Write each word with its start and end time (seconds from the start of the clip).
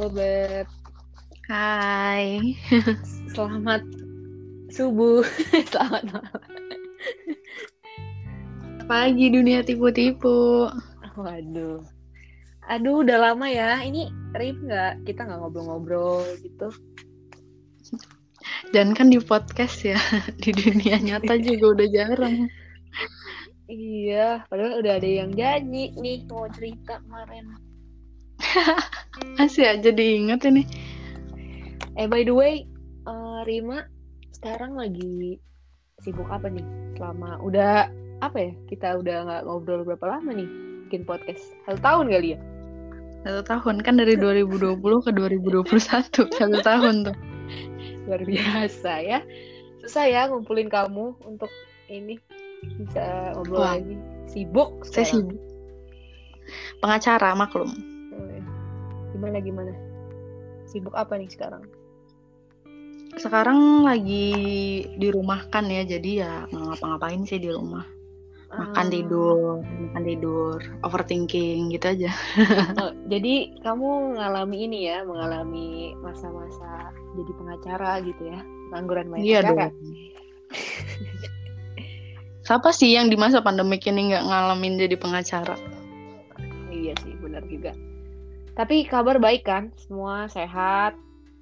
Halo 0.00 0.16
Beb, 0.16 0.64
Hai. 1.44 2.56
selamat 3.36 3.84
subuh, 4.72 5.20
selamat 5.76 6.08
malam. 6.08 6.40
Pagi 8.88 9.28
dunia 9.28 9.60
tipu-tipu. 9.60 10.72
Waduh, 11.20 11.84
aduh 12.64 13.04
udah 13.04 13.28
lama 13.28 13.44
ya. 13.52 13.76
Ini 13.84 14.08
Rif 14.40 14.56
nggak? 14.64 15.04
Kita 15.04 15.28
nggak 15.28 15.36
ngobrol-ngobrol 15.36 16.24
gitu. 16.48 16.72
Dan 18.72 18.96
kan 18.96 19.12
di 19.12 19.20
podcast 19.20 19.84
ya, 19.84 20.00
di 20.40 20.48
dunia 20.56 20.96
nyata 20.96 21.36
juga 21.36 21.76
udah 21.76 21.88
jarang. 21.92 22.48
Iya, 23.68 24.48
padahal 24.48 24.80
udah 24.80 24.96
ada 24.96 25.10
yang 25.12 25.36
janji 25.36 25.92
nih 25.92 26.24
mau 26.24 26.48
cerita 26.48 27.04
kemarin. 27.04 27.68
Masih 29.38 29.64
aja 29.68 29.90
diinget 29.90 30.42
ini. 30.46 30.62
Eh 31.98 32.06
by 32.06 32.24
the 32.24 32.34
way, 32.34 32.64
eh, 33.06 33.38
Rima 33.44 33.84
sekarang 34.36 34.78
lagi 34.78 35.38
sibuk 36.00 36.26
apa 36.32 36.48
nih? 36.48 36.64
Selama 36.96 37.40
udah 37.44 37.88
apa 38.20 38.38
ya? 38.38 38.52
Kita 38.68 38.98
udah 39.00 39.16
nggak 39.26 39.42
ngobrol 39.44 39.84
berapa 39.84 40.18
lama 40.18 40.32
nih 40.32 40.48
bikin 40.88 41.04
podcast? 41.04 41.42
Satu 41.68 41.78
tahun 41.80 42.06
kali 42.10 42.28
ya? 42.34 42.38
Satu 43.20 43.42
tahun 43.44 43.84
kan 43.84 44.00
dari 44.00 44.16
2020 44.16 44.80
ke 44.80 45.10
2021. 45.12 45.76
Satu 45.88 46.58
tahun 46.64 47.10
tuh. 47.10 47.16
luar 48.08 48.22
biasa 48.26 48.92
ya 49.06 49.20
susah 49.80 50.06
ya 50.06 50.20
ngumpulin 50.28 50.68
kamu 50.68 51.14
untuk 51.24 51.48
ini 51.88 52.20
bisa 52.76 53.32
ngobrol 53.34 53.64
Wah. 53.64 53.74
lagi 53.78 53.96
sibuk 54.28 54.82
Saya 54.84 55.08
sekarang. 55.08 55.30
sibuk. 55.30 55.40
Pengacara 56.80 57.30
maklum. 57.36 57.70
Gimana 59.20 59.36
gimana 59.44 59.72
sibuk 60.64 60.96
apa 60.96 61.20
nih 61.20 61.28
sekarang 61.28 61.68
Sekarang 63.20 63.84
lagi 63.84 64.32
dirumahkan 64.96 65.68
ya, 65.68 65.82
jadi 65.84 66.10
ya 66.24 66.32
ngapa-ngapain 66.48 67.20
sih 67.28 67.36
di 67.36 67.52
rumah. 67.52 67.84
Makan 68.48 68.86
Ah, 68.86 68.88
tidur, 68.88 69.60
makan 69.60 70.02
tidur, 70.08 70.56
overthinking 70.86 71.68
gitu 71.68 71.84
aja. 71.90 72.10
oh, 72.80 72.96
jadi 73.12 73.60
kamu 73.60 74.16
mengalami 74.16 74.56
ini 74.64 74.88
ya 74.88 75.04
mengalami 75.04 75.92
masa-masa 76.00 76.94
jadi 77.18 77.32
pengacara 77.36 78.00
gitu 78.08 78.22
ya 78.24 78.40
pengangguran 78.72 79.12
banyak 79.12 79.26
Iya 79.26 79.38
dong. 79.44 79.58
Siapa 82.48 82.70
sih 82.72 82.96
yang 82.96 83.12
di 83.12 83.20
masa 83.20 83.44
pandemik 83.44 83.84
ini 83.84 84.16
nggak 84.16 84.24
ngalamin 84.32 84.80
jadi 84.80 84.96
pengacara? 84.96 85.60
iya 86.70 86.94
sih 87.04 87.12
benar 87.20 87.44
juga 87.50 87.74
tapi 88.60 88.84
kabar 88.84 89.16
baik 89.16 89.48
kan 89.48 89.72
semua 89.80 90.28
sehat 90.28 90.92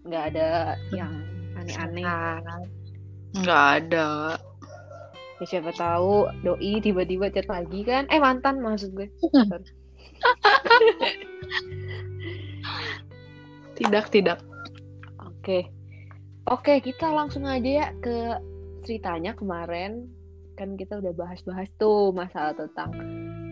nggak 0.07 0.25
ada 0.35 0.79
yang 0.95 1.13
aneh-aneh 1.59 2.07
Nggak 3.37 3.65
ada. 3.85 4.41
Ya 5.39 5.45
siapa 5.47 5.71
tahu 5.77 6.27
doi 6.43 6.81
tiba-tiba 6.83 7.31
chat 7.31 7.47
lagi 7.47 7.85
kan. 7.85 8.09
Eh 8.11 8.19
mantan 8.19 8.59
maksud 8.65 8.97
gue. 8.97 9.09
Sorry. 9.21 9.69
Tidak, 13.79 14.11
tidak. 14.11 14.43
Oke. 15.23 15.71
Oke, 16.51 16.83
kita 16.83 17.15
langsung 17.15 17.47
aja 17.47 17.87
ya 17.87 17.95
ke 18.03 18.35
ceritanya 18.83 19.39
kemarin. 19.39 20.11
Kan 20.59 20.75
kita 20.75 20.99
udah 20.99 21.15
bahas-bahas 21.15 21.71
tuh 21.79 22.11
masalah 22.11 22.59
tentang 22.59 22.91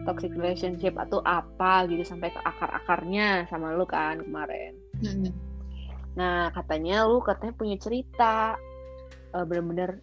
toxic 0.07 0.33
relationship 0.39 0.95
atau 0.95 1.21
apa 1.27 1.91
gitu 1.91 2.07
sampai 2.07 2.31
ke 2.31 2.41
akar-akarnya 2.41 3.51
sama 3.51 3.75
lu 3.75 3.85
kan 3.85 4.23
kemarin. 4.23 4.79
Hmm. 5.03 5.35
Nah, 6.17 6.49
katanya 6.55 7.05
lu 7.05 7.21
katanya 7.21 7.53
punya 7.59 7.77
cerita 7.77 8.57
eh, 9.37 9.45
bener-bener 9.45 10.01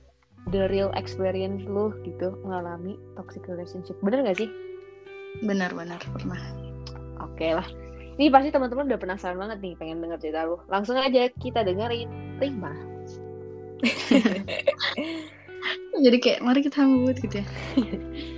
the 0.52 0.68
real 0.68 0.92
experience 1.00 1.64
lu 1.64 1.96
gitu 2.04 2.36
mengalami 2.44 3.00
toxic 3.16 3.48
relationship. 3.48 3.96
Bener 4.04 4.28
gak 4.28 4.44
sih? 4.44 4.52
Benar-benar 5.42 6.04
pernah. 6.12 6.38
Oke 7.24 7.56
lah. 7.56 7.66
Ini 8.14 8.30
pasti 8.30 8.54
teman-teman 8.54 8.86
udah 8.94 9.02
penasaran 9.02 9.42
banget 9.42 9.58
nih 9.64 9.74
pengen 9.80 10.04
denger 10.04 10.20
cerita 10.22 10.46
lu. 10.46 10.62
Langsung 10.70 11.00
aja 11.00 11.32
kita 11.42 11.66
dengerin. 11.66 12.38
Terima. 12.38 12.70
Jadi 16.04 16.18
kayak 16.20 16.44
mari 16.44 16.60
kita 16.62 16.84
sambut 16.84 17.16
gitu 17.18 17.42
ya. 17.42 17.48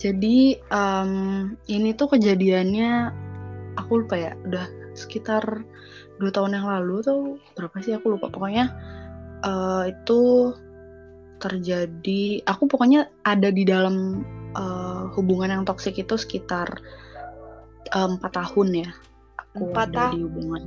Jadi 0.00 0.56
em, 0.56 1.12
ini 1.68 1.92
tuh 1.92 2.16
kejadiannya 2.16 3.12
aku 3.76 4.00
lupa 4.00 4.16
ya, 4.16 4.32
udah 4.48 4.64
sekitar 4.96 5.44
dua 6.16 6.30
tahun 6.32 6.56
yang 6.56 6.66
lalu 6.68 7.04
tuh 7.04 7.20
berapa 7.52 7.76
sih 7.84 7.92
aku 7.92 8.16
lupa. 8.16 8.32
Pokoknya 8.32 8.72
eh, 9.44 9.92
itu 9.92 10.52
terjadi. 11.36 12.40
Aku 12.48 12.64
pokoknya 12.64 13.12
ada 13.28 13.52
di 13.52 13.68
dalam 13.68 14.24
eh, 14.56 15.04
hubungan 15.12 15.52
yang 15.52 15.68
toksik 15.68 16.00
itu 16.00 16.16
sekitar 16.16 16.80
eh, 17.92 18.08
empat 18.08 18.32
tahun 18.32 18.88
ya. 18.88 18.90
Aku 19.52 19.68
Empat 19.68 19.92
ada 19.92 20.16
di 20.16 20.24
hubungan. 20.24 20.64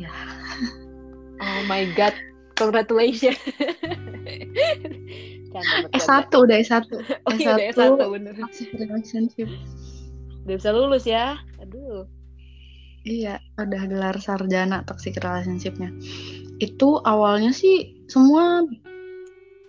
Ya. 0.00 0.16
Oh 1.44 1.60
my 1.68 1.84
god. 1.92 2.16
Congratulations. 2.56 3.36
Canda 5.62 5.88
S1 5.94 6.28
bercanda. 6.28 6.36
udah 6.42 6.56
S1. 6.60 6.84
Oh 7.26 7.32
iya 7.36 7.50
udah 7.54 7.66
S1. 7.72 7.80
S1 7.96 8.02
bener. 8.12 8.34
Relationship. 8.76 9.48
Udah 10.46 10.54
bisa 10.58 10.70
lulus 10.70 11.04
ya. 11.08 11.40
Aduh. 11.62 12.06
Iya, 13.06 13.38
ada 13.54 13.86
gelar 13.86 14.18
sarjana 14.18 14.82
toxic 14.82 15.14
relationship-nya. 15.22 15.94
Itu 16.58 16.98
awalnya 17.06 17.54
sih 17.54 18.02
semua 18.10 18.66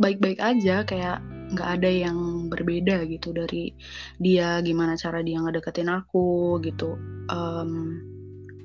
baik-baik 0.01 0.41
aja, 0.41 0.81
kayak 0.81 1.21
nggak 1.53 1.69
ada 1.79 1.89
yang 1.89 2.49
berbeda 2.49 3.05
gitu 3.07 3.31
dari 3.31 3.71
dia 4.17 4.59
gimana 4.65 4.97
cara 4.97 5.21
dia 5.21 5.37
ngedeketin 5.37 5.85
aku 5.85 6.57
gitu. 6.65 6.97
Em, 7.29 8.01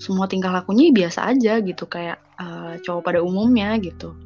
semua 0.00 0.24
tingkah 0.24 0.50
lakunya 0.50 0.88
biasa 0.88 1.36
aja 1.36 1.60
gitu, 1.60 1.84
kayak 1.84 2.16
eh, 2.40 2.80
cowok 2.80 3.12
pada 3.12 3.20
umumnya 3.20 3.76
gitu. 3.76 4.16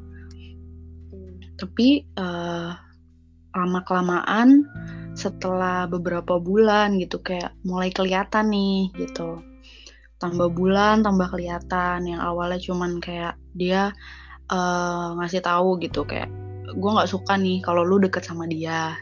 Hmm. 1.11 1.43
Tapi 1.59 2.07
eh, 2.07 2.71
lama 3.55 3.79
kelamaan 3.83 4.67
setelah 5.17 5.89
beberapa 5.89 6.37
bulan 6.37 7.01
gitu 7.01 7.17
kayak 7.21 7.53
mulai 7.65 7.89
kelihatan 7.89 8.53
nih 8.53 8.93
gitu. 8.95 9.41
Tambah 10.21 10.53
bulan 10.53 11.01
tambah 11.01 11.29
kelihatan. 11.33 12.05
Yang 12.05 12.21
awalnya 12.21 12.59
cuman 12.61 12.91
kayak 13.01 13.35
dia 13.57 13.93
eh, 14.49 15.07
ngasih 15.17 15.41
tahu 15.41 15.81
gitu 15.81 16.05
kayak 16.05 16.29
gue 16.67 16.91
nggak 16.91 17.09
suka 17.09 17.39
nih 17.39 17.63
kalau 17.65 17.81
lu 17.81 17.97
deket 17.97 18.25
sama 18.25 18.45
dia. 18.45 18.93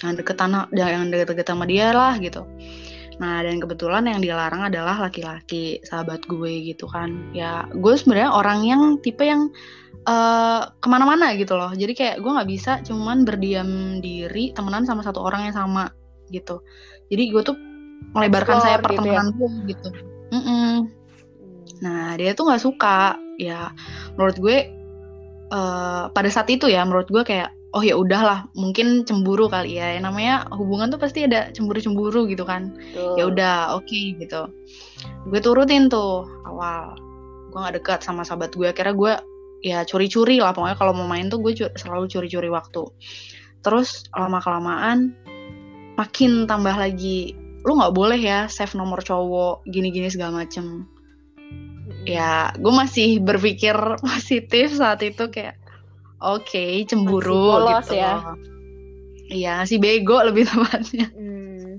Jangan 0.00 0.14
deket 0.18 0.36
tanah 0.40 0.62
jangan 0.74 1.12
deket-deket 1.12 1.46
sama 1.46 1.64
dia 1.68 1.94
lah 1.94 2.18
gitu. 2.18 2.42
Nah 3.22 3.44
dan 3.44 3.62
kebetulan 3.62 4.08
yang 4.08 4.18
dilarang 4.18 4.66
adalah 4.66 4.98
laki-laki 4.98 5.78
sahabat 5.86 6.26
gue 6.26 6.72
gitu 6.74 6.90
kan. 6.90 7.30
Ya 7.30 7.68
gue 7.70 7.94
sebenarnya 7.94 8.34
orang 8.34 8.66
yang 8.66 8.82
tipe 8.98 9.22
yang 9.22 9.52
eh, 10.08 10.62
ke 10.68 10.86
mana-mana 10.90 11.34
gitu 11.38 11.54
loh 11.54 11.70
jadi 11.74 11.92
kayak 11.94 12.16
gue 12.22 12.30
nggak 12.30 12.50
bisa 12.50 12.72
cuman 12.82 13.22
berdiam 13.26 14.02
diri 14.02 14.50
temenan 14.56 14.86
sama 14.86 15.02
satu 15.06 15.22
orang 15.22 15.50
yang 15.50 15.56
sama 15.56 15.90
gitu 16.30 16.62
jadi 17.12 17.28
gue 17.28 17.42
tuh 17.44 17.56
melebarkan 18.16 18.58
Explore 18.58 18.66
saya 18.66 18.76
gitu 18.76 18.82
ya. 18.82 19.22
pertemanan 19.22 19.50
gitu 19.68 19.88
Mm-mm. 20.32 20.88
Hmm. 20.88 21.02
Nah, 21.84 22.16
dia 22.16 22.32
tuh 22.32 22.48
nggak 22.48 22.62
suka. 22.64 23.20
Ya, 23.36 23.74
menurut 24.16 24.36
gue 24.40 24.56
eh, 25.52 26.04
pada 26.08 26.28
saat 26.32 26.48
itu 26.48 26.72
ya, 26.72 26.82
menurut 26.88 27.12
gue 27.12 27.20
kayak 27.22 27.52
oh 27.72 27.80
ya 27.80 27.96
udahlah, 27.96 28.48
mungkin 28.56 29.04
cemburu 29.04 29.50
kali 29.52 29.76
ya. 29.76 30.00
Yang 30.00 30.04
namanya 30.08 30.34
hubungan 30.56 30.88
tuh 30.88 31.00
pasti 31.02 31.28
ada 31.28 31.52
cemburu-cemburu 31.52 32.24
gitu 32.30 32.48
kan. 32.48 32.72
Ya 33.20 33.28
udah, 33.28 33.76
oke 33.76 34.16
gitu. 34.16 34.48
Gue 35.28 35.40
turutin 35.44 35.92
tuh 35.92 36.24
awal. 36.48 36.96
Gue 37.52 37.58
nggak 37.60 37.76
dekat 37.82 38.00
sama 38.00 38.24
sahabat 38.24 38.56
gue. 38.56 38.72
Akhirnya 38.72 38.96
gue 38.96 39.12
ya 39.62 39.86
curi-curi 39.86 40.36
lah. 40.36 40.52
Pokoknya 40.52 40.76
kalau 40.76 40.92
mau 40.92 41.06
main 41.06 41.30
tuh 41.30 41.38
gue 41.38 41.54
cu- 41.54 41.72
selalu 41.72 42.06
curi-curi 42.06 42.50
waktu. 42.50 42.82
Terus 43.62 44.04
lama 44.10 44.38
kelamaan 44.38 45.14
makin 45.94 46.44
tambah 46.44 46.74
lagi. 46.74 47.32
Lu 47.62 47.78
nggak 47.78 47.94
boleh 47.94 48.18
ya 48.18 48.50
save 48.50 48.74
nomor 48.74 49.00
cowok 49.00 49.62
gini-gini 49.64 50.10
segala 50.10 50.44
macem 50.44 50.90
Hmm. 51.82 52.06
ya 52.06 52.32
gue 52.54 52.72
masih 52.72 53.18
berpikir 53.18 53.74
positif 54.06 54.70
saat 54.72 55.02
itu 55.02 55.28
kayak 55.28 55.58
oke 56.18 56.62
cemburu 56.86 57.34
Masih 57.34 57.50
polos 57.52 57.78
gitu 57.82 57.94
ya. 57.94 58.12
iya 59.28 59.52
masih 59.60 59.78
bego 59.78 60.18
lebih 60.22 60.46
tepatnya 60.50 61.06
Hmm. 61.10 61.78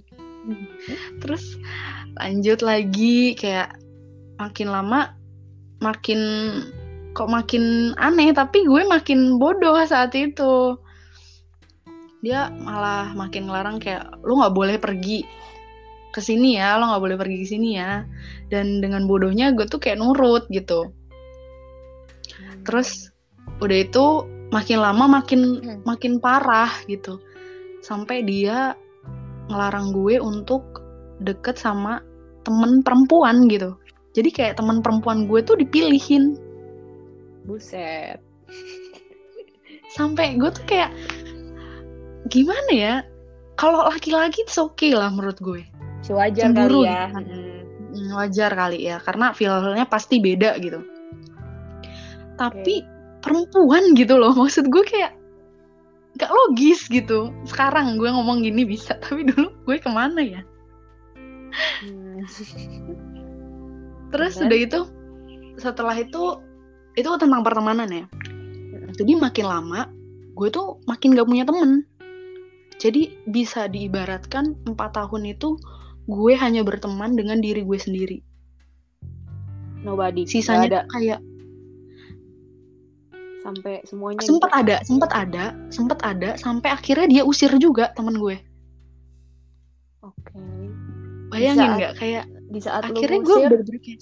terus 1.19 1.55
lanjut 2.15 2.59
lagi 2.61 3.31
kayak 3.35 3.79
makin 4.35 4.67
lama 4.69 5.15
makin 5.79 6.19
kok 7.13 7.29
makin 7.29 7.93
aneh 8.01 8.33
tapi 8.33 8.65
gue 8.65 8.81
makin 8.89 9.37
bodoh 9.37 9.77
saat 9.85 10.13
itu. 10.17 10.77
Dia 12.25 12.49
malah 12.49 13.13
makin 13.13 13.47
ngelarang 13.47 13.77
kayak 13.77 14.21
lu 14.25 14.41
nggak 14.41 14.55
boleh 14.55 14.77
pergi 14.81 15.21
ke 16.13 16.21
sini 16.21 16.61
ya 16.61 16.77
lo 16.77 16.93
nggak 16.93 17.03
boleh 17.03 17.17
pergi 17.17 17.37
ke 17.41 17.47
sini 17.47 17.69
ya. 17.77 18.01
Dan 18.49 18.81
dengan 18.81 19.05
bodohnya 19.05 19.53
gue 19.53 19.69
tuh 19.69 19.77
kayak 19.77 20.01
nurut 20.01 20.49
gitu. 20.49 20.89
Terus 22.65 23.13
udah 23.61 23.77
itu 23.77 24.05
makin 24.49 24.77
lama 24.81 25.05
makin 25.21 25.41
Hmm. 25.61 25.79
makin 25.85 26.17
parah 26.17 26.71
gitu. 26.89 27.21
Sampai 27.83 28.23
dia 28.23 28.73
ngelarang 29.51 29.91
gue 29.91 30.17
untuk 30.17 30.63
deket 31.21 31.59
sama 31.59 31.99
temen 32.47 32.81
perempuan 32.81 33.45
gitu. 33.51 33.75
Jadi 34.13 34.29
kayak 34.29 34.61
temen 34.61 34.79
perempuan 34.79 35.25
gue 35.25 35.41
tuh 35.41 35.57
dipilihin 35.57 36.37
buset. 37.45 38.19
Sampai 39.93 40.35
gue 40.39 40.49
tuh 40.49 40.65
kayak 40.65 40.91
gimana 42.31 42.71
ya? 42.71 42.95
Kalau 43.53 43.85
laki-laki 43.85 44.41
itu 44.41 44.53
oke 44.57 44.89
lah 44.95 45.13
menurut 45.13 45.37
gue. 45.37 45.61
Sewajar 46.01 46.49
Cemburu 46.49 46.83
kali 46.83 46.89
ya. 46.89 47.03
gitu. 47.13 47.35
Hmm, 47.93 48.09
wajar 48.17 48.51
kali 48.57 48.79
ya. 48.89 48.97
Karena 48.99 49.31
feelnya 49.31 49.85
pasti 49.85 50.17
beda 50.17 50.57
gitu. 50.57 50.81
Tapi 52.35 52.81
perempuan 53.21 53.93
gitu 53.93 54.17
loh. 54.17 54.33
Maksud 54.41 54.73
gue 54.73 54.83
kayak 54.83 55.13
gak 56.17 56.33
logis 56.33 56.89
gitu. 56.89 57.29
Sekarang 57.45 58.01
gue 58.01 58.09
ngomong 58.09 58.41
gini 58.41 58.65
bisa 58.65 58.97
tapi 59.03 59.29
dulu 59.29 59.53
gue 59.69 59.77
ke 59.77 59.89
mana 59.91 60.21
ya? 60.21 60.41
Hmm. 61.53 62.25
terus 64.09 64.41
udah 64.41 64.57
itu 64.57 64.79
setelah 65.61 65.93
itu 65.93 66.41
itu 66.93 67.09
tentang 67.17 67.41
pertemanan 67.41 67.89
ya. 67.89 68.05
Jadi 68.93 69.17
makin 69.17 69.45
lama 69.49 69.89
gue 70.33 70.49
tuh 70.49 70.81
makin 70.89 71.13
gak 71.13 71.29
punya 71.29 71.45
temen. 71.45 71.85
Jadi 72.81 73.15
bisa 73.29 73.69
diibaratkan 73.69 74.57
empat 74.65 74.97
tahun 74.97 75.33
itu 75.37 75.57
gue 76.09 76.33
hanya 76.35 76.65
berteman 76.65 77.13
dengan 77.15 77.39
diri 77.39 77.61
gue 77.63 77.79
sendiri. 77.79 78.17
Nobody. 79.85 80.25
Sisanya 80.25 80.67
ada. 80.67 80.81
kayak 80.89 81.19
sampai 83.43 83.83
semuanya 83.83 84.23
sempet 84.23 84.49
gitu. 84.55 84.59
ada 84.63 84.75
sempet 84.87 85.11
ada 85.11 85.45
sempet 85.67 85.99
ada 85.99 86.29
sampai 86.39 86.69
akhirnya 86.71 87.07
dia 87.11 87.23
usir 87.27 87.51
juga 87.59 87.91
temen 87.91 88.15
gue. 88.15 88.39
Oke. 89.99 90.39
Bayangin 91.27 91.59
saat- 91.59 91.77
nggak? 91.77 91.93
Kayak 91.99 92.25
di 92.53 92.59
saat 92.63 92.81
akhirnya 92.87 93.19
lu 93.19 93.27
gue 93.27 93.37
bener-bener 93.43 93.79
kayak 93.83 93.99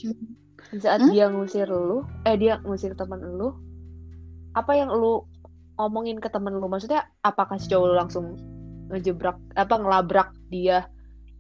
di 0.72 0.80
saat 0.80 1.04
Hmm? 1.04 1.12
dia 1.12 1.28
ngusir 1.28 1.68
lu 1.68 2.08
eh 2.24 2.36
dia 2.40 2.64
ngusir 2.64 2.96
teman 2.96 3.20
lu 3.20 3.52
apa 4.56 4.72
yang 4.76 4.92
lu 4.92 5.24
ngomongin 5.80 6.22
ke 6.22 6.30
temen 6.30 6.54
lu? 6.54 6.68
Maksudnya 6.68 7.08
apakah 7.26 7.58
si 7.58 7.72
cowok 7.72 7.86
lu 7.90 7.96
langsung 7.98 8.26
ngejebrak 8.92 9.38
apa 9.56 9.76
ngelabrak 9.80 10.30
dia 10.52 10.86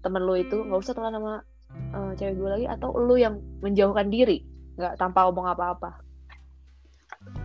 temen 0.01 0.23
lu 0.23 0.33
itu? 0.39 0.57
Nggak 0.65 0.79
usah 0.81 0.93
telan 0.97 1.13
sama 1.13 1.33
eh, 1.71 2.11
cewek 2.17 2.33
gue 2.39 2.49
lagi 2.49 2.65
atau 2.67 2.89
lu 2.95 3.15
yang 3.19 3.37
menjauhkan 3.61 4.09
diri? 4.09 4.41
Nggak 4.79 4.97
tanpa 4.97 5.27
ngomong 5.29 5.47
apa-apa? 5.51 5.89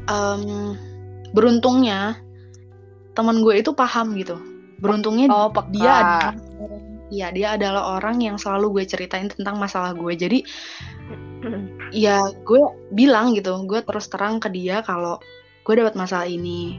Em, 0.09 0.73
beruntungnya 1.37 2.17
teman 3.13 3.45
gue 3.45 3.61
itu 3.61 3.75
paham 3.77 4.17
gitu. 4.17 4.39
Beruntungnya 4.81 5.29
oh 5.29 5.51
peka. 5.53 5.73
dia 5.73 5.93
adalah 5.93 6.35
Iya, 7.07 7.31
dia 7.31 7.49
adalah 7.55 8.03
orang 8.03 8.19
yang 8.19 8.35
selalu 8.35 8.83
gue 8.83 8.85
ceritain 8.91 9.31
tentang 9.31 9.63
masalah 9.63 9.95
gue. 9.95 10.11
Jadi 10.19 10.43
ya 11.93 12.23
gue 12.47 12.63
bilang 12.95 13.35
gitu, 13.35 13.55
gue 13.67 13.83
terus 13.83 14.07
terang 14.11 14.39
ke 14.43 14.49
dia 14.51 14.83
kalau 14.83 15.19
gue 15.67 15.75
dapat 15.75 15.99
masalah 15.99 16.27
ini 16.27 16.79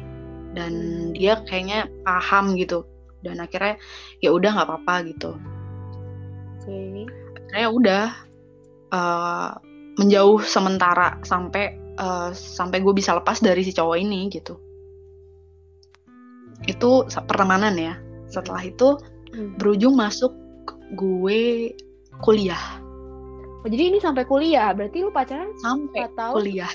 dan 0.56 0.72
dia 1.14 1.40
kayaknya 1.46 1.92
paham 2.04 2.56
gitu. 2.56 2.88
Dan 3.22 3.42
akhirnya 3.42 3.76
ya 4.24 4.30
udah 4.32 4.50
nggak 4.54 4.68
apa-apa 4.68 4.96
gitu. 5.10 5.32
oke 6.64 6.80
Akhirnya 7.38 7.70
udah 7.72 8.06
eh, 8.94 9.50
menjauh 9.98 10.40
sementara 10.44 11.20
sampai 11.26 11.76
eh, 11.78 12.30
sampai 12.34 12.78
gue 12.80 12.94
bisa 12.96 13.18
lepas 13.18 13.42
dari 13.42 13.62
si 13.66 13.74
cowok 13.74 13.98
ini 13.98 14.30
gitu. 14.32 14.56
Itu 16.66 17.06
pertemanan 17.28 17.76
ya. 17.76 17.96
Setelah 18.28 18.64
itu 18.64 19.00
Hmm. 19.38 19.60
berujung 19.60 19.96
masuk 20.00 20.32
gue 20.96 21.76
kuliah 22.24 22.80
Oh, 23.66 23.70
jadi 23.70 23.84
ini 23.90 23.98
sampai 23.98 24.24
kuliah. 24.28 24.70
Berarti 24.76 25.02
lu 25.02 25.10
pacaran 25.10 25.50
sampai 25.62 26.06
4 26.10 26.20
tahun? 26.20 26.36
kuliah. 26.38 26.72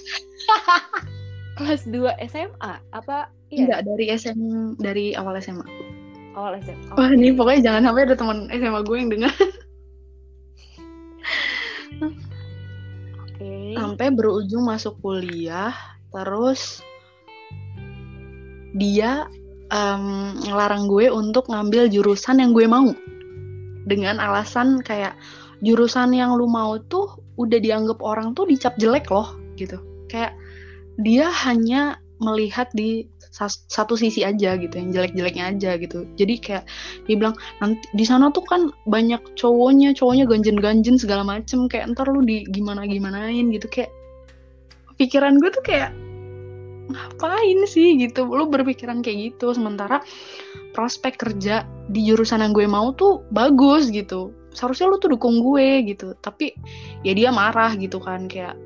Kelas 1.61 1.85
2 1.87 2.17
SMA 2.33 2.73
apa 2.97 3.29
iya? 3.53 3.69
Enggak 3.69 3.81
dari 3.85 4.05
SM 4.09 4.41
dari 4.81 5.13
awal 5.13 5.37
SMA 5.39 5.65
awal 6.33 6.57
SMA 6.65 6.97
wah 6.97 7.13
ini 7.13 7.37
pokoknya 7.37 7.61
jangan 7.71 7.93
sampai 7.93 8.03
ada 8.09 8.17
teman 8.17 8.39
SMA 8.49 8.81
gue 8.89 8.97
yang 8.97 9.11
dengar 9.13 9.35
oke. 13.21 13.53
Sampai 13.77 14.07
berujung 14.17 14.65
masuk 14.65 14.97
kuliah 15.05 15.77
terus 16.09 16.81
dia 18.73 19.29
em, 19.69 20.33
ngelarang 20.49 20.89
gue 20.89 21.13
untuk 21.13 21.49
ngambil 21.53 21.93
jurusan 21.93 22.41
yang 22.41 22.57
gue 22.57 22.65
mau. 22.65 22.97
Dengan 23.83 24.23
alasan 24.23 24.79
kayak 24.81 25.19
jurusan 25.63 26.11
yang 26.13 26.35
lu 26.35 26.51
mau 26.51 26.77
tuh 26.91 27.23
udah 27.39 27.59
dianggap 27.63 28.03
orang 28.03 28.35
tuh 28.35 28.45
dicap 28.51 28.75
jelek 28.77 29.09
loh 29.09 29.39
gitu. 29.55 29.79
Kayak 30.11 30.35
dia 31.01 31.31
hanya 31.31 32.03
melihat 32.23 32.71
di 32.77 33.07
satu 33.33 33.97
sisi 33.97 34.23
aja 34.23 34.55
gitu 34.61 34.77
yang 34.77 34.93
jelek-jeleknya 34.93 35.45
aja 35.57 35.71
gitu. 35.81 36.05
Jadi 36.21 36.35
kayak 36.39 36.65
dia 37.09 37.17
bilang 37.17 37.35
nanti 37.59 37.81
di 37.97 38.05
sana 38.05 38.29
tuh 38.29 38.45
kan 38.45 38.69
banyak 38.85 39.19
cowoknya 39.35 39.97
cowoknya 39.97 40.29
ganjen-ganjen 40.29 41.01
segala 41.01 41.25
macem 41.25 41.67
kayak 41.67 41.97
ntar 41.97 42.13
lu 42.13 42.21
di 42.23 42.45
gimana 42.53 42.85
gimanain 42.85 43.49
gitu. 43.51 43.67
Kayak 43.73 43.91
pikiran 45.01 45.41
gue 45.41 45.51
tuh 45.51 45.65
kayak 45.65 45.91
ngapain 46.93 47.59
sih? 47.65 47.97
gitu. 47.97 48.29
Lu 48.29 48.47
berpikiran 48.53 49.01
kayak 49.01 49.33
gitu 49.35 49.57
sementara 49.57 50.05
prospek 50.77 51.17
kerja 51.17 51.65
di 51.89 52.05
jurusan 52.07 52.45
yang 52.45 52.53
gue 52.53 52.69
mau 52.69 52.93
tuh 52.93 53.25
bagus 53.33 53.89
gitu 53.89 54.42
seharusnya 54.53 54.87
lu 54.89 54.97
tuh 55.01 55.17
dukung 55.17 55.41
gue 55.41 55.85
gitu. 55.89 56.15
Tapi 56.21 56.53
ya 57.03 57.13
dia 57.17 57.33
marah 57.33 57.73
gitu 57.77 57.99
kan 57.99 58.29
kayak 58.29 58.57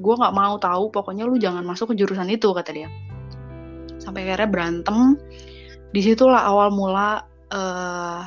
gue 0.00 0.14
nggak 0.16 0.32
mau 0.34 0.56
tahu 0.56 0.88
pokoknya 0.88 1.28
lu 1.28 1.36
jangan 1.36 1.62
masuk 1.64 1.92
ke 1.92 2.00
jurusan 2.00 2.28
itu 2.32 2.50
kata 2.50 2.72
dia. 2.72 2.88
Sampai 4.00 4.24
akhirnya 4.26 4.48
berantem. 4.48 5.20
Di 5.90 6.00
situlah 6.00 6.46
awal 6.46 6.70
mula 6.72 7.26
eh 7.50 8.22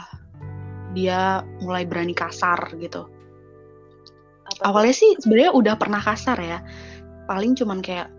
dia 0.94 1.42
mulai 1.64 1.90
berani 1.90 2.14
kasar 2.14 2.78
gitu. 2.78 3.10
Apa 4.44 4.70
awalnya 4.70 4.94
sih 4.94 5.18
sebenarnya 5.18 5.52
udah 5.58 5.76
pernah 5.80 6.02
kasar 6.04 6.38
ya. 6.38 6.62
Paling 7.26 7.58
cuman 7.58 7.82
kayak 7.82 8.12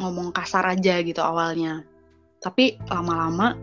ngomong 0.00 0.32
kasar 0.32 0.64
aja 0.64 1.02
gitu 1.04 1.20
awalnya. 1.20 1.84
Tapi 2.40 2.78
lama-lama 2.88 3.58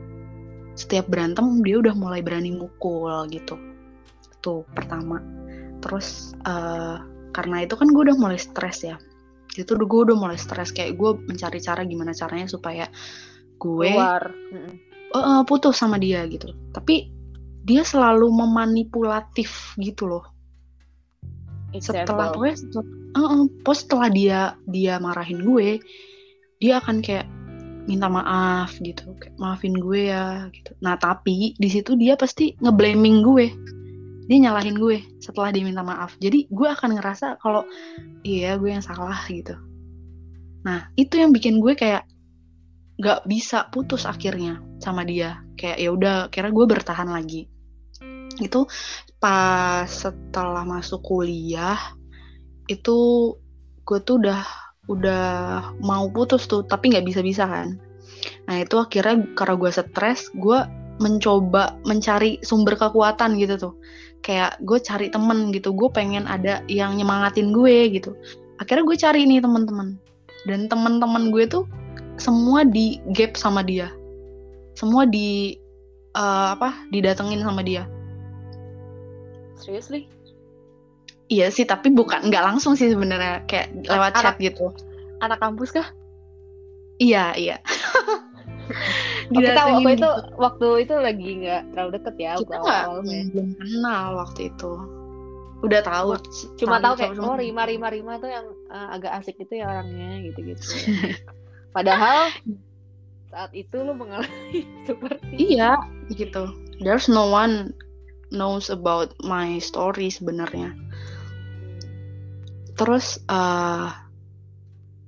setiap 0.76 1.08
berantem 1.10 1.62
dia 1.62 1.80
udah 1.80 1.94
mulai 1.94 2.22
berani 2.26 2.54
mukul 2.54 3.30
gitu 3.30 3.73
tuh 4.44 4.68
pertama. 4.76 5.24
Terus 5.80 6.36
eh, 6.44 6.98
karena 7.34 7.58
itu 7.66 7.74
kan 7.80 7.88
gue 7.90 8.04
udah 8.12 8.18
mulai 8.20 8.38
stres 8.38 8.86
ya. 8.86 9.00
Itu 9.56 9.80
gue 9.80 10.02
udah 10.12 10.18
mulai 10.20 10.38
stres. 10.38 10.76
Kayak 10.76 11.00
gue 11.00 11.12
mencari 11.26 11.64
cara 11.64 11.82
gimana 11.88 12.12
caranya 12.12 12.48
supaya 12.52 12.86
gue 13.58 13.90
eh, 13.90 15.18
eh, 15.18 15.42
putus 15.48 15.80
sama 15.80 15.98
dia 15.98 16.28
gitu. 16.28 16.52
Tapi 16.76 17.10
dia 17.64 17.82
selalu 17.88 18.28
memanipulatif 18.28 19.74
gitu 19.80 20.12
loh. 20.12 20.26
Setelah 21.74 22.30
Example. 22.30 22.32
pokoknya 22.38 22.58
setelah, 22.60 22.86
eh, 22.86 23.20
eh, 23.24 23.44
pokoknya 23.64 23.80
setelah 23.82 24.10
dia 24.14 24.40
dia 24.70 24.94
marahin 25.02 25.42
gue 25.42 25.82
dia 26.62 26.80
akan 26.80 27.02
kayak 27.02 27.26
minta 27.90 28.08
maaf 28.08 28.78
gitu. 28.80 29.16
Kayak 29.18 29.36
maafin 29.42 29.74
gue 29.76 30.12
ya 30.12 30.48
gitu. 30.54 30.72
Nah 30.84 31.00
tapi 31.00 31.58
di 31.58 31.70
situ 31.72 31.98
dia 31.98 32.14
pasti 32.14 32.54
ngeblaming 32.62 33.26
gue 33.26 33.48
dia 34.24 34.38
nyalahin 34.40 34.80
gue 34.80 35.04
setelah 35.20 35.52
dia 35.52 35.64
minta 35.66 35.84
maaf. 35.84 36.16
Jadi 36.20 36.48
gue 36.48 36.68
akan 36.68 37.00
ngerasa 37.00 37.40
kalau 37.44 37.68
iya 38.24 38.56
gue 38.56 38.72
yang 38.72 38.84
salah 38.84 39.20
gitu. 39.28 39.56
Nah 40.64 40.88
itu 40.96 41.20
yang 41.20 41.36
bikin 41.36 41.60
gue 41.60 41.76
kayak 41.76 42.08
nggak 43.00 43.26
bisa 43.28 43.68
putus 43.74 44.08
akhirnya 44.08 44.64
sama 44.80 45.04
dia. 45.04 45.44
Kayak 45.60 45.78
ya 45.80 45.90
udah 45.92 46.16
kira 46.32 46.50
gue 46.56 46.66
bertahan 46.66 47.10
lagi. 47.12 47.52
Itu 48.40 48.66
pas 49.20 49.88
setelah 49.88 50.64
masuk 50.64 51.04
kuliah 51.04 51.80
itu 52.72 53.32
gue 53.84 54.00
tuh 54.08 54.24
udah 54.24 54.42
udah 54.88 55.26
mau 55.84 56.08
putus 56.12 56.48
tuh 56.48 56.64
tapi 56.64 56.96
nggak 56.96 57.08
bisa 57.08 57.20
bisa 57.20 57.44
kan. 57.44 57.76
Nah 58.48 58.64
itu 58.64 58.80
akhirnya 58.80 59.36
karena 59.36 59.56
gue 59.60 59.72
stres 59.72 60.32
gue 60.32 60.60
mencoba 61.02 61.82
mencari 61.84 62.40
sumber 62.46 62.78
kekuatan 62.78 63.36
gitu 63.42 63.56
tuh 63.58 63.74
kayak 64.24 64.58
gue 64.64 64.80
cari 64.80 65.12
temen 65.12 65.52
gitu 65.52 65.76
gue 65.76 65.90
pengen 65.92 66.26
ada 66.26 66.64
yang 66.72 66.96
nyemangatin 66.96 67.52
gue 67.52 67.92
gitu 67.92 68.16
akhirnya 68.58 68.88
gue 68.88 68.98
cari 68.98 69.22
nih 69.28 69.44
teman-teman 69.44 70.00
dan 70.48 70.72
teman-teman 70.72 71.30
gue 71.30 71.44
tuh 71.46 71.64
semua 72.16 72.64
di 72.64 73.04
gap 73.12 73.36
sama 73.36 73.62
dia 73.62 73.92
semua 74.80 75.04
di 75.04 75.60
eh, 76.16 76.48
apa 76.56 76.88
didatengin 76.90 77.44
sama 77.44 77.62
dia 77.62 77.86
Seriously? 79.64 80.12
Iya 81.32 81.48
sih, 81.48 81.64
tapi 81.64 81.88
bukan 81.88 82.28
nggak 82.28 82.44
langsung 82.44 82.76
sih 82.76 82.92
sebenarnya 82.92 83.48
kayak 83.48 83.88
lewat 83.88 84.12
Anak- 84.20 84.36
chat 84.36 84.36
gitu. 84.44 84.76
Anak 85.24 85.40
kampus 85.40 85.72
kah? 85.72 85.88
Iya, 87.00 87.32
iya. 87.40 87.58
Kita 89.34 89.62
waktu 89.68 89.90
itu 89.96 90.04
gitu. 90.04 90.10
waktu 90.40 90.68
itu 90.86 90.94
lagi 91.00 91.30
nggak 91.44 91.62
terlalu 91.74 91.90
deket 92.00 92.16
ya 92.20 92.32
kita 92.38 92.56
nggak 92.56 92.62
awal-awalnya. 92.62 93.22
belum 93.32 93.50
kenal 93.60 94.06
waktu 94.20 94.42
itu. 94.52 94.72
Udah 95.64 95.82
tahu. 95.82 96.08
Cuma 96.60 96.76
tahu 96.84 96.94
kayak 97.00 97.16
sama- 97.16 97.28
oh 97.34 97.36
Rima 97.40 97.64
Rima 97.64 97.88
Rima 97.88 98.14
tuh 98.20 98.30
yang 98.30 98.46
eh, 98.68 98.88
agak 98.94 99.12
asik 99.24 99.40
itu 99.40 99.54
ya 99.60 99.66
orangnya 99.72 100.20
gitu-gitu. 100.28 100.64
Padahal 101.76 102.30
saat 103.32 103.50
itu 103.56 103.76
lu 103.82 103.96
mengalami 103.98 104.62
seperti 104.88 105.34
Iya, 105.56 105.80
gitu. 106.12 106.52
There's 106.84 107.08
no 107.08 107.32
one 107.32 107.72
knows 108.30 108.68
about 108.70 109.16
my 109.24 109.58
story 109.58 110.12
sebenarnya. 110.12 110.76
Terus 112.76 113.22
eh 113.30 113.88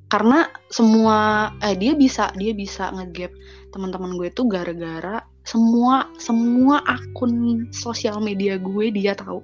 karena 0.05 0.47
semua 0.69 1.49
eh 1.65 1.73
dia 1.73 1.97
bisa 1.97 2.29
dia 2.37 2.53
bisa 2.53 2.93
ngegap 2.93 3.33
teman-teman 3.73 4.15
gue 4.15 4.29
tuh 4.31 4.45
gara-gara 4.45 5.25
semua 5.45 6.09
semua 6.21 6.81
akun 6.85 7.67
sosial 7.69 8.21
media 8.21 8.57
gue 8.57 8.89
dia 8.93 9.13
tahu. 9.17 9.41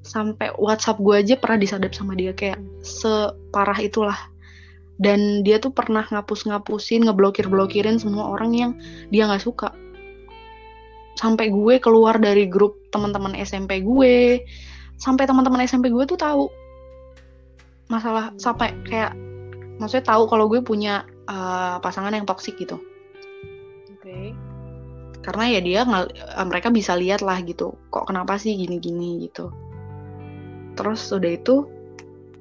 Sampai 0.00 0.48
WhatsApp 0.56 1.00
gue 1.00 1.16
aja 1.20 1.34
pernah 1.36 1.60
disadap 1.60 1.92
sama 1.92 2.16
dia 2.16 2.32
kayak 2.32 2.60
separah 2.80 3.76
itulah. 3.80 4.16
Dan 5.00 5.40
dia 5.44 5.56
tuh 5.56 5.72
pernah 5.72 6.04
ngapus-ngapusin, 6.08 7.08
ngeblokir-blokirin 7.08 7.96
semua 7.96 8.36
orang 8.36 8.52
yang 8.52 8.72
dia 9.08 9.24
nggak 9.24 9.44
suka 9.44 9.72
sampai 11.20 11.52
gue 11.52 11.76
keluar 11.84 12.16
dari 12.16 12.48
grup 12.48 12.80
teman-teman 12.88 13.36
SMP 13.36 13.84
gue 13.84 14.40
sampai 14.96 15.28
teman-teman 15.28 15.60
SMP 15.68 15.92
gue 15.92 16.04
tuh 16.08 16.16
tahu 16.16 16.48
masalah 17.92 18.32
sampai 18.40 18.72
kayak 18.88 19.12
maksudnya 19.80 20.04
tahu 20.04 20.28
kalau 20.28 20.46
gue 20.46 20.60
punya 20.60 21.08
uh, 21.26 21.80
pasangan 21.80 22.12
yang 22.12 22.28
toksik 22.28 22.60
gitu 22.60 22.76
Oke. 23.96 24.36
karena 25.24 25.44
ya 25.56 25.60
dia 25.64 25.80
uh, 25.88 26.44
mereka 26.44 26.68
bisa 26.68 26.92
lihat 26.94 27.24
lah 27.24 27.40
gitu 27.40 27.74
kok 27.88 28.06
kenapa 28.06 28.36
sih 28.36 28.54
gini-gini 28.54 29.24
gitu 29.24 29.48
terus 30.76 31.08
udah 31.10 31.32
itu 31.32 31.64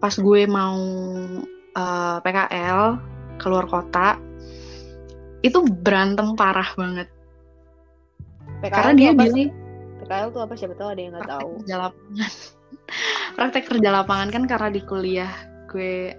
pas 0.03 0.11
gue 0.11 0.41
mau 0.45 0.77
uh, 1.79 2.17
PKL 2.19 2.99
keluar 3.39 3.65
kota 3.71 4.19
itu 5.39 5.63
berantem 5.63 6.35
parah 6.35 6.67
banget 6.75 7.07
PKL 8.59 8.75
Karena 8.75 8.91
dia 8.91 9.09
apa 9.15 9.23
bilang-? 9.23 9.51
PKL 10.03 10.27
tuh 10.35 10.41
apa 10.43 10.53
siapa 10.59 10.75
tahu 10.75 10.89
ada 10.91 11.01
yang 11.01 11.13
nggak 11.15 11.29
tahu. 11.31 11.49
kerja 11.63 11.75
lapangan 11.79 12.31
praktek 13.39 13.63
kerja 13.71 13.89
lapangan 13.95 14.29
kan 14.35 14.43
karena 14.43 14.67
di 14.67 14.81
kuliah 14.83 15.31
gue 15.71 16.11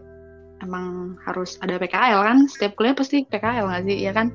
emang 0.60 1.16
harus 1.24 1.56
ada 1.64 1.76
PKL 1.80 2.20
kan? 2.20 2.38
Setiap 2.48 2.76
kuliah 2.76 2.96
pasti 2.96 3.24
PKL 3.24 3.66
nggak 3.68 3.84
sih? 3.88 3.98
Ya 4.04 4.12
kan? 4.12 4.32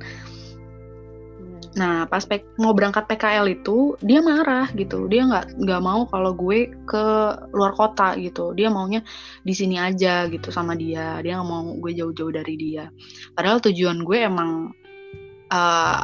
Hmm. 1.36 1.60
nah 1.76 2.08
pas 2.08 2.24
mau 2.56 2.72
berangkat 2.72 3.04
PKL 3.08 3.46
itu 3.52 4.00
dia 4.02 4.20
marah 4.24 4.70
gitu. 4.74 5.06
Dia 5.08 5.26
nggak 5.30 5.46
nggak 5.62 5.82
mau 5.82 6.08
kalau 6.10 6.32
gue 6.34 6.72
ke 6.86 7.06
luar 7.54 7.74
kota 7.78 8.18
gitu. 8.20 8.52
Dia 8.58 8.70
maunya 8.74 9.02
di 9.46 9.54
sini 9.54 9.78
aja 9.80 10.26
gitu 10.30 10.50
sama 10.50 10.74
dia. 10.74 11.22
Dia 11.22 11.40
nggak 11.40 11.50
mau 11.50 11.64
gue 11.78 11.92
jauh-jauh 11.94 12.34
dari 12.34 12.56
dia. 12.58 12.90
Padahal 13.38 13.62
tujuan 13.64 14.02
gue 14.04 14.18
emang 14.26 14.74
eh, 15.52 16.04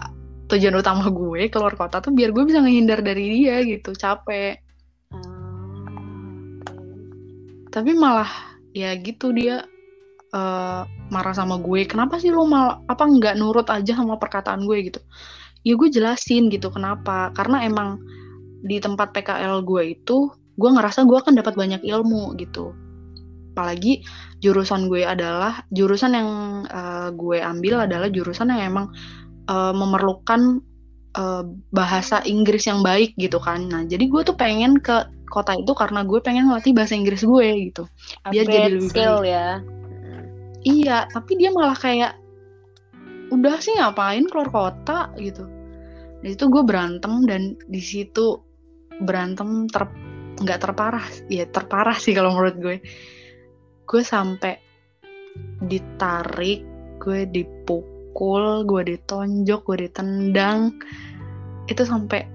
tujuan 0.52 0.76
utama 0.76 1.08
gue 1.08 1.48
keluar 1.48 1.74
kota 1.80 2.04
tuh 2.04 2.12
biar 2.12 2.36
gue 2.36 2.44
bisa 2.44 2.60
ngehindar 2.60 3.00
dari 3.02 3.26
dia 3.42 3.64
gitu. 3.64 3.96
Capek. 3.96 4.60
Ah, 5.12 5.72
tapi 7.72 7.96
malah 7.96 8.52
ya 8.76 8.96
gitu 9.00 9.32
dia 9.36 9.64
eh, 10.32 10.82
marah 10.88 11.36
sama 11.36 11.60
gue 11.60 11.84
kenapa 11.84 12.18
sih 12.18 12.32
lo 12.32 12.48
malah 12.48 12.80
apa 12.88 13.04
nggak 13.04 13.36
nurut 13.36 13.68
aja 13.68 13.96
sama 13.96 14.16
perkataan 14.16 14.64
gue 14.64 14.92
gitu? 14.92 15.00
Ya 15.62 15.78
gue 15.78 15.90
jelasin 15.92 16.50
gitu 16.50 16.72
kenapa. 16.74 17.30
Karena 17.36 17.62
emang 17.68 18.02
di 18.64 18.78
tempat 18.80 19.12
PKL 19.14 19.62
gue 19.66 19.98
itu 19.98 20.32
gue 20.56 20.70
ngerasa 20.70 21.04
gue 21.06 21.18
akan 21.18 21.36
dapat 21.38 21.54
banyak 21.60 21.82
ilmu 21.84 22.40
gitu. 22.40 22.72
Apalagi 23.52 24.08
jurusan 24.40 24.88
gue 24.88 25.04
adalah 25.04 25.68
jurusan 25.76 26.16
yang 26.16 26.30
eh, 26.66 27.10
gue 27.14 27.38
ambil 27.44 27.86
adalah 27.86 28.08
jurusan 28.08 28.50
yang 28.56 28.72
emang 28.72 28.88
eh, 29.52 29.74
memerlukan 29.76 30.64
eh, 31.20 31.44
bahasa 31.76 32.24
Inggris 32.24 32.66
yang 32.72 32.80
baik 32.82 33.14
gitu 33.20 33.38
kan. 33.38 33.68
Nah 33.68 33.84
jadi 33.84 34.08
gue 34.08 34.22
tuh 34.24 34.36
pengen 34.40 34.80
ke 34.80 35.12
kota 35.32 35.56
itu 35.56 35.72
karena 35.72 36.04
gue 36.04 36.20
pengen 36.20 36.52
ngelatih 36.52 36.76
bahasa 36.76 36.96
Inggris 36.96 37.24
gue 37.24 37.48
gitu. 37.72 37.84
Biar 38.28 38.46
jadi 38.48 38.76
lebih 38.76 38.92
skill 38.92 39.24
ya. 39.24 39.60
Iya, 40.62 41.10
tapi 41.10 41.42
dia 41.42 41.50
malah 41.50 41.74
kayak 41.74 42.22
udah 43.32 43.56
sih 43.64 43.74
ngapain 43.80 44.28
keluar 44.28 44.50
kota 44.52 45.10
gitu. 45.18 45.48
Di 46.22 46.38
situ 46.38 46.52
gue 46.54 46.62
berantem 46.62 47.26
dan 47.26 47.58
di 47.66 47.82
situ 47.82 48.38
berantem 49.02 49.66
ter 49.72 49.90
nggak 50.42 50.60
terparah, 50.62 51.06
ya 51.30 51.50
terparah 51.50 51.98
sih 51.98 52.14
kalau 52.14 52.38
menurut 52.38 52.56
gue. 52.62 52.78
Gue 53.90 54.02
sampai 54.06 54.62
ditarik, 55.66 56.62
gue 57.02 57.26
dipukul, 57.26 58.68
gue 58.70 58.82
ditonjok, 58.94 59.62
gue 59.66 59.78
ditendang. 59.90 60.78
Itu 61.66 61.88
sampai 61.88 62.28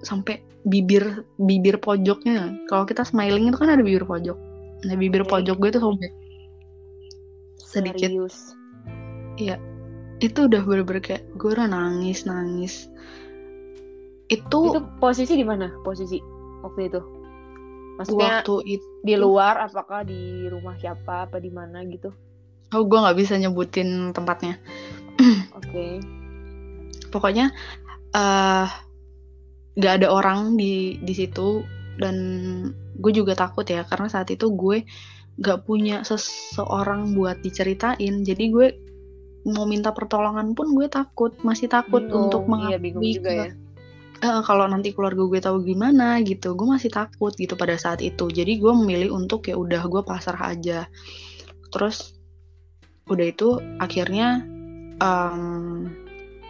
sampai 0.00 0.40
bibir 0.64 1.28
bibir 1.36 1.76
pojoknya. 1.76 2.66
Kalau 2.70 2.88
kita 2.88 3.04
smiling 3.04 3.52
itu 3.52 3.58
kan 3.60 3.68
ada 3.68 3.84
bibir 3.84 4.08
pojok. 4.08 4.38
Nah, 4.82 4.96
bibir 4.96 5.28
pojok 5.28 5.56
gue 5.60 5.70
tuh 5.76 5.82
sobek. 5.84 6.21
Sedikit. 7.72 8.08
Serius. 8.08 8.36
itu 10.22 10.38
udah 10.46 10.62
bener-bener 10.62 11.02
kayak 11.02 11.24
gue 11.34 11.50
udah 11.50 11.66
nangis 11.66 12.22
nangis 12.22 12.86
itu, 14.30 14.58
Itu 14.70 14.80
posisi 15.02 15.34
di 15.34 15.42
mana? 15.42 15.72
Posisi 15.82 16.22
waktu 16.62 16.92
itu? 16.92 17.00
Maksudnya 17.98 18.46
waktu 18.46 18.78
itu 18.78 18.86
di 19.02 19.14
luar 19.18 19.66
apakah 19.66 20.06
di 20.06 20.46
rumah 20.46 20.78
siapa 20.78 21.26
apa 21.26 21.42
di 21.42 21.50
mana 21.50 21.82
gitu? 21.90 22.14
oh 22.72 22.82
gue 22.88 22.98
nggak 22.98 23.18
bisa 23.20 23.36
nyebutin 23.36 24.16
tempatnya 24.16 24.56
Oke. 25.58 26.00
pokoknya 27.12 27.52
eh 28.16 28.68
nggak 29.72 29.94
ada 30.02 30.08
orang 30.12 30.56
di 30.56 31.00
di 31.00 31.14
situ 31.16 31.64
dan 31.96 32.16
gue 32.96 33.12
juga 33.12 33.36
takut 33.36 33.64
ya 33.64 33.84
karena 33.88 34.08
saat 34.08 34.28
itu 34.32 34.48
gue 34.52 34.84
nggak 35.40 35.64
punya 35.64 36.04
seseorang 36.04 37.16
buat 37.16 37.40
diceritain. 37.40 38.20
Jadi 38.26 38.44
gue 38.52 38.68
mau 39.48 39.66
minta 39.66 39.90
pertolongan 39.90 40.54
pun 40.54 40.70
gue 40.76 40.86
takut 40.86 41.34
masih 41.42 41.66
takut 41.66 42.04
Bingung. 42.04 42.28
untuk 42.30 42.42
Iya, 42.46 42.78
bingung 42.78 43.02
mengakui 43.02 43.16
juga 43.18 43.30
ke- 43.30 43.38
ya. 43.38 43.52
Eh, 44.22 44.40
kalau 44.46 44.70
nanti 44.70 44.94
keluarga 44.94 45.26
gue 45.26 45.40
tahu 45.42 45.66
gimana 45.66 46.22
gitu 46.22 46.54
gue 46.54 46.62
masih 46.62 46.94
takut 46.94 47.34
gitu 47.34 47.58
pada 47.58 47.74
saat 47.74 47.98
itu. 48.06 48.30
Jadi 48.30 48.62
gue 48.62 48.70
memilih 48.70 49.10
untuk 49.10 49.50
ya 49.50 49.58
udah 49.58 49.82
gue 49.90 50.02
pasrah 50.06 50.54
aja. 50.54 50.86
Terus 51.74 52.14
udah 53.10 53.26
itu 53.26 53.58
akhirnya 53.82 54.46
em, 55.02 55.90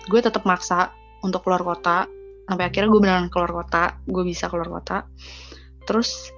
gue 0.05 0.21
tetap 0.21 0.45
maksa 0.45 0.93
untuk 1.25 1.49
keluar 1.49 1.65
kota. 1.65 2.05
Sampai 2.45 2.69
akhirnya 2.69 2.93
gue 2.93 3.01
beneran 3.01 3.33
keluar 3.33 3.65
kota 3.65 3.97
gue 4.05 4.21
bisa 4.21 4.53
keluar 4.53 4.69
kota. 4.69 5.09
Terus 5.89 6.29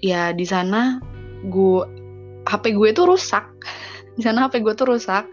ya 0.00 0.32
di 0.32 0.48
sana 0.48 1.04
gue 1.44 1.84
HP 2.46 2.72
gue 2.72 2.88
tuh 2.94 3.12
rusak. 3.12 3.44
Di 4.16 4.22
sana 4.24 4.48
HP 4.48 4.64
gue 4.64 4.72
tuh 4.72 4.88
rusak. 4.88 5.26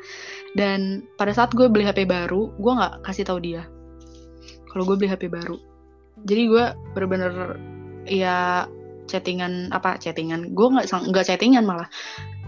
Dan 0.54 1.06
pada 1.18 1.34
saat 1.34 1.54
gue 1.54 1.66
beli 1.66 1.88
HP 1.88 2.06
baru 2.06 2.54
gue 2.58 2.72
nggak 2.74 3.06
kasih 3.06 3.26
tahu 3.26 3.40
dia. 3.42 3.64
Kalau 4.70 4.84
gue 4.84 4.96
beli 4.98 5.10
HP 5.10 5.30
baru. 5.30 5.58
Jadi 6.26 6.42
gue 6.50 6.66
bener-bener 6.98 7.58
ya 8.10 8.68
chattingan 9.08 9.74
apa 9.74 9.98
chattingan? 9.98 10.54
Gue 10.54 10.68
nggak 10.74 10.90
nggak 10.90 11.26
chattingan 11.26 11.64
malah. 11.66 11.90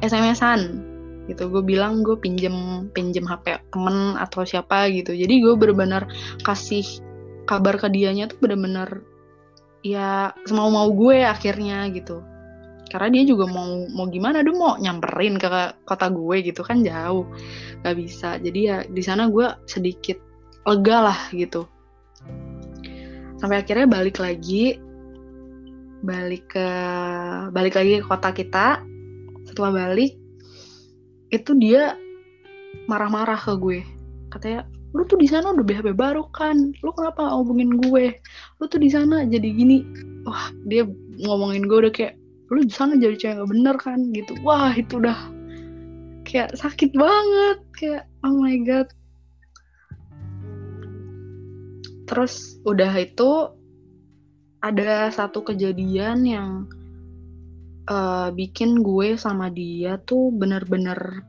SMS-an 0.04 0.84
gitu. 1.32 1.50
Gue 1.50 1.64
bilang 1.66 2.06
gue 2.06 2.18
pinjem 2.20 2.90
pinjem 2.94 3.26
HP 3.26 3.58
temen 3.74 4.20
atau 4.20 4.46
siapa 4.46 4.92
gitu. 4.94 5.14
Jadi 5.16 5.42
gue 5.42 5.54
bener-bener 5.58 6.06
kasih 6.46 6.86
kabar 7.46 7.78
ke 7.78 7.88
dianya 7.94 8.26
tuh 8.30 8.42
bener-bener 8.42 9.06
ya 9.86 10.34
semau 10.50 10.74
mau 10.74 10.90
gue 10.90 11.22
akhirnya 11.22 11.86
gitu 11.94 12.26
karena 12.90 13.08
dia 13.10 13.24
juga 13.34 13.50
mau 13.50 13.90
mau 13.90 14.06
gimana 14.06 14.46
dia 14.46 14.54
mau 14.54 14.78
nyamperin 14.78 15.42
ke 15.42 15.50
kota 15.86 16.08
gue 16.14 16.38
gitu 16.46 16.62
kan 16.62 16.86
jauh. 16.86 17.26
Nggak 17.82 17.96
bisa. 17.98 18.30
Jadi 18.38 18.60
ya 18.62 18.78
di 18.86 19.02
sana 19.02 19.30
gue 19.30 19.48
sedikit 19.66 20.22
lega 20.66 20.98
lah 21.12 21.20
gitu. 21.34 21.66
Sampai 23.42 23.62
akhirnya 23.62 23.90
balik 23.90 24.22
lagi 24.22 24.78
balik 26.06 26.54
ke 26.54 26.68
balik 27.50 27.74
lagi 27.74 28.02
ke 28.02 28.06
kota 28.06 28.30
kita. 28.32 28.82
Setelah 29.50 29.72
balik 29.74 30.18
itu 31.34 31.52
dia 31.58 31.98
marah-marah 32.86 33.38
ke 33.38 33.54
gue. 33.58 33.80
Katanya 34.30 34.70
lu 34.96 35.04
tuh 35.04 35.20
di 35.20 35.28
sana 35.28 35.52
udah 35.52 35.66
BHP 35.66 35.98
baru 35.98 36.30
kan? 36.32 36.72
Lu 36.86 36.94
kenapa 36.94 37.34
ngomongin 37.34 37.82
gue? 37.82 38.16
Lu 38.62 38.66
tuh 38.70 38.80
di 38.80 38.90
sana 38.94 39.26
jadi 39.26 39.50
gini. 39.52 39.82
Wah 40.26 40.54
dia 40.70 40.86
ngomongin 41.26 41.66
gue 41.66 41.78
udah 41.86 41.94
kayak 41.94 42.16
lu 42.54 42.62
di 42.62 42.74
sana 42.74 42.94
jadi 42.98 43.18
cewek 43.18 43.36
gak 43.42 43.50
bener 43.50 43.76
kan 43.82 44.00
gitu. 44.14 44.34
Wah 44.46 44.74
itu 44.78 45.02
udah 45.02 45.20
kayak 46.26 46.54
sakit 46.58 46.94
banget 46.94 47.58
kayak 47.78 48.04
oh 48.22 48.36
my 48.38 48.58
god. 48.66 48.90
Terus 52.06 52.62
udah 52.66 52.94
itu 53.02 53.50
ada 54.62 55.10
satu 55.10 55.42
kejadian 55.46 56.26
yang 56.26 56.50
uh, 57.90 58.30
bikin 58.34 58.82
gue 58.82 59.18
sama 59.18 59.50
dia 59.50 59.98
tuh 60.06 60.30
bener-bener 60.34 61.26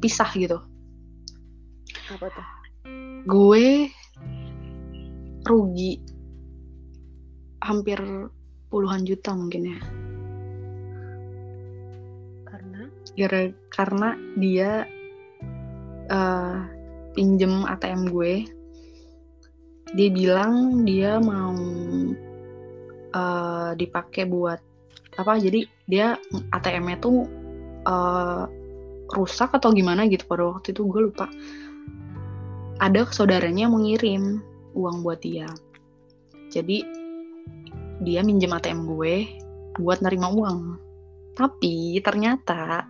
pisah 0.00 0.28
gitu. 0.36 0.60
Apa 2.12 2.28
tuh? 2.32 2.46
Gue 3.26 3.90
rugi 5.46 6.02
hampir 7.64 7.98
puluhan 8.70 9.06
juta 9.06 9.32
mungkin 9.32 9.74
ya. 9.74 9.78
Karena? 12.46 12.80
Gara 13.14 13.42
karena 13.70 14.08
dia 14.36 14.70
uh, 16.10 16.66
pinjem 17.14 17.64
ATM 17.64 18.10
gue. 18.10 18.46
Dia 19.94 20.08
bilang 20.10 20.82
dia 20.82 21.22
mau 21.22 21.54
uh, 23.14 23.70
dipakai 23.78 24.26
buat 24.26 24.58
apa? 25.16 25.38
Jadi 25.38 25.64
dia 25.86 26.18
ATM-nya 26.52 26.98
tuh 26.98 27.24
uh, 27.86 28.44
rusak 29.14 29.54
atau 29.54 29.70
gimana 29.70 30.10
gitu 30.10 30.26
pada 30.26 30.58
waktu 30.58 30.74
itu 30.74 30.82
gue 30.84 31.00
lupa. 31.10 31.30
Ada 32.82 33.08
saudaranya 33.08 33.70
mau 33.70 33.80
ngirim 33.80 34.42
uang 34.76 35.00
buat 35.06 35.22
dia. 35.22 35.48
Jadi 36.52 36.84
dia 38.04 38.20
minjem 38.20 38.52
ATM 38.52 38.84
gue 38.84 39.14
buat 39.80 40.00
nerima 40.04 40.32
uang. 40.32 40.58
Tapi 41.36 42.00
ternyata 42.00 42.84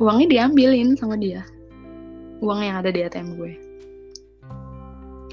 uangnya 0.00 0.26
diambilin 0.28 0.96
sama 0.96 1.16
dia. 1.16 1.44
Uang 2.44 2.60
yang 2.60 2.80
ada 2.80 2.92
di 2.92 3.00
ATM 3.00 3.28
gue. 3.36 3.52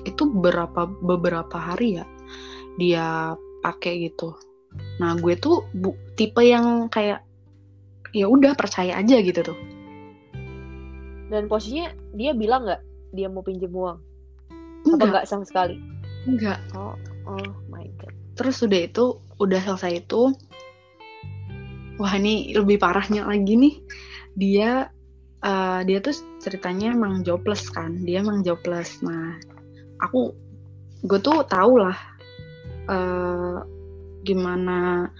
Itu 0.07 0.27
berapa 0.27 0.87
beberapa 1.03 1.55
hari 1.55 1.99
ya 1.99 2.05
dia 2.79 3.35
pakai 3.63 4.09
gitu. 4.11 4.35
Nah, 4.97 5.13
gue 5.21 5.37
tuh 5.37 5.67
bu, 5.71 5.93
tipe 6.17 6.41
yang 6.41 6.89
kayak 6.89 7.21
ya 8.13 8.25
udah 8.29 8.57
percaya 8.57 8.97
aja 8.97 9.19
gitu 9.21 9.53
tuh. 9.53 9.59
Dan 11.29 11.49
posisinya 11.49 11.93
dia 12.13 12.33
bilang 12.33 12.65
nggak 12.65 12.81
dia 13.13 13.27
mau 13.29 13.45
pinjem 13.45 13.69
uang? 13.69 13.97
Enggak. 14.85 14.97
Apa 14.97 15.03
enggak 15.09 15.25
sama 15.29 15.43
sekali? 15.45 15.77
Enggak. 16.25 16.59
Oh, 16.73 16.97
oh 17.27 17.49
my 17.69 17.85
god. 17.99 18.13
Terus 18.33 18.61
udah 18.65 18.81
itu, 18.89 19.05
udah 19.37 19.61
selesai 19.61 20.05
itu, 20.05 20.33
wah 22.01 22.13
ini 22.17 22.55
lebih 22.57 22.81
parahnya 22.81 23.27
lagi 23.29 23.53
nih. 23.53 23.75
Dia 24.33 24.89
uh, 25.45 25.81
dia 25.85 26.01
tuh 26.01 26.17
ceritanya 26.41 26.97
emang 26.97 27.21
jobless 27.21 27.69
kan, 27.69 28.01
dia 28.03 28.21
emang 28.21 28.41
jobless. 28.41 29.03
Nah, 29.05 29.37
aku 30.01 30.33
gue 31.03 31.19
tuh 31.19 31.45
tau 31.45 31.77
lah 31.77 31.97
uh, 32.89 33.59
gimana 34.23 35.11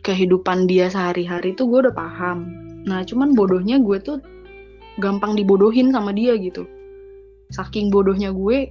kehidupan 0.00 0.64
dia 0.70 0.88
sehari-hari 0.88 1.52
tuh 1.52 1.68
gue 1.68 1.88
udah 1.88 1.94
paham. 1.94 2.48
Nah, 2.88 3.04
cuman 3.04 3.36
bodohnya 3.36 3.76
gue 3.76 4.00
tuh 4.00 4.18
gampang 4.96 5.36
dibodohin 5.36 5.92
sama 5.92 6.16
dia 6.16 6.36
gitu 6.40 6.64
saking 7.50 7.90
bodohnya 7.90 8.30
gue 8.30 8.70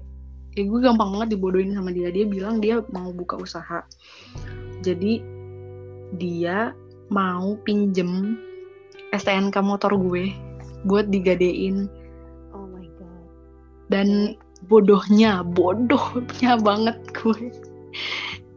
ya 0.57 0.63
gue 0.65 0.79
gampang 0.81 1.09
banget 1.13 1.37
dibodohin 1.37 1.75
sama 1.75 1.93
dia. 1.93 2.09
Dia 2.09 2.25
bilang 2.25 2.61
dia 2.63 2.81
mau 2.89 3.13
buka 3.13 3.37
usaha. 3.37 3.85
Jadi 4.81 5.21
dia 6.17 6.73
mau 7.13 7.57
pinjem 7.65 8.37
STNK 9.13 9.55
motor 9.61 9.93
gue 9.97 10.33
buat 10.85 11.09
digadein. 11.09 11.89
Oh 12.55 12.65
my 12.69 12.87
god. 12.97 13.27
Dan 13.91 14.37
bodohnya 14.65 15.41
bodohnya 15.45 16.57
banget 16.61 16.97
gue. 17.13 17.53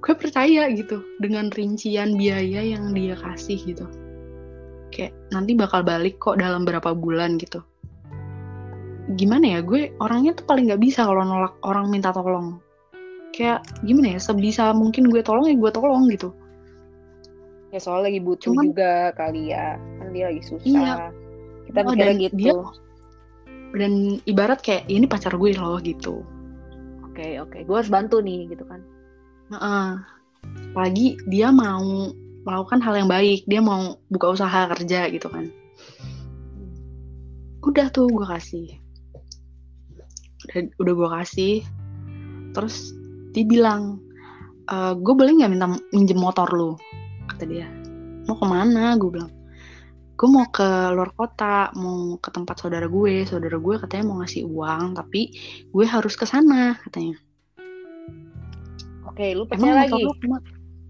Gue 0.03 0.14
percaya 0.19 0.66
gitu 0.75 0.99
dengan 1.23 1.49
rincian 1.55 2.19
biaya 2.19 2.61
yang 2.62 2.90
dia 2.90 3.14
kasih 3.14 3.59
gitu. 3.62 3.87
Kayak 4.93 5.16
nanti 5.33 5.57
bakal 5.57 5.81
balik 5.87 6.21
kok 6.21 6.37
dalam 6.37 6.69
berapa 6.69 6.93
bulan 6.93 7.40
gitu 7.40 7.64
gimana 9.19 9.59
ya 9.59 9.61
gue 9.61 9.91
orangnya 9.99 10.33
tuh 10.38 10.47
paling 10.47 10.71
nggak 10.71 10.83
bisa 10.83 11.03
kalau 11.03 11.23
nolak 11.27 11.55
orang 11.67 11.91
minta 11.91 12.15
tolong. 12.15 12.62
Kayak 13.33 13.65
gimana 13.83 14.17
ya 14.17 14.21
sebisa 14.23 14.71
mungkin 14.77 15.11
gue 15.11 15.25
tolong 15.25 15.49
ya 15.49 15.57
gue 15.57 15.73
tolong 15.73 16.07
gitu. 16.12 16.31
Ya 17.73 17.81
soal 17.81 18.05
lagi 18.05 18.21
butuh 18.21 18.53
Cuman, 18.53 18.71
juga 18.71 19.17
kali 19.17 19.51
ya 19.51 19.81
kan 19.99 20.12
dia 20.12 20.25
lagi 20.29 20.43
susah. 20.45 20.67
Iya. 20.67 20.95
kita 21.62 21.79
oh, 21.87 21.95
mikirnya 21.95 22.17
gitu. 22.19 22.37
dia, 22.37 22.53
dan 23.79 23.93
ibarat 24.29 24.61
kayak 24.61 24.85
ini 24.91 25.09
pacar 25.09 25.33
gue 25.35 25.57
loh 25.57 25.81
gitu. 25.81 26.21
Oke 27.09 27.23
okay, 27.23 27.33
oke. 27.41 27.51
Okay. 27.55 27.61
gue 27.65 27.77
harus 27.77 27.91
bantu 27.91 28.21
nih 28.21 28.51
gitu 28.53 28.65
kan. 28.69 28.85
Uh 29.49 29.57
-uh. 29.57 29.88
apalagi 30.73 31.17
dia 31.31 31.55
mau 31.55 32.12
melakukan 32.45 32.83
hal 32.83 32.95
yang 32.99 33.09
baik. 33.09 33.47
Dia 33.49 33.65
mau 33.65 33.97
buka 34.12 34.37
usaha 34.37 34.69
kerja 34.77 35.09
gitu 35.09 35.33
kan. 35.33 35.49
Udah 37.62 37.88
tuh 37.95 38.11
gue 38.11 38.27
kasih 38.27 38.82
udah 40.48 40.62
udah 40.78 40.92
gue 40.94 41.09
kasih. 41.20 41.55
Terus 42.52 42.92
dia 43.33 43.44
bilang 43.46 44.02
e, 44.68 44.76
gue 44.98 45.14
boleh 45.14 45.33
nggak 45.38 45.50
minta 45.52 45.66
minjem 45.94 46.18
motor 46.18 46.48
lu? 46.52 46.76
Kata 47.31 47.44
dia. 47.46 47.68
Mau 48.28 48.37
ke 48.37 48.46
mana? 48.46 48.94
Gue 48.98 49.11
bilang. 49.14 49.33
Gue 50.16 50.28
mau 50.31 50.46
ke 50.55 50.94
luar 50.94 51.11
kota 51.18 51.74
mau 51.74 52.14
ke 52.20 52.31
tempat 52.31 52.61
saudara 52.61 52.87
gue. 52.87 53.26
Saudara 53.26 53.59
gue 53.59 53.74
katanya 53.81 54.05
mau 54.12 54.16
ngasih 54.22 54.46
uang 54.46 54.94
tapi 54.94 55.35
gue 55.70 55.85
harus 55.87 56.14
ke 56.14 56.28
sana 56.28 56.78
katanya. 56.87 57.18
Oke 59.09 59.35
lu 59.37 59.44
percaya 59.44 59.85
lagi? 59.85 60.02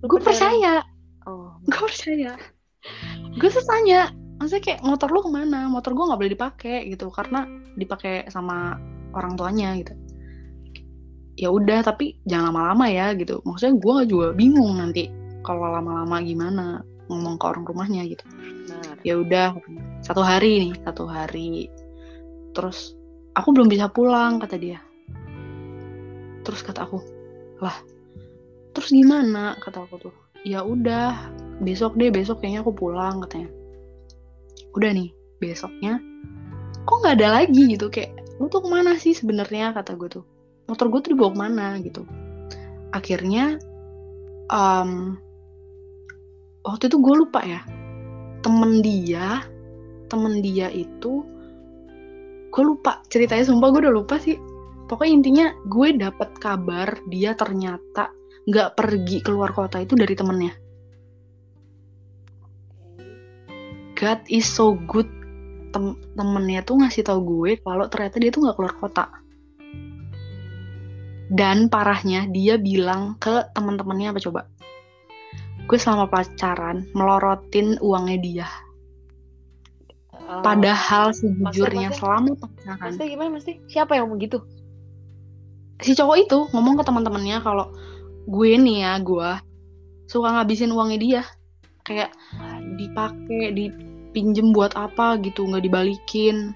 gue 0.02 0.18
percaya 0.18 0.82
oh. 1.30 1.54
gue 1.62 1.82
percaya. 1.86 2.34
Gue 3.38 3.50
tanya 3.64 4.10
maksudnya 4.42 4.62
kayak 4.62 4.80
motor 4.82 5.08
lu 5.14 5.22
ke 5.22 5.30
mana? 5.30 5.70
Motor 5.70 5.94
gue 5.94 6.04
nggak 6.10 6.20
boleh 6.20 6.32
dipakai 6.34 6.78
gitu. 6.90 7.08
Karena 7.08 7.46
dipakai 7.78 8.26
sama 8.28 8.76
orang 9.12 9.36
tuanya 9.36 9.76
gitu. 9.78 9.94
Ya 11.40 11.48
udah 11.48 11.80
tapi 11.80 12.20
jangan 12.28 12.52
lama-lama 12.52 12.86
ya 12.92 13.16
gitu. 13.16 13.40
Maksudnya 13.48 13.74
gue 13.80 13.96
juga 14.08 14.28
bingung 14.36 14.76
nanti 14.76 15.08
kalau 15.42 15.68
lama-lama 15.68 16.20
gimana 16.22 16.84
ngomong 17.10 17.36
ke 17.40 17.44
orang 17.44 17.64
rumahnya 17.66 18.02
gitu. 18.08 18.24
Ya 19.02 19.18
udah 19.18 19.58
satu 20.04 20.22
hari 20.22 20.68
nih 20.68 20.72
satu 20.84 21.04
hari. 21.08 21.66
Terus 22.52 22.94
aku 23.34 23.48
belum 23.52 23.68
bisa 23.68 23.88
pulang 23.90 24.38
kata 24.38 24.56
dia. 24.60 24.78
Terus 26.42 26.60
kata 26.62 26.86
aku 26.86 26.98
lah 27.62 27.74
terus 28.72 28.88
gimana? 28.88 29.58
kata 29.60 29.84
aku 29.84 30.08
tuh. 30.08 30.14
Ya 30.42 30.64
udah 30.64 31.32
besok 31.62 31.94
deh 31.94 32.10
besok 32.10 32.42
kayaknya 32.42 32.64
aku 32.64 32.72
pulang 32.74 33.22
katanya. 33.26 33.50
Udah 34.78 34.90
nih 34.94 35.10
besoknya 35.42 35.98
kok 36.82 36.98
nggak 37.02 37.16
ada 37.18 37.28
lagi 37.42 37.62
gitu. 37.74 37.90
Kayak 37.90 38.21
lu 38.42 38.50
tuh 38.50 38.66
ke 38.66 38.68
mana 38.68 38.98
sih 38.98 39.14
sebenarnya? 39.14 39.70
kata 39.70 39.94
gue 39.94 40.10
tuh. 40.18 40.24
Motor 40.66 40.90
gue 40.90 41.00
tuh 41.06 41.10
dibawa 41.14 41.30
ke 41.30 41.38
mana? 41.38 41.66
gitu. 41.78 42.02
Akhirnya 42.90 43.62
um, 44.50 45.14
waktu 46.66 46.90
itu 46.90 46.98
gue 46.98 47.14
lupa 47.22 47.38
ya. 47.46 47.62
Temen 48.42 48.82
dia 48.82 49.46
temen 50.10 50.44
dia 50.44 50.68
itu 50.68 51.24
gue 52.52 52.64
lupa 52.68 53.00
ceritanya 53.08 53.48
sumpah 53.48 53.70
gue 53.70 53.80
udah 53.86 53.94
lupa 53.94 54.18
sih. 54.18 54.36
Pokoknya 54.90 55.12
intinya 55.14 55.46
gue 55.70 55.88
dapet 55.96 56.36
kabar 56.36 56.98
dia 57.08 57.32
ternyata 57.32 58.12
nggak 58.44 58.74
pergi 58.76 59.22
keluar 59.24 59.54
kota 59.54 59.80
itu 59.80 59.94
dari 59.94 60.12
temennya. 60.12 60.52
God 63.96 64.20
is 64.28 64.44
so 64.44 64.74
good. 64.90 65.21
Tem 65.72 65.96
temennya 66.14 66.60
tuh 66.62 66.84
ngasih 66.84 67.02
tau 67.02 67.18
gue 67.24 67.56
kalau 67.64 67.88
ternyata 67.88 68.16
dia 68.20 68.30
tuh 68.30 68.44
nggak 68.44 68.56
keluar 68.60 68.74
kota. 68.76 69.04
Dan 71.32 71.72
parahnya 71.72 72.28
dia 72.28 72.60
bilang 72.60 73.16
ke 73.16 73.48
teman-temannya 73.56 74.12
apa 74.12 74.20
coba? 74.20 74.40
Gue 75.64 75.78
selama 75.80 76.12
pacaran 76.12 76.84
melorotin 76.92 77.80
uangnya 77.80 78.18
dia. 78.20 78.48
Oh. 80.12 80.44
Padahal 80.44 81.16
sejujurnya 81.16 81.96
selama 81.96 82.36
pacaran. 82.36 82.92
Maksudnya 82.92 83.08
gimana 83.08 83.28
mesti? 83.40 83.52
Siapa 83.72 83.96
yang 83.96 84.12
ngomong 84.12 84.20
gitu? 84.20 84.44
Si 85.80 85.96
cowok 85.96 86.16
itu 86.20 86.38
ngomong 86.52 86.76
ke 86.78 86.84
teman-temannya 86.84 87.40
kalau 87.40 87.72
gue 88.28 88.54
nih 88.54 88.86
ya 88.86 88.92
gue 89.02 89.30
suka 90.06 90.28
ngabisin 90.30 90.70
uangnya 90.70 90.98
dia 91.00 91.22
kayak 91.82 92.14
dipakai 92.78 93.50
dipinjem 94.12 94.52
buat 94.52 94.76
apa 94.76 95.16
gitu 95.24 95.48
nggak 95.48 95.64
dibalikin 95.64 96.52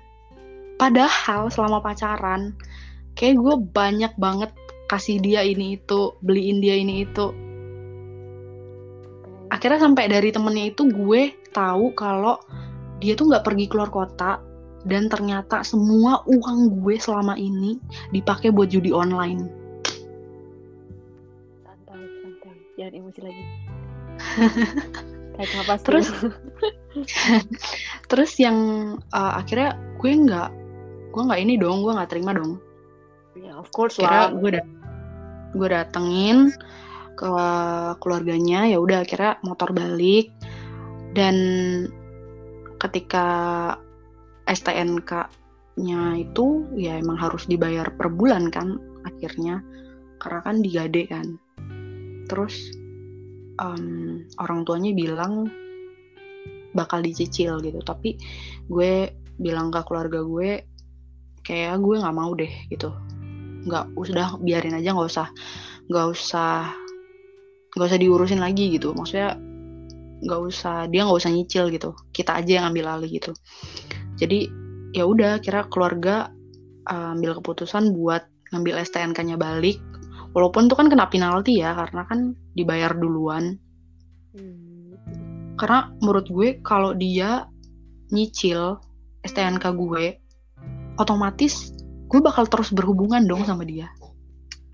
padahal 0.77 1.49
selama 1.49 1.81
pacaran 1.81 2.53
kayak 3.17 3.41
gue 3.41 3.55
banyak 3.73 4.13
banget 4.21 4.53
kasih 4.93 5.17
dia 5.25 5.41
ini 5.41 5.81
itu 5.81 6.13
beliin 6.21 6.61
dia 6.61 6.77
ini 6.77 7.09
itu 7.09 7.33
akhirnya 9.49 9.81
sampai 9.89 10.05
dari 10.13 10.29
temennya 10.29 10.69
itu 10.77 10.85
gue 10.85 11.33
tahu 11.57 11.97
kalau 11.97 12.37
dia 13.01 13.17
tuh 13.17 13.33
nggak 13.33 13.49
pergi 13.49 13.73
keluar 13.73 13.89
kota 13.89 14.37
dan 14.85 15.09
ternyata 15.09 15.65
semua 15.65 16.21
uang 16.29 16.85
gue 16.85 17.01
selama 17.01 17.41
ini 17.41 17.81
dipakai 18.15 18.55
buat 18.55 18.71
judi 18.71 18.95
online. 18.95 19.51
Santai, 21.67 22.07
santai. 22.23 22.55
Jangan 22.79 22.93
emosi 22.95 23.21
lagi. 23.25 23.45
Apa 25.37 25.77
Terus, 25.85 26.09
terus 28.11 28.33
yang 28.41 28.59
uh, 29.13 29.33
akhirnya 29.37 29.77
gue 30.01 30.13
nggak, 30.13 30.51
gue 31.13 31.23
nggak 31.29 31.41
ini 31.45 31.55
dong, 31.61 31.85
gue 31.85 31.93
nggak 31.93 32.11
terima 32.11 32.33
dong. 32.33 32.57
Ya, 33.37 33.53
of 33.61 33.69
course 33.69 34.01
lah. 34.01 34.33
gue 34.33 34.57
dat 34.57 34.67
gue 35.53 35.69
datengin 35.69 36.53
ke 37.17 37.33
keluarganya, 38.01 38.69
ya 38.69 38.81
udah 38.81 39.05
akhirnya 39.05 39.41
motor 39.45 39.73
balik 39.73 40.33
dan 41.17 41.37
ketika 42.77 43.27
STNK-nya 44.45 46.03
itu 46.21 46.69
ya 46.77 47.01
emang 47.01 47.17
harus 47.17 47.49
dibayar 47.49 47.89
per 47.97 48.13
bulan 48.13 48.53
kan 48.53 48.77
akhirnya 49.09 49.65
karena 50.21 50.41
kan 50.45 50.57
digade 50.61 51.03
kan 51.09 51.27
terus 52.29 52.73
em, 53.57 54.25
orang 54.41 54.65
tuanya 54.65 54.93
bilang 54.93 55.49
bakal 56.77 57.01
dicicil 57.01 57.61
gitu. 57.65 57.81
Tapi 57.81 58.21
gue 58.69 59.11
bilang 59.37 59.73
ke 59.73 59.81
keluarga 59.85 60.21
gue 60.25 60.65
kayak 61.45 61.81
gue 61.81 61.97
nggak 62.01 62.17
mau 62.17 62.33
deh 62.37 62.53
gitu. 62.69 62.93
Nggak 63.67 63.85
udah 63.97 64.41
biarin 64.41 64.77
aja 64.77 64.93
nggak 64.93 65.09
usah 65.09 65.29
nggak 65.87 66.07
usah 66.13 66.71
nggak 67.77 67.87
usah 67.89 68.01
diurusin 68.01 68.41
lagi 68.41 68.73
gitu. 68.77 68.93
Maksudnya 68.93 69.37
nggak 70.17 70.41
usah 70.41 70.89
dia 70.89 71.05
nggak 71.05 71.19
usah 71.21 71.33
nyicil 71.33 71.73
gitu. 71.73 71.97
Kita 72.13 72.37
aja 72.41 72.63
yang 72.63 72.67
ambil 72.73 72.93
alih 72.93 73.11
gitu. 73.21 73.33
Jadi 74.17 74.49
ya 74.97 75.05
udah 75.05 75.45
kira 75.45 75.69
keluarga 75.69 76.33
uh, 76.89 77.13
ambil 77.13 77.37
keputusan 77.37 77.93
buat 77.93 78.25
ngambil 78.55 78.81
STNK-nya 78.87 79.37
balik 79.37 79.83
walaupun 80.37 80.69
itu 80.69 80.77
kan 80.77 80.93
kena 80.93 81.09
penalti 81.09 81.59
ya 81.59 81.73
karena 81.73 82.05
kan 82.05 82.19
dibayar 82.53 82.93
duluan 82.93 83.57
Hmm. 84.37 84.93
karena 85.57 85.89
menurut 86.05 86.29
gue 86.29 86.61
kalau 86.61 86.93
dia 86.93 87.49
nyicil 88.13 88.77
STNK 89.25 89.65
gue 89.73 90.21
otomatis 91.01 91.73
gue 92.07 92.21
bakal 92.21 92.45
terus 92.45 92.69
berhubungan 92.69 93.25
dong 93.25 93.43
sama 93.43 93.65
dia 93.65 93.89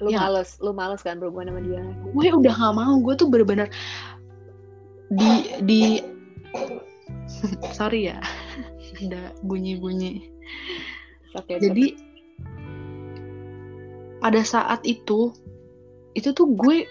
Lu 0.02 0.10
Ya. 0.10 0.26
males, 0.26 0.58
lu 0.58 0.74
males 0.74 0.98
kan 0.98 1.22
berhubungan 1.22 1.54
sama 1.54 1.62
dia. 1.62 1.78
gue 2.10 2.26
udah 2.34 2.54
nggak 2.58 2.74
mau 2.74 2.94
gue 2.98 3.14
tuh 3.14 3.30
bener-bener 3.30 3.70
di 5.14 5.30
di 5.62 5.82
sorry 7.78 8.10
ya 8.10 8.18
ada 9.06 9.30
bunyi-bunyi 9.46 10.26
Oke, 11.38 11.54
jadi 11.56 11.94
pada 14.18 14.42
saat 14.42 14.82
itu 14.82 15.30
itu 16.12 16.30
tuh 16.32 16.48
gue 16.52 16.84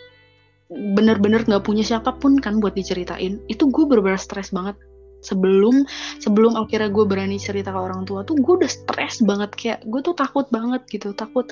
bener-bener 0.71 1.43
nggak 1.43 1.67
punya 1.67 1.84
siapa 1.84 2.15
pun 2.15 2.39
kan 2.39 2.63
buat 2.63 2.73
diceritain. 2.73 3.43
Itu 3.51 3.67
gue 3.67 3.84
bener-bener 3.84 4.19
stres 4.19 4.55
banget. 4.55 4.79
Sebelum 5.21 5.86
sebelum 6.17 6.57
akhirnya 6.57 6.89
gue 6.89 7.05
berani 7.05 7.38
cerita 7.38 7.69
ke 7.69 7.77
orang 7.77 8.10
tua 8.10 8.25
tuh 8.25 8.39
gue 8.39 8.53
udah 8.63 8.71
stres 8.71 9.21
banget. 9.21 9.51
Kayak 9.53 9.79
gue 9.86 10.01
tuh 10.01 10.15
takut 10.15 10.47
banget 10.49 10.81
gitu. 10.88 11.12
Takut 11.13 11.51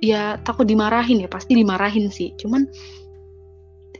ya 0.00 0.40
takut 0.42 0.64
dimarahin 0.64 1.22
ya. 1.22 1.28
Pasti 1.28 1.52
dimarahin 1.54 2.08
sih. 2.08 2.32
Cuman 2.40 2.66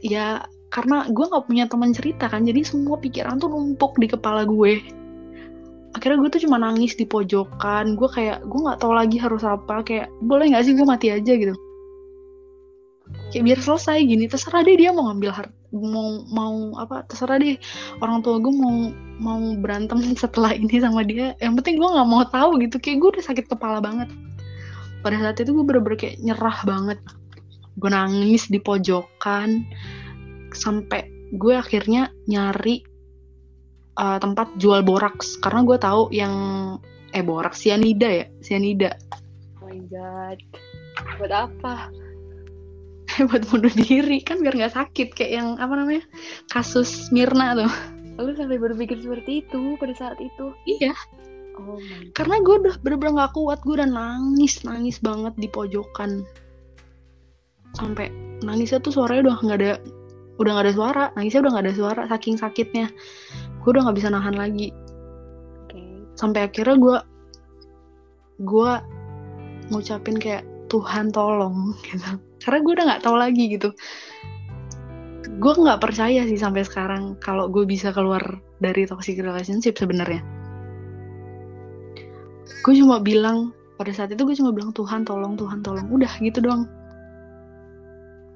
ya 0.01 0.43
karena 0.67 1.07
gue 1.07 1.25
nggak 1.29 1.45
punya 1.45 1.69
teman 1.69 1.93
cerita 1.93 2.25
kan. 2.27 2.43
Jadi 2.43 2.65
semua 2.65 2.97
pikiran 2.97 3.37
tuh 3.37 3.53
numpuk 3.53 3.95
di 4.01 4.09
kepala 4.09 4.43
gue. 4.43 4.81
Akhirnya 5.95 6.17
gue 6.19 6.29
tuh 6.33 6.41
cuma 6.49 6.57
nangis 6.59 6.97
di 6.97 7.05
pojokan. 7.05 7.93
Gue 7.95 8.09
kayak 8.09 8.43
gue 8.43 8.59
nggak 8.59 8.81
tahu 8.81 8.91
lagi 8.91 9.21
harus 9.21 9.45
apa. 9.45 9.85
Kayak 9.85 10.09
boleh 10.25 10.51
nggak 10.51 10.65
sih 10.65 10.73
gue 10.73 10.83
mati 10.83 11.13
aja 11.13 11.33
gitu 11.37 11.55
kayak 13.31 13.43
biar 13.43 13.59
selesai 13.59 13.97
gini 14.07 14.25
terserah 14.31 14.63
deh 14.63 14.77
dia 14.79 14.95
mau 14.95 15.11
ngambil 15.11 15.31
har 15.35 15.47
mau 15.75 16.23
mau 16.31 16.79
apa 16.79 17.03
terserah 17.11 17.37
deh. 17.39 17.59
Orang 17.99 18.23
tua 18.23 18.39
gue 18.39 18.53
mau 18.53 18.91
mau 19.19 19.39
berantem 19.59 19.99
setelah 20.21 20.55
ini 20.55 20.79
sama 20.79 21.03
dia 21.03 21.35
yang 21.43 21.59
penting 21.59 21.79
gue 21.79 21.89
nggak 21.89 22.07
mau 22.07 22.23
tahu 22.27 22.59
gitu. 22.63 22.79
Kayak 22.79 22.97
gue 23.03 23.09
udah 23.19 23.25
sakit 23.25 23.45
kepala 23.51 23.83
banget. 23.83 24.09
Pada 25.03 25.19
saat 25.19 25.37
itu 25.39 25.51
gue 25.53 25.65
bener-bener 25.65 25.99
kayak 25.99 26.17
nyerah 26.23 26.57
banget. 26.63 26.99
Gue 27.77 27.89
nangis 27.91 28.49
di 28.49 28.57
pojokan 28.57 29.67
sampai 30.55 31.05
gue 31.35 31.53
akhirnya 31.53 32.09
nyari 32.25 32.81
uh, 33.99 34.17
tempat 34.17 34.55
jual 34.57 34.81
boraks. 34.87 35.35
Karena 35.43 35.61
gue 35.67 35.77
tahu 35.77 36.09
yang 36.15 36.35
eh 37.15 37.23
boraks 37.23 37.63
sianida 37.63 38.11
ya 38.11 38.25
sianida 38.43 38.91
Oh 39.63 39.71
my 39.71 39.79
god. 39.87 40.39
Buat 41.19 41.33
apa? 41.33 41.87
buat 43.29 43.43
bunuh 43.49 43.73
diri 43.73 44.21
kan 44.21 44.41
biar 44.41 44.53
nggak 44.53 44.75
sakit 44.77 45.17
kayak 45.17 45.31
yang 45.41 45.47
apa 45.57 45.73
namanya 45.73 46.03
kasus 46.53 47.09
Mirna 47.09 47.57
tuh. 47.57 47.71
Lu 48.17 48.33
sampai 48.33 48.57
berpikir 48.57 48.97
seperti 49.01 49.45
itu 49.45 49.77
pada 49.77 49.93
saat 49.93 50.17
itu. 50.21 50.53
iya. 50.65 50.93
Oh 51.57 51.81
my 51.81 52.13
karena 52.13 52.37
gue 52.45 52.55
udah 52.61 52.75
bener-bener 52.85 53.17
nggak 53.17 53.33
kuat 53.33 53.59
gue 53.65 53.81
udah 53.81 53.89
nangis 53.89 54.61
nangis 54.61 55.01
banget 55.01 55.33
di 55.41 55.49
pojokan. 55.49 56.21
Sampai 57.73 58.13
nangisnya 58.45 58.77
tuh 58.81 58.93
suaranya 58.93 59.33
udah 59.33 59.37
nggak 59.41 59.59
ada 59.61 59.73
udah 60.37 60.51
nggak 60.53 60.65
ada 60.69 60.75
suara 60.77 61.03
nangisnya 61.17 61.41
udah 61.45 61.51
nggak 61.57 61.65
ada 61.65 61.75
suara 61.77 62.01
saking 62.09 62.37
sakitnya. 62.37 62.87
Gue 63.65 63.69
udah 63.73 63.89
nggak 63.89 63.97
bisa 63.97 64.09
nahan 64.13 64.37
lagi. 64.37 64.69
Oke. 65.65 65.81
sampai 66.13 66.45
akhirnya 66.45 66.77
gue 66.77 66.97
gue 68.45 68.71
ngucapin 69.73 70.17
kayak 70.21 70.45
Tuhan 70.67 71.11
tolong 71.11 71.75
gitu. 71.87 72.19
Karena 72.43 72.59
gue 72.63 72.73
udah 72.77 72.85
nggak 72.87 73.03
tahu 73.03 73.15
lagi 73.17 73.43
gitu. 73.57 73.69
Gue 75.37 75.53
nggak 75.53 75.81
percaya 75.83 76.23
sih 76.23 76.39
sampai 76.39 76.63
sekarang 76.63 77.19
kalau 77.19 77.51
gue 77.51 77.67
bisa 77.67 77.91
keluar 77.91 78.21
dari 78.63 78.87
toxic 78.87 79.19
relationship 79.19 79.75
sebenarnya. 79.75 80.23
Gue 82.63 82.73
cuma 82.79 82.99
bilang 83.03 83.51
pada 83.77 83.93
saat 83.93 84.09
itu 84.11 84.23
gue 84.25 84.35
cuma 84.35 84.51
bilang 84.55 84.73
Tuhan 84.73 85.03
tolong 85.03 85.35
Tuhan 85.35 85.59
tolong. 85.61 85.87
Udah 85.91 86.11
gitu 86.19 86.39
doang. 86.43 86.65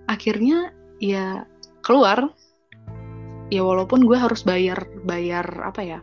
Akhirnya 0.08 0.76
ya 1.00 1.48
keluar. 1.84 2.32
Ya 3.52 3.68
walaupun 3.68 4.08
gue 4.08 4.16
harus 4.16 4.48
bayar 4.48 4.88
bayar 5.04 5.44
apa 5.68 5.84
ya 5.84 6.00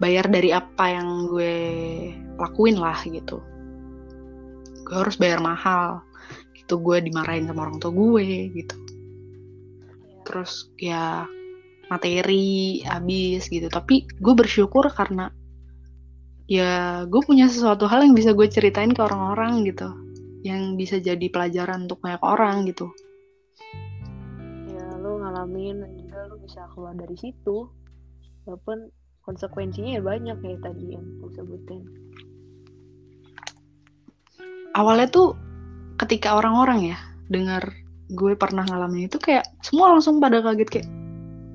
bayar 0.00 0.26
dari 0.26 0.50
apa 0.50 0.84
yang 0.88 1.30
gue 1.30 1.54
lakuin 2.40 2.80
lah 2.80 2.98
gitu 3.06 3.38
gue 4.92 5.00
harus 5.00 5.16
bayar 5.16 5.40
mahal. 5.40 6.04
Gitu 6.52 6.76
gue 6.76 7.00
dimarahin 7.00 7.48
sama 7.48 7.64
orang 7.64 7.80
tua 7.80 7.96
gue 7.96 8.52
gitu. 8.52 8.76
Terus 10.28 10.68
ya 10.76 11.24
materi 11.88 12.84
habis 12.84 13.48
gitu. 13.48 13.72
Tapi 13.72 14.04
gue 14.04 14.34
bersyukur 14.36 14.84
karena 14.92 15.32
ya 16.44 17.02
gue 17.08 17.22
punya 17.24 17.48
sesuatu 17.48 17.88
hal 17.88 18.04
yang 18.04 18.12
bisa 18.12 18.36
gue 18.36 18.44
ceritain 18.52 18.92
ke 18.92 19.00
orang-orang 19.00 19.64
gitu. 19.64 19.88
Yang 20.44 20.62
bisa 20.76 20.96
jadi 21.00 21.26
pelajaran 21.32 21.88
untuk 21.88 22.04
banyak 22.04 22.20
orang 22.20 22.68
gitu. 22.68 22.92
Ya 24.68 24.92
lu 25.00 25.24
ngalamin 25.24 25.80
dan 25.80 25.90
juga 25.96 26.28
lu 26.28 26.36
bisa 26.44 26.68
keluar 26.76 26.92
dari 26.92 27.16
situ. 27.16 27.72
Walaupun 28.44 28.92
konsekuensinya 29.24 29.96
ya 29.96 30.02
banyak 30.04 30.36
ya 30.44 30.56
tadi 30.60 30.84
yang 30.92 31.06
lu 31.24 31.32
sebutin. 31.32 31.80
Awalnya 34.72 35.08
tuh 35.08 35.36
ketika 36.00 36.36
orang-orang 36.36 36.96
ya 36.96 36.98
dengar 37.28 37.72
gue 38.12 38.36
pernah 38.36 38.66
ngalamin 38.68 39.08
itu 39.08 39.16
kayak 39.16 39.48
semua 39.64 39.96
langsung 39.96 40.20
pada 40.20 40.44
kaget 40.44 40.68
kayak 40.68 40.88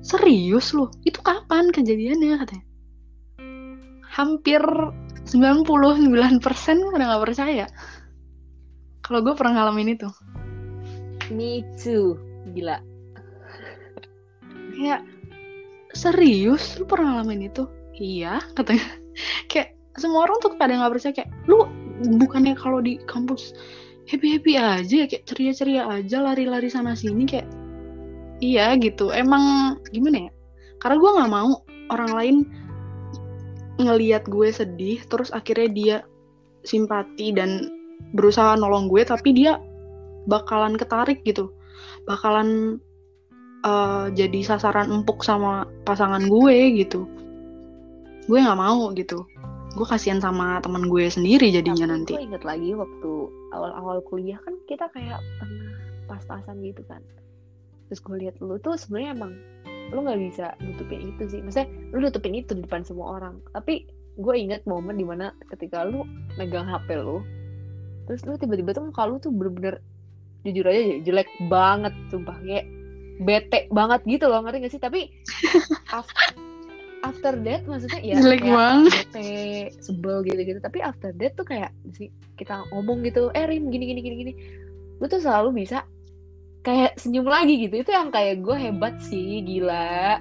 serius 0.02 0.74
lu? 0.74 0.90
Itu 1.06 1.22
kapan 1.22 1.70
kejadiannya? 1.74 2.38
katanya. 2.42 2.64
Hampir 4.08 4.62
99% 5.28 6.42
udah 6.94 7.06
nggak 7.06 7.22
percaya. 7.22 7.66
Kalau 9.04 9.20
gue 9.22 9.34
pernah 9.38 9.62
ngalamin 9.62 9.94
itu. 9.94 10.08
Me 11.30 11.62
too. 11.78 12.18
Gila. 12.56 12.80
kayak 14.78 15.02
serius? 15.92 16.78
Lu 16.78 16.86
pernah 16.86 17.18
ngalamin 17.18 17.50
itu? 17.50 17.66
Iya 17.98 18.42
katanya. 18.54 18.86
Kayak 19.50 19.74
semua 19.98 20.30
orang 20.30 20.38
tuh 20.38 20.54
pada 20.54 20.78
nggak 20.78 20.92
percaya 20.94 21.12
kayak 21.12 21.30
lu 21.50 21.66
bukannya 21.98 22.54
kalau 22.54 22.78
di 22.78 22.98
kampus 23.06 23.54
happy 24.08 24.38
happy 24.38 24.56
aja 24.56 25.04
ya, 25.04 25.06
kayak 25.06 25.24
ceria 25.28 25.52
ceria 25.52 25.82
aja 25.86 26.24
lari 26.24 26.48
lari 26.48 26.68
sana 26.70 26.96
sini 26.96 27.28
kayak 27.28 27.48
iya 28.40 28.74
gitu. 28.78 29.10
Emang 29.12 29.76
gimana 29.90 30.28
ya? 30.28 30.32
Karena 30.78 30.96
gue 30.96 31.10
nggak 31.18 31.32
mau 31.32 31.50
orang 31.90 32.12
lain 32.14 32.36
ngeliat 33.78 34.26
gue 34.26 34.48
sedih 34.50 34.98
terus 35.06 35.30
akhirnya 35.30 35.68
dia 35.70 35.96
simpati 36.66 37.30
dan 37.30 37.70
berusaha 38.14 38.58
nolong 38.58 38.90
gue 38.90 39.02
tapi 39.06 39.34
dia 39.34 39.60
bakalan 40.26 40.78
ketarik 40.78 41.22
gitu. 41.26 41.50
Bakalan 42.06 42.80
uh, 43.66 44.08
jadi 44.14 44.40
sasaran 44.42 44.90
empuk 44.90 45.22
sama 45.22 45.68
pasangan 45.84 46.26
gue 46.26 46.56
gitu. 46.78 47.06
Gue 48.28 48.38
nggak 48.40 48.60
mau 48.60 48.92
gitu 48.94 49.24
gue 49.78 49.86
kasihan 49.86 50.18
sama 50.18 50.58
teman 50.58 50.90
gue 50.90 51.06
sendiri 51.06 51.54
jadinya 51.54 51.86
Tapi 51.86 51.92
nanti. 51.94 52.12
gue 52.18 52.26
inget 52.26 52.42
lagi 52.42 52.74
waktu 52.74 53.10
awal-awal 53.54 54.02
kuliah 54.10 54.38
kan 54.42 54.58
kita 54.66 54.90
kayak 54.90 55.22
pernah 55.38 55.72
pas-pasan 56.10 56.58
gitu 56.66 56.82
kan. 56.90 56.98
Terus 57.86 58.02
gue 58.02 58.16
lihat 58.26 58.34
lu 58.42 58.58
tuh 58.58 58.74
sebenarnya 58.74 59.14
emang 59.14 59.32
lu 59.94 60.02
nggak 60.02 60.18
bisa 60.18 60.46
nutupin 60.58 61.14
itu 61.14 61.22
sih. 61.30 61.40
Maksudnya 61.40 61.70
lu 61.94 62.02
nutupin 62.02 62.34
itu 62.34 62.58
di 62.58 62.66
depan 62.66 62.82
semua 62.82 63.22
orang. 63.22 63.38
Tapi 63.54 63.86
gue 64.18 64.34
inget 64.34 64.66
momen 64.66 64.98
di 64.98 65.06
mana 65.06 65.30
ketika 65.54 65.86
lu 65.86 66.02
megang 66.34 66.66
HP 66.66 66.98
lu 66.98 67.22
terus 68.10 68.26
lu 68.26 68.34
tiba-tiba 68.34 68.74
tuh 68.74 68.88
muka 68.90 69.04
lu 69.06 69.22
tuh 69.22 69.30
bener-bener 69.30 69.78
jujur 70.42 70.66
aja 70.66 70.82
jelek 71.06 71.30
banget 71.46 71.94
sumpah. 72.10 72.34
Kayak 72.42 72.66
bete 73.22 73.70
banget 73.70 74.00
gitu 74.10 74.26
loh 74.26 74.42
ngerti 74.42 74.58
gak 74.66 74.72
sih? 74.74 74.82
Tapi 74.82 75.00
after, 75.96 76.34
after 77.06 77.34
that 77.46 77.62
maksudnya 77.66 78.00
ya 78.02 78.14
jelek 78.18 78.42
kayak 78.42 78.54
banget. 78.54 79.06
sebel 79.82 80.16
gitu-gitu. 80.26 80.58
Tapi 80.58 80.78
after 80.82 81.10
that 81.14 81.32
tuh 81.38 81.46
kayak 81.46 81.70
sih 81.94 82.10
kita 82.34 82.66
ngomong 82.74 83.06
gitu 83.06 83.30
eh 83.34 83.46
gini 83.46 83.84
gini 83.84 84.00
gini 84.02 84.16
gini. 84.16 84.32
Lu 84.98 85.06
tuh 85.06 85.22
selalu 85.22 85.64
bisa 85.64 85.86
kayak 86.66 86.98
senyum 86.98 87.26
lagi 87.26 87.68
gitu. 87.68 87.82
Itu 87.82 87.90
yang 87.94 88.10
kayak 88.10 88.42
gue 88.42 88.56
hebat 88.56 88.98
sih 89.04 89.42
gila. 89.46 90.18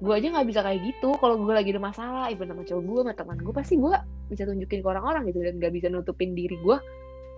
Gue 0.00 0.12
aja 0.16 0.32
nggak 0.32 0.48
bisa 0.48 0.60
kayak 0.64 0.80
gitu. 0.84 1.16
Kalau 1.16 1.36
gue 1.40 1.52
lagi 1.52 1.70
ada 1.72 1.82
masalah 1.82 2.24
even 2.28 2.48
sama 2.48 2.64
cowok 2.64 2.82
gue 2.84 3.00
sama 3.04 3.12
teman 3.16 3.38
gue 3.40 3.54
pasti 3.54 3.74
gue 3.76 3.94
bisa 4.30 4.42
tunjukin 4.46 4.80
ke 4.80 4.88
orang-orang 4.88 5.26
gitu 5.28 5.40
dan 5.42 5.58
nggak 5.58 5.72
bisa 5.74 5.86
nutupin 5.90 6.36
diri 6.36 6.56
gue 6.60 6.76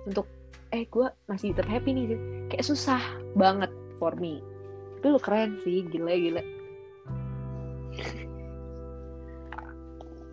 untuk 0.06 0.26
eh 0.72 0.88
gue 0.88 1.06
masih 1.30 1.54
tetap 1.54 1.70
happy 1.70 1.94
nih. 1.94 2.18
Kayak 2.50 2.66
susah 2.66 3.02
banget 3.38 3.70
for 4.02 4.14
me. 4.18 4.42
Tapi 5.02 5.06
lu 5.10 5.18
keren 5.18 5.58
sih 5.66 5.82
gila 5.90 6.14
gila 6.14 6.42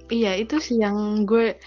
iya 0.10 0.36
itu 0.38 0.58
sih 0.58 0.82
yang 0.82 1.24
gue 1.26 1.58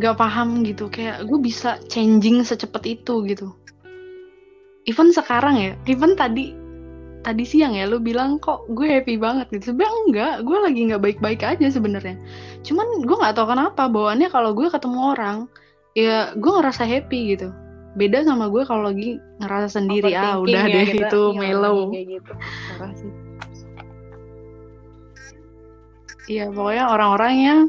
gak 0.00 0.16
paham 0.16 0.64
gitu. 0.64 0.88
Kayak 0.88 1.28
gue 1.28 1.38
bisa 1.40 1.80
changing 1.88 2.42
secepat 2.42 2.82
itu 2.88 3.24
gitu. 3.28 3.52
Even 4.86 5.10
sekarang 5.10 5.58
ya 5.58 5.72
even 5.90 6.14
tadi 6.14 6.54
tadi 7.26 7.42
siang 7.42 7.74
ya 7.74 7.90
lu 7.90 7.98
bilang 7.98 8.38
kok 8.38 8.64
gue 8.70 8.86
happy 8.86 9.18
banget? 9.18 9.50
Gitu. 9.50 9.74
Sebenarnya 9.74 9.96
enggak 10.06 10.34
gue 10.46 10.58
lagi 10.62 10.80
nggak 10.92 11.02
baik-baik 11.02 11.40
aja 11.44 11.66
sebenarnya. 11.68 12.16
Cuman 12.62 13.04
gue 13.04 13.16
nggak 13.16 13.34
tahu 13.34 13.46
kenapa 13.50 13.90
bawaannya 13.90 14.28
kalau 14.30 14.54
gue 14.54 14.68
ketemu 14.70 14.98
orang 15.16 15.36
ya 15.98 16.32
gue 16.38 16.52
ngerasa 16.52 16.86
happy 16.86 17.36
gitu. 17.36 17.50
Beda 17.96 18.22
sama 18.22 18.52
gue 18.52 18.62
kalau 18.68 18.92
lagi 18.92 19.16
ngerasa 19.40 19.80
sendiri 19.80 20.12
ah 20.12 20.36
udah 20.36 20.64
ya 20.68 20.72
deh 20.72 20.86
kita. 20.92 21.08
itu 21.08 21.22
Iya, 21.32 21.40
mellow. 21.40 21.90
kayak 21.90 22.06
gitu. 22.20 22.32
Parah 22.76 22.92
sih 22.94 23.25
iya 26.26 26.50
pokoknya 26.50 26.84
orang-orang 26.90 27.34
yang 27.38 27.60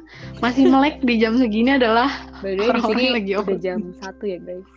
masih 0.41 0.69
melek 0.69 1.01
di 1.05 1.21
jam 1.21 1.37
segini 1.37 1.77
adalah 1.77 2.09
di 2.41 2.57
Orang-orang 2.57 2.83
sini 2.89 3.01
yang 3.01 3.15
lagi 3.15 3.31
udah 3.33 3.41
overthinking. 3.41 3.61
jam 3.61 3.79
satu 4.01 4.23
ya 4.25 4.39
guys. 4.41 4.67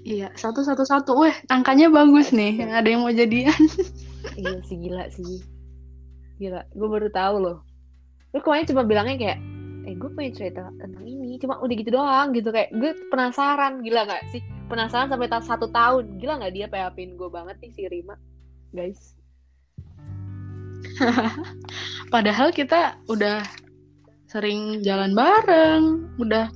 Iya 0.00 0.28
satu 0.34 0.66
satu 0.66 0.82
satu 0.82 1.12
weh 1.22 1.34
angkanya 1.52 1.86
bagus 1.92 2.34
nih. 2.34 2.66
Ada 2.66 2.88
yang 2.88 3.02
mau 3.06 3.14
jadian. 3.14 3.60
Iya 4.34 4.58
sih 4.66 4.76
gila 4.80 5.06
sih. 5.12 5.44
Gila 6.42 6.66
gue 6.72 6.88
baru 6.88 7.08
tahu 7.12 7.36
loh. 7.38 7.58
Lu 8.34 8.42
kemarin 8.42 8.66
cuma 8.66 8.82
bilangnya 8.82 9.16
kayak 9.20 9.38
eh 9.86 9.94
gue 9.94 10.10
pengen 10.18 10.34
cerita 10.34 10.66
tentang 10.82 11.04
ini. 11.06 11.38
Cuma 11.38 11.62
udah 11.62 11.74
gitu 11.76 11.90
doang 11.94 12.34
gitu. 12.34 12.50
Kayak 12.50 12.74
gue 12.74 12.90
penasaran. 13.12 13.84
Gila 13.86 14.08
nggak 14.08 14.22
sih? 14.34 14.42
Penasaran 14.66 15.12
sampai 15.12 15.28
satu 15.30 15.70
tahun. 15.70 16.18
Gila 16.18 16.42
nggak 16.42 16.52
dia 16.58 16.66
PHP-in 16.66 17.14
gue 17.14 17.28
banget 17.30 17.56
nih 17.60 17.70
si 17.70 17.82
Rima 17.86 18.16
guys 18.70 19.19
Padahal 22.14 22.50
kita 22.50 22.98
udah 23.06 23.42
sering 24.26 24.80
jalan 24.80 25.12
bareng, 25.12 25.82
udah 26.16 26.46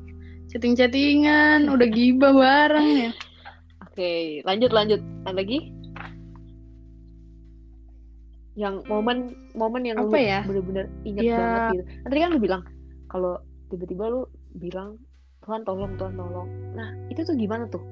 chatting-chattingan, 0.48 1.66
udah 1.66 1.88
gibah 1.90 2.30
bareng 2.30 2.88
ya. 3.00 3.12
oke 3.82 4.12
lanjut 4.42 4.70
lanjut. 4.70 5.00
Ada 5.26 5.34
lagi? 5.34 5.58
Yang 8.54 8.86
momen 8.86 9.34
momen 9.52 9.82
yang 9.82 9.98
Apa 9.98 10.14
ya? 10.14 10.40
bener-bener 10.46 10.86
inget 11.02 11.26
Ya. 11.26 11.38
banget 11.38 11.60
gitu. 11.72 11.84
Tadi 12.06 12.18
kan 12.22 12.28
lu 12.30 12.40
bilang 12.40 12.62
kalau 13.10 13.42
tiba-tiba 13.66 14.04
lu 14.06 14.22
bilang 14.54 14.98
Tuhan 15.42 15.66
tolong 15.66 15.98
Tuhan 15.98 16.14
tolong. 16.14 16.48
Nah 16.72 16.94
itu 17.10 17.26
tuh 17.26 17.34
gimana 17.34 17.66
tuh? 17.66 17.82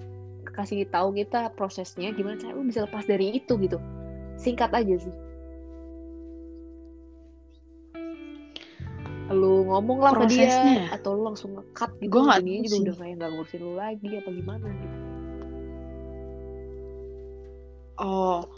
Kasih 0.52 0.86
tahu 0.86 1.16
kita 1.16 1.50
prosesnya 1.54 2.12
gimana 2.12 2.38
cara 2.38 2.54
lu 2.54 2.62
bisa 2.62 2.86
lepas 2.86 3.02
dari 3.06 3.34
itu 3.34 3.58
gitu? 3.58 3.78
Singkat 4.38 4.70
aja 4.70 4.94
sih 4.98 5.14
lu 9.62 9.70
ngomong 9.70 9.98
lah 10.02 10.12
ke 10.18 10.26
dia 10.34 10.90
atau 10.90 11.14
lu 11.14 11.30
langsung 11.30 11.54
nge-cut 11.54 11.94
gitu 12.02 12.10
Gua 12.10 12.22
nggak 12.26 12.42
tahu 12.42 12.58
juga 12.66 12.76
udah 12.82 12.96
kayak 12.98 13.14
nggak 13.22 13.30
ngurusin 13.30 13.60
lu 13.62 13.72
lagi 13.78 14.08
apa 14.18 14.30
gimana 14.34 14.66
gitu 14.74 14.96
Oh, 18.02 18.50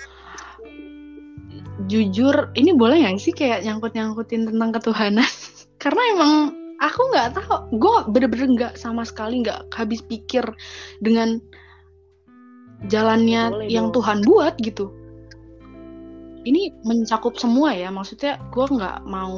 jujur, 1.84 2.54
ini 2.56 2.72
boleh 2.72 3.04
nggak 3.04 3.20
sih 3.20 3.34
kayak 3.36 3.60
nyangkut-nyangkutin 3.66 4.48
tentang 4.48 4.70
ketuhanan? 4.72 5.28
Karena 5.82 6.02
emang 6.16 6.32
aku 6.80 7.02
nggak 7.12 7.28
tahu, 7.36 7.56
gue 7.76 7.96
bener-bener 8.08 8.48
nggak 8.56 8.74
sama 8.80 9.04
sekali 9.04 9.44
nggak 9.44 9.68
habis 9.74 10.00
pikir 10.00 10.48
dengan 11.04 11.44
jalannya 12.88 13.52
Boleh 13.52 13.68
yang 13.68 13.92
dong. 13.92 14.00
Tuhan 14.00 14.18
buat 14.24 14.54
gitu. 14.64 15.03
Ini 16.44 16.84
mencakup 16.84 17.40
semua 17.40 17.72
ya, 17.72 17.88
maksudnya 17.88 18.36
gue 18.52 18.68
nggak 18.68 19.08
mau 19.08 19.32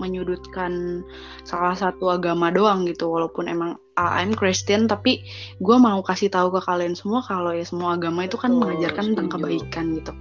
menyudutkan 0.00 1.04
salah 1.44 1.76
satu 1.76 2.08
agama 2.08 2.48
doang 2.48 2.88
gitu, 2.88 3.12
walaupun 3.12 3.52
emang 3.52 3.76
uh, 4.00 4.12
I'm 4.16 4.32
Christian, 4.32 4.88
tapi 4.88 5.20
gue 5.60 5.76
mau 5.76 6.00
kasih 6.00 6.32
tahu 6.32 6.48
ke 6.56 6.64
kalian 6.64 6.96
semua 6.96 7.20
kalau 7.20 7.52
ya 7.52 7.68
semua 7.68 8.00
agama 8.00 8.24
itu 8.24 8.40
kan 8.40 8.56
Betul, 8.56 8.60
mengajarkan 8.64 9.04
tentang 9.12 9.28
kebaikan 9.28 9.84
gitu. 10.00 10.12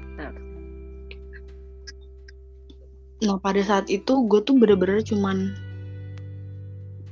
Nah 3.24 3.40
pada 3.40 3.62
saat 3.64 3.88
itu 3.88 4.28
gue 4.28 4.44
tuh 4.44 4.60
bener-bener 4.60 5.02
cuman 5.02 5.56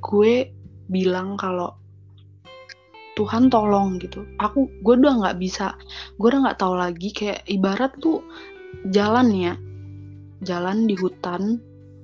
gue 0.04 0.54
bilang 0.92 1.40
kalau 1.40 1.74
Tuhan 3.16 3.48
tolong 3.48 3.96
gitu. 4.04 4.28
Aku 4.44 4.68
gue 4.84 4.94
udah 5.00 5.24
nggak 5.24 5.40
bisa, 5.40 5.80
gue 6.20 6.28
udah 6.28 6.52
nggak 6.52 6.60
tahu 6.60 6.76
lagi 6.76 7.16
kayak 7.16 7.48
ibarat 7.48 7.96
tuh 8.04 8.20
jalan 8.90 9.28
ya, 9.34 9.54
jalan 10.44 10.86
di 10.86 10.96
hutan, 11.00 11.60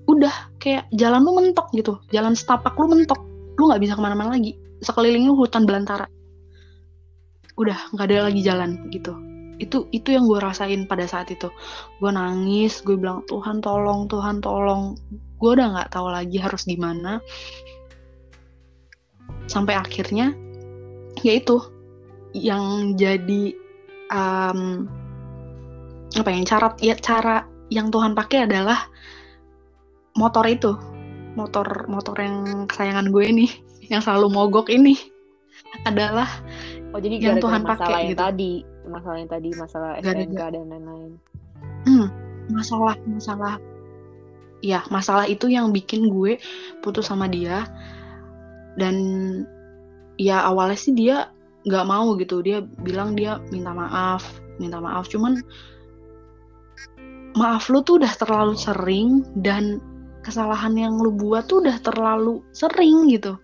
udah 0.07 0.33
kayak 0.57 0.87
jalan 0.95 1.21
lu 1.23 1.31
mentok 1.37 1.69
gitu, 1.75 1.99
jalan 2.09 2.33
setapak 2.33 2.73
lu 2.79 2.89
mentok, 2.91 3.19
lu 3.57 3.69
nggak 3.69 3.81
bisa 3.81 3.93
ke 3.97 4.01
mana-mana 4.01 4.35
lagi. 4.35 4.57
Sekeliling 4.81 5.29
lu 5.29 5.37
hutan 5.37 5.69
belantara, 5.69 6.09
udah 7.59 7.77
nggak 7.93 8.05
ada 8.09 8.31
lagi 8.31 8.41
jalan 8.41 8.89
gitu. 8.89 9.13
Itu 9.61 9.85
itu 9.93 10.09
yang 10.17 10.25
gue 10.25 10.41
rasain 10.41 10.89
pada 10.89 11.05
saat 11.05 11.29
itu. 11.29 11.53
Gue 12.01 12.09
nangis, 12.09 12.81
gue 12.81 12.97
bilang 12.97 13.21
Tuhan 13.29 13.61
tolong, 13.61 14.09
Tuhan 14.09 14.41
tolong. 14.41 14.97
Gue 15.37 15.53
udah 15.53 15.77
nggak 15.77 15.89
tahu 15.93 16.09
lagi 16.09 16.41
harus 16.41 16.65
gimana. 16.65 17.21
Sampai 19.45 19.77
akhirnya 19.77 20.33
yaitu 21.21 21.61
yang 22.33 22.95
jadi 22.97 23.53
um, 24.09 24.89
apa 26.19 26.29
yang 26.31 26.43
cara 26.43 26.75
ya 26.83 26.95
cara 26.99 27.47
yang 27.71 27.87
Tuhan 27.87 28.11
pakai 28.11 28.49
adalah 28.49 28.87
motor 30.19 30.43
itu. 30.47 30.75
Motor 31.39 31.87
motor 31.87 32.19
yang 32.19 32.67
kesayangan 32.67 33.07
gue 33.07 33.23
ini 33.23 33.47
yang 33.91 34.03
selalu 34.03 34.27
mogok 34.27 34.67
ini 34.67 34.99
adalah 35.89 36.27
oh 36.91 36.99
jadi 36.99 37.15
Yang 37.15 37.23
gara-gara 37.23 37.43
Tuhan 37.47 37.61
masalah 37.63 37.79
pakai 37.79 37.95
yang 37.95 38.11
gitu. 38.11 38.19
tadi 38.19 38.53
masalah 38.81 39.17
yang 39.17 39.31
tadi 39.31 39.49
masalah 39.55 39.91
SNK 40.03 40.41
dan 40.51 40.65
lain-lain. 40.67 41.11
Hmm, 41.87 42.07
masalah 42.51 42.95
masalah 43.07 43.55
ya 44.61 44.83
masalah 44.91 45.25
itu 45.25 45.47
yang 45.47 45.71
bikin 45.71 46.11
gue 46.11 46.35
putus 46.83 47.07
sama 47.07 47.31
dia. 47.31 47.63
Dan 48.75 48.95
ya 50.15 50.43
awalnya 50.47 50.75
sih 50.79 50.91
dia 50.91 51.31
nggak 51.63 51.87
mau 51.87 52.11
gitu. 52.19 52.43
Dia 52.43 52.59
bilang 52.83 53.15
dia 53.15 53.39
minta 53.55 53.71
maaf 53.71 54.27
minta 54.59 54.83
maaf. 54.83 55.07
Cuman 55.07 55.39
maaf 57.41 57.73
lu 57.73 57.81
tuh 57.81 57.97
udah 57.97 58.13
terlalu 58.13 58.53
sering 58.53 59.25
dan 59.41 59.81
kesalahan 60.21 60.77
yang 60.77 60.93
lu 61.01 61.09
buat 61.09 61.49
tuh 61.49 61.65
udah 61.65 61.81
terlalu 61.81 62.45
sering 62.53 63.09
gitu. 63.09 63.41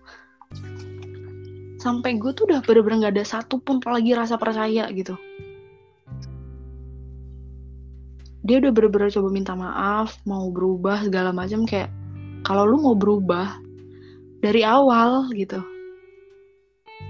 Sampai 1.82 2.14
gue 2.14 2.30
tuh 2.30 2.46
udah 2.46 2.62
bener-bener 2.62 3.10
gak 3.10 3.14
ada 3.18 3.26
satupun 3.26 3.82
lagi 3.82 4.14
rasa 4.14 4.38
percaya 4.38 4.86
gitu. 4.94 5.18
Dia 8.46 8.62
udah 8.62 8.70
bener-bener 8.70 9.10
coba 9.10 9.28
minta 9.34 9.58
maaf 9.58 10.14
mau 10.22 10.46
berubah 10.54 11.02
segala 11.02 11.34
macam 11.34 11.66
kayak 11.66 11.90
kalau 12.46 12.70
lu 12.70 12.78
mau 12.78 12.94
berubah 12.94 13.58
dari 14.38 14.62
awal 14.62 15.26
gitu. 15.34 15.58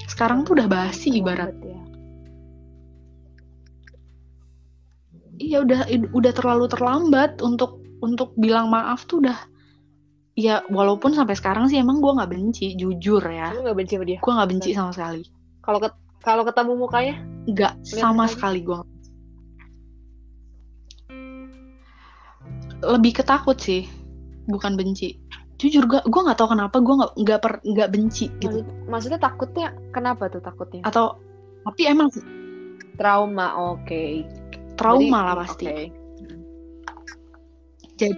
Sekarang 0.09 0.49
tuh 0.49 0.57
udah 0.57 0.69
basi 0.73 1.21
ibarat 1.21 1.53
iya 5.39 5.59
udah 5.61 5.81
udah 6.11 6.33
terlalu 6.33 6.67
terlambat 6.67 7.39
untuk 7.41 7.71
untuk 7.99 8.35
bilang 8.35 8.69
maaf 8.69 9.05
tuh 9.05 9.19
udah 9.21 9.39
ya 10.35 10.63
walaupun 10.69 11.11
sampai 11.11 11.35
sekarang 11.35 11.67
sih 11.67 11.77
emang 11.77 11.99
gue 11.99 12.13
nggak 12.13 12.29
benci 12.29 12.75
jujur 12.75 13.23
ya 13.23 13.51
Lu 13.53 13.63
gak 13.65 13.75
benci 13.75 13.95
sama 13.95 14.05
dia? 14.05 14.19
gue 14.19 14.33
nggak 14.33 14.49
benci 14.49 14.71
sama 14.73 14.91
sekali 14.91 15.23
Kalau 15.61 15.79
ket- 15.79 15.99
kalau 16.21 16.43
ketemu 16.43 16.73
mukanya? 16.77 17.15
nggak 17.45 17.73
sama 17.85 18.13
mukanya. 18.21 18.31
sekali 18.31 18.61
gue 18.61 18.79
lebih 22.81 23.13
ketakut 23.13 23.59
sih 23.59 23.91
bukan 24.47 24.75
benci 24.75 25.19
jujur 25.59 25.85
gue 25.85 26.01
gue 26.01 26.21
nggak 26.23 26.39
tahu 26.39 26.55
kenapa 26.55 26.79
gue 26.79 26.95
nggak 26.95 27.13
nggak 27.19 27.39
per 27.43 27.53
nggak 27.65 27.89
benci 27.91 28.31
gitu 28.39 28.63
Maksud- 28.63 28.87
maksudnya 28.87 29.19
takutnya 29.19 29.67
kenapa 29.91 30.31
tuh 30.31 30.39
takutnya? 30.39 30.83
atau 30.85 31.19
tapi 31.65 31.83
emang 31.85 32.09
Trauma, 32.95 33.55
oke. 33.55 34.27
Trauma 34.79 35.19
Jadi- 35.19 35.27
lah 35.27 35.37
pasti. 35.43 35.65
oke. 37.99 38.09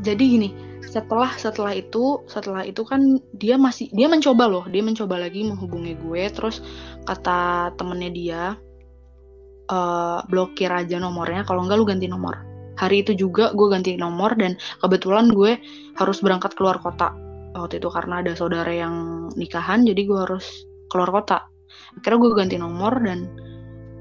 jadi 0.00 0.22
gini 0.24 0.48
setelah 0.88 1.36
setelah 1.36 1.76
itu 1.76 2.24
setelah 2.24 2.64
itu 2.64 2.80
kan 2.88 3.20
dia 3.36 3.60
masih 3.60 3.92
dia 3.92 4.08
mencoba 4.08 4.48
loh 4.48 4.64
dia 4.72 4.80
mencoba 4.80 5.20
lagi 5.20 5.44
menghubungi 5.44 6.00
gue 6.00 6.22
terus 6.32 6.64
kata 7.04 7.72
temennya 7.76 8.10
dia 8.10 8.42
eh 9.68 10.20
blokir 10.32 10.72
aja 10.72 10.96
nomornya 10.96 11.44
kalau 11.44 11.68
enggak 11.68 11.76
lu 11.76 11.84
ganti 11.84 12.08
nomor. 12.08 12.40
Hari 12.78 13.04
itu 13.04 13.12
juga 13.12 13.52
gue 13.52 13.68
ganti 13.68 13.98
nomor 14.00 14.32
dan 14.38 14.56
kebetulan 14.80 15.28
gue 15.28 15.60
harus 15.98 16.18
berangkat 16.24 16.56
keluar 16.56 16.80
kota 16.80 17.12
waktu 17.52 17.82
itu 17.82 17.90
karena 17.90 18.22
ada 18.22 18.32
saudara 18.38 18.70
yang 18.70 19.28
nikahan 19.34 19.84
jadi 19.84 19.98
gue 20.08 20.18
harus 20.24 20.64
keluar 20.88 21.12
kota. 21.12 21.44
Akhirnya 22.00 22.18
gue 22.22 22.30
ganti 22.32 22.56
nomor 22.56 22.96
dan 23.02 23.28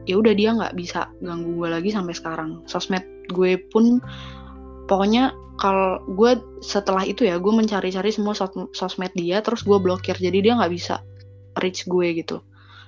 ya 0.07 0.15
udah 0.15 0.33
dia 0.33 0.55
nggak 0.55 0.73
bisa 0.79 1.11
ganggu 1.19 1.59
gue 1.59 1.69
lagi 1.69 1.91
sampai 1.91 2.15
sekarang. 2.15 2.63
Sosmed 2.65 3.03
gue 3.29 3.59
pun 3.69 3.99
pokoknya 4.87 5.35
kalau 5.59 5.99
gue 6.07 6.39
setelah 6.63 7.03
itu 7.03 7.27
ya 7.27 7.35
gue 7.41 7.51
mencari-cari 7.51 8.07
semua 8.13 8.31
sos- 8.31 8.71
sosmed 8.71 9.11
dia 9.13 9.43
terus 9.43 9.67
gue 9.67 9.75
blokir. 9.75 10.15
Jadi 10.15 10.47
dia 10.47 10.55
nggak 10.55 10.71
bisa 10.71 11.03
reach 11.59 11.83
gue 11.85 12.15
gitu. 12.15 12.39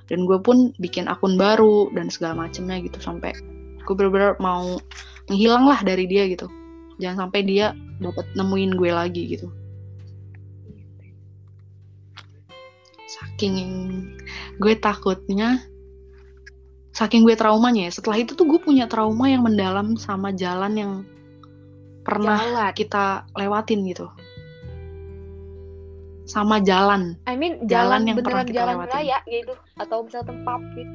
Dan 0.07 0.25
gue 0.25 0.39
pun 0.41 0.71
bikin 0.79 1.05
akun 1.11 1.35
baru 1.37 1.91
dan 1.93 2.09
segala 2.09 2.47
macemnya 2.47 2.81
gitu 2.81 2.97
sampai 2.97 3.35
gue 3.83 3.93
bener-bener 3.93 4.39
mau 4.39 4.79
menghilang 5.27 5.67
lah 5.67 5.83
dari 5.83 6.07
dia 6.07 6.25
gitu. 6.31 6.47
Jangan 7.03 7.27
sampai 7.27 7.41
dia 7.45 7.75
dapat 7.99 8.25
nemuin 8.33 8.71
gue 8.79 8.91
lagi 8.95 9.23
gitu. 9.37 9.47
Saking 13.09 13.57
gue 14.61 14.73
takutnya 14.77 15.65
saking 16.99 17.23
gue 17.23 17.39
traumanya 17.39 17.87
ya 17.87 17.91
setelah 17.95 18.19
itu 18.19 18.35
tuh 18.35 18.43
gue 18.43 18.59
punya 18.59 18.83
trauma 18.91 19.31
yang 19.31 19.47
mendalam 19.47 19.95
sama 19.95 20.35
jalan 20.35 20.75
yang 20.75 20.91
pernah 22.03 22.35
Jalan. 22.43 22.75
kita 22.75 23.05
lewatin 23.39 23.87
gitu 23.87 24.11
sama 26.27 26.59
jalan 26.59 27.15
I 27.23 27.39
mean 27.39 27.63
Jalan 27.63 28.03
jalan, 28.03 28.09
yang 28.11 28.17
pernah 28.19 28.43
kita 28.43 28.55
jalan 28.59 28.75
lewatin. 28.83 28.95
raya 28.99 29.17
gitu 29.31 29.53
atau 29.79 29.97
misal 30.03 30.21
tempat 30.27 30.59
gitu. 30.75 30.93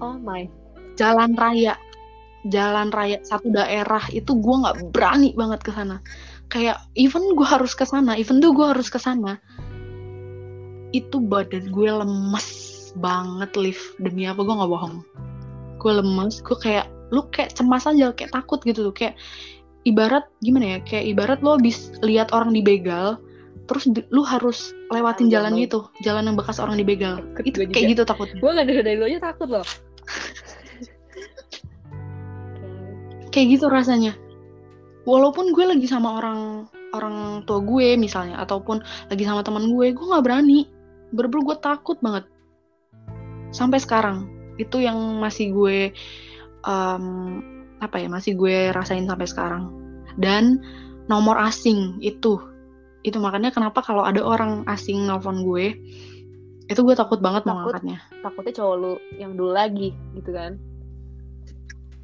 Oh 0.00 0.16
my. 0.16 0.48
jalan 0.96 1.36
raya 1.36 1.76
jalan 2.48 2.88
raya 2.88 3.20
satu 3.20 3.52
daerah 3.52 4.00
itu 4.16 4.32
gue 4.32 4.54
nggak 4.64 4.96
berani 4.96 5.36
banget 5.36 5.60
ke 5.60 5.70
sana 5.76 6.00
kayak 6.48 6.80
even 6.96 7.36
gue 7.36 7.44
harus 7.44 7.76
ke 7.76 7.84
sana 7.84 8.16
even 8.16 8.40
tuh 8.40 8.56
gue 8.56 8.64
harus 8.64 8.88
ke 8.88 8.96
sana 8.96 9.36
itu 10.96 11.20
badan 11.20 11.68
gue 11.68 11.90
lemes 11.92 12.79
banget 12.98 13.50
live 13.54 13.82
demi 14.02 14.26
apa 14.26 14.42
gue 14.42 14.54
nggak 14.54 14.70
bohong. 14.70 15.02
Gue 15.78 15.92
lemes 15.98 16.42
gue 16.42 16.56
kayak 16.58 16.90
lu 17.10 17.26
kayak 17.34 17.54
cemas 17.54 17.86
aja 17.86 18.14
kayak 18.14 18.34
takut 18.34 18.60
gitu 18.62 18.90
tuh. 18.90 18.94
Kayak 18.94 19.14
ibarat 19.88 20.28
gimana 20.44 20.76
ya 20.76 20.84
kayak 20.84 21.04
ibarat 21.16 21.38
lo 21.40 21.56
habis 21.56 21.90
lihat 22.04 22.32
orang 22.36 22.52
dibegal 22.52 23.16
terus 23.70 23.86
di- 23.86 24.04
lu 24.10 24.26
harus 24.26 24.74
lewatin 24.90 25.30
jalan 25.30 25.54
jangan. 25.54 25.62
itu 25.62 25.78
jalan 26.02 26.26
yang 26.26 26.36
bekas 26.36 26.58
orang 26.58 26.74
dibegal. 26.74 27.22
Takut 27.38 27.46
itu 27.46 27.58
kayak 27.70 27.86
juga. 27.86 27.90
gitu 27.94 28.02
takutnya. 28.02 28.40
Gue 28.42 28.50
gak 28.50 28.66
dari 28.66 28.98
lu 28.98 29.04
aja 29.06 29.18
takut 29.30 29.48
loh. 29.48 29.62
kayak 33.32 33.46
gitu 33.54 33.70
rasanya. 33.70 34.18
Walaupun 35.06 35.54
gue 35.54 35.64
lagi 35.64 35.86
sama 35.86 36.18
orang 36.18 36.66
orang 36.90 37.46
tua 37.46 37.62
gue 37.62 37.94
misalnya 37.94 38.42
ataupun 38.42 38.82
lagi 38.82 39.22
sama 39.22 39.46
teman 39.46 39.70
gue 39.70 39.94
gue 39.94 40.06
nggak 40.06 40.24
berani. 40.26 40.66
Bener-bener 41.14 41.54
gue 41.54 41.56
takut 41.62 41.98
banget 42.02 42.26
sampai 43.50 43.78
sekarang 43.82 44.26
itu 44.58 44.82
yang 44.82 44.96
masih 45.18 45.50
gue 45.54 45.90
em, 46.66 47.04
apa 47.80 47.96
ya 47.96 48.08
masih 48.12 48.36
gue 48.36 48.70
rasain 48.76 49.08
sampai 49.08 49.26
sekarang 49.26 49.72
dan 50.20 50.60
nomor 51.08 51.40
asing 51.40 51.96
itu 52.04 52.38
itu 53.00 53.16
makanya 53.16 53.48
kenapa 53.48 53.80
kalau 53.80 54.04
ada 54.04 54.20
orang 54.20 54.62
asing 54.68 55.08
nelfon 55.08 55.42
gue 55.48 55.72
itu 56.70 56.80
gue 56.86 56.94
takut 56.94 57.18
banget 57.18 57.42
mau 57.48 57.56
Takut. 57.56 57.74
ngangkatnya 57.82 57.98
Takutnya 58.20 58.52
cowok 58.60 58.74
lu 58.76 58.92
yang 59.18 59.32
dulu 59.34 59.50
lagi 59.56 59.90
gitu 60.14 60.30
kan. 60.30 60.60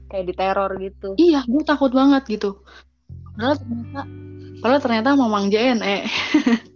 Kayak 0.07 0.25
diteror 0.33 0.71
gitu. 0.79 1.09
iya 1.19 1.43
gue 1.45 1.63
takut 1.67 1.91
banget 1.91 2.25
gitu 2.31 2.63
padahal 3.37 3.59
ternyata 3.61 4.01
padahal 4.65 4.81
ternyata 4.81 5.09
mamang 5.19 5.53
JNE 5.53 5.99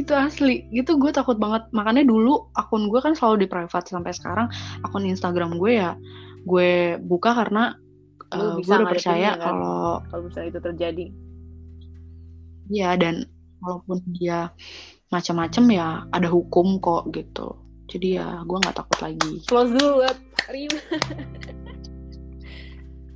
gitu 0.00 0.12
asli 0.16 0.64
gitu 0.72 0.96
gue 0.96 1.12
takut 1.12 1.36
banget 1.36 1.68
makanya 1.76 2.08
dulu 2.08 2.48
akun 2.56 2.88
gue 2.88 3.00
kan 3.04 3.12
selalu 3.12 3.44
di 3.44 3.48
private 3.50 3.86
sampai 3.92 4.12
sekarang 4.16 4.48
akun 4.80 5.04
Instagram 5.04 5.60
gue 5.60 5.76
ya 5.76 5.94
gue 6.48 6.96
buka 7.04 7.36
karena 7.36 7.76
Lu 8.30 8.56
uh, 8.56 8.62
gue 8.62 8.70
udah 8.70 8.86
percaya 8.86 9.34
kan? 9.34 9.42
kalau 9.42 10.00
Kalau 10.06 10.22
misalnya 10.30 10.48
itu 10.54 10.60
terjadi. 10.62 11.06
ya 12.70 12.94
dan 12.94 13.26
walaupun 13.58 13.98
dia 14.14 14.54
macam-macam 15.10 15.64
ya 15.74 15.88
ada 16.14 16.30
hukum 16.30 16.78
kok 16.78 17.10
gitu 17.10 17.58
jadi 17.90 18.22
ya 18.22 18.28
gue 18.46 18.56
nggak 18.62 18.78
takut 18.78 18.98
lagi 19.02 19.42
Close 19.50 19.74
dulu 19.74 20.06
buat 20.06 20.16
Rima. 20.46 20.80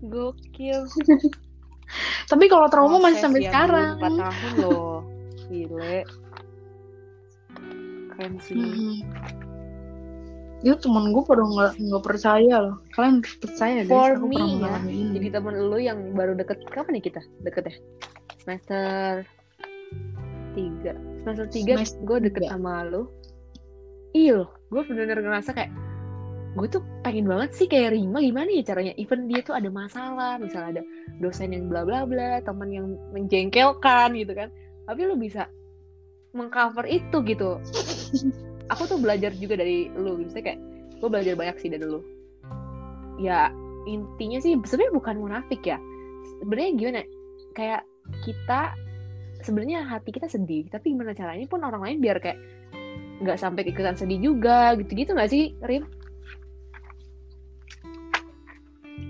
Gokil. 0.04 0.84
tapi 2.30 2.44
kalau 2.52 2.66
trauma 2.68 3.00
masih 3.00 3.20
sampai 3.24 3.48
sekarang 3.48 3.96
4 4.00 4.20
tahun 4.20 4.52
loh. 4.60 5.00
Gile. 5.48 6.04
Keren 8.14 8.34
sih. 8.38 8.54
Hmm. 8.54 8.96
Itu 10.64 10.80
temen 10.80 11.12
gue 11.12 11.22
pada 11.26 11.44
nggak 11.44 11.72
nggak 11.76 12.04
percaya 12.04 12.54
loh. 12.62 12.76
Kalian 12.94 13.20
percaya 13.20 13.84
guys. 13.84 13.92
For 13.92 14.16
aku 14.16 14.26
me 14.30 14.38
pernah 14.38 14.80
ya, 14.80 14.88
ini. 14.88 15.12
Jadi 15.18 15.28
temen 15.34 15.54
lu 15.58 15.78
yang 15.82 15.98
baru 16.16 16.32
deket 16.38 16.62
kapan 16.72 16.96
nih 16.96 17.04
kita? 17.10 17.20
Deket 17.44 17.64
ya? 17.68 17.74
Semester 18.40 19.28
tiga. 20.54 20.92
Semester 21.26 21.46
tiga 21.50 21.74
gue 21.82 22.18
deket 22.30 22.48
tiga. 22.48 22.54
sama 22.56 22.86
lu. 22.86 23.10
Iya 24.14 24.46
loh, 24.46 24.50
gue 24.70 24.80
bener-bener 24.86 25.26
ngerasa 25.26 25.50
kayak 25.52 25.74
gue 26.54 26.66
tuh 26.70 26.82
pengen 27.02 27.26
banget 27.26 27.50
sih 27.50 27.66
kayak 27.66 27.98
Rima 27.98 28.22
gimana 28.22 28.46
ya 28.46 28.62
caranya 28.62 28.94
even 28.94 29.26
dia 29.26 29.42
tuh 29.42 29.58
ada 29.58 29.66
masalah 29.74 30.38
misalnya 30.38 30.78
ada 30.78 30.82
dosen 31.18 31.50
yang 31.50 31.66
bla 31.66 31.82
bla 31.82 32.06
bla 32.06 32.38
teman 32.46 32.70
yang 32.70 32.94
menjengkelkan 33.10 34.14
gitu 34.14 34.38
kan 34.38 34.54
tapi 34.86 35.00
lu 35.02 35.18
bisa 35.18 35.50
mengcover 36.34 36.84
itu 36.90 37.22
gitu 37.24 37.62
aku 38.72 38.82
tuh 38.90 38.98
belajar 38.98 39.30
juga 39.38 39.58
dari 39.60 39.88
lu 39.94 40.18
misalnya 40.18 40.54
kayak 40.54 40.60
gue 40.98 41.08
belajar 41.08 41.32
banyak 41.38 41.56
sih 41.62 41.70
dari 41.70 41.84
lu 41.86 42.00
ya 43.22 43.48
intinya 43.86 44.38
sih 44.42 44.58
sebenarnya 44.66 44.92
bukan 44.96 45.16
munafik 45.22 45.62
ya 45.62 45.78
sebenarnya 46.42 46.70
gimana 46.76 47.00
kayak 47.54 47.82
kita 48.26 48.74
sebenarnya 49.44 49.86
hati 49.86 50.10
kita 50.10 50.26
sedih 50.26 50.66
tapi 50.72 50.96
gimana 50.96 51.14
caranya 51.14 51.46
pun 51.46 51.62
orang 51.62 51.84
lain 51.84 51.98
biar 52.00 52.18
kayak 52.18 52.40
nggak 53.22 53.38
sampai 53.38 53.62
ikutan 53.68 53.94
sedih 53.94 54.18
juga 54.18 54.74
gitu-gitu 54.74 55.14
nggak 55.14 55.30
sih 55.30 55.54
Rim? 55.62 55.86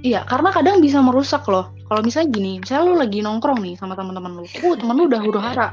Iya, 0.05 0.20
karena 0.28 0.53
kadang 0.53 0.84
bisa 0.84 1.01
merusak 1.01 1.48
loh. 1.48 1.72
Kalau 1.88 2.05
misalnya 2.05 2.28
gini, 2.36 2.61
misalnya 2.61 2.84
lu 2.92 2.94
lagi 3.01 3.24
nongkrong 3.24 3.57
nih 3.64 3.72
sama 3.80 3.96
teman-teman 3.96 4.36
lu. 4.36 4.44
Oh, 4.61 4.76
temen 4.76 5.01
lu 5.01 5.09
udah 5.09 5.20
huru 5.24 5.40
hara. 5.40 5.72